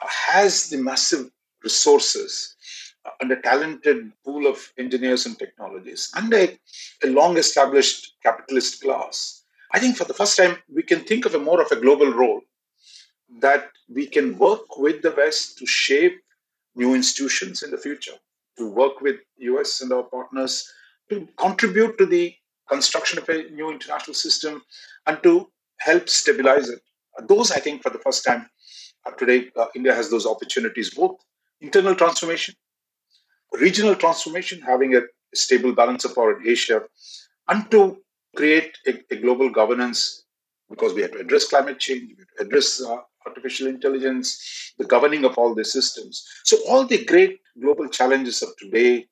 uh, 0.00 0.06
has 0.28 0.70
the 0.70 0.76
massive 0.76 1.28
resources 1.64 2.54
uh, 3.04 3.10
and 3.20 3.32
a 3.32 3.42
talented 3.42 4.12
pool 4.24 4.46
of 4.46 4.72
engineers 4.78 5.26
and 5.26 5.36
technologies, 5.36 6.12
and 6.14 6.32
a, 6.32 6.56
a 7.02 7.08
long 7.08 7.36
established 7.36 8.14
capitalist 8.22 8.80
class. 8.80 9.42
I 9.72 9.80
think 9.80 9.96
for 9.96 10.04
the 10.04 10.14
first 10.14 10.36
time, 10.36 10.58
we 10.72 10.84
can 10.84 11.00
think 11.00 11.26
of 11.26 11.34
a 11.34 11.40
more 11.40 11.60
of 11.60 11.72
a 11.72 11.80
global 11.80 12.12
role 12.12 12.42
that 13.40 13.72
we 13.92 14.06
can 14.06 14.38
work 14.38 14.78
with 14.78 15.02
the 15.02 15.10
West 15.16 15.58
to 15.58 15.66
shape 15.66 16.20
new 16.76 16.94
institutions 16.94 17.64
in 17.64 17.72
the 17.72 17.78
future 17.78 18.18
to 18.58 18.70
work 18.70 19.00
with 19.00 19.16
US 19.38 19.80
and 19.80 19.92
our 19.92 20.04
partners 20.04 20.70
to 21.10 21.28
contribute 21.36 21.98
to 21.98 22.06
the 22.06 22.34
construction 22.68 23.18
of 23.18 23.28
a 23.28 23.50
new 23.50 23.70
international 23.70 24.14
system 24.14 24.62
and 25.06 25.22
to 25.22 25.48
help 25.80 26.08
stabilize 26.08 26.68
it. 26.68 26.80
Those, 27.28 27.50
I 27.52 27.60
think, 27.60 27.82
for 27.82 27.90
the 27.90 27.98
first 27.98 28.24
time 28.24 28.48
uh, 29.06 29.10
today, 29.12 29.50
uh, 29.56 29.66
India 29.74 29.94
has 29.94 30.10
those 30.10 30.26
opportunities, 30.26 30.94
both 30.94 31.16
internal 31.60 31.94
transformation, 31.94 32.54
regional 33.52 33.94
transformation, 33.94 34.60
having 34.62 34.96
a 34.96 35.02
stable 35.34 35.74
balance 35.74 36.04
of 36.04 36.14
power 36.14 36.40
in 36.40 36.48
Asia, 36.48 36.82
and 37.48 37.70
to 37.70 37.98
create 38.34 38.76
a, 38.86 38.94
a 39.10 39.16
global 39.16 39.50
governance 39.50 40.24
because 40.70 40.94
we 40.94 41.02
have 41.02 41.12
to 41.12 41.18
address 41.18 41.48
climate 41.48 41.78
change, 41.78 42.02
we 42.02 42.16
have 42.18 42.28
to 42.38 42.44
address 42.46 42.82
uh, 42.82 42.96
artificial 43.26 43.66
intelligence, 43.66 44.72
the 44.78 44.84
governing 44.84 45.24
of 45.24 45.36
all 45.38 45.54
these 45.54 45.72
systems. 45.72 46.26
So, 46.44 46.58
all 46.68 46.86
the 46.86 47.04
great 47.04 47.40
global 47.60 47.88
challenges 47.88 48.42
of 48.42 48.56
today, 48.58 49.06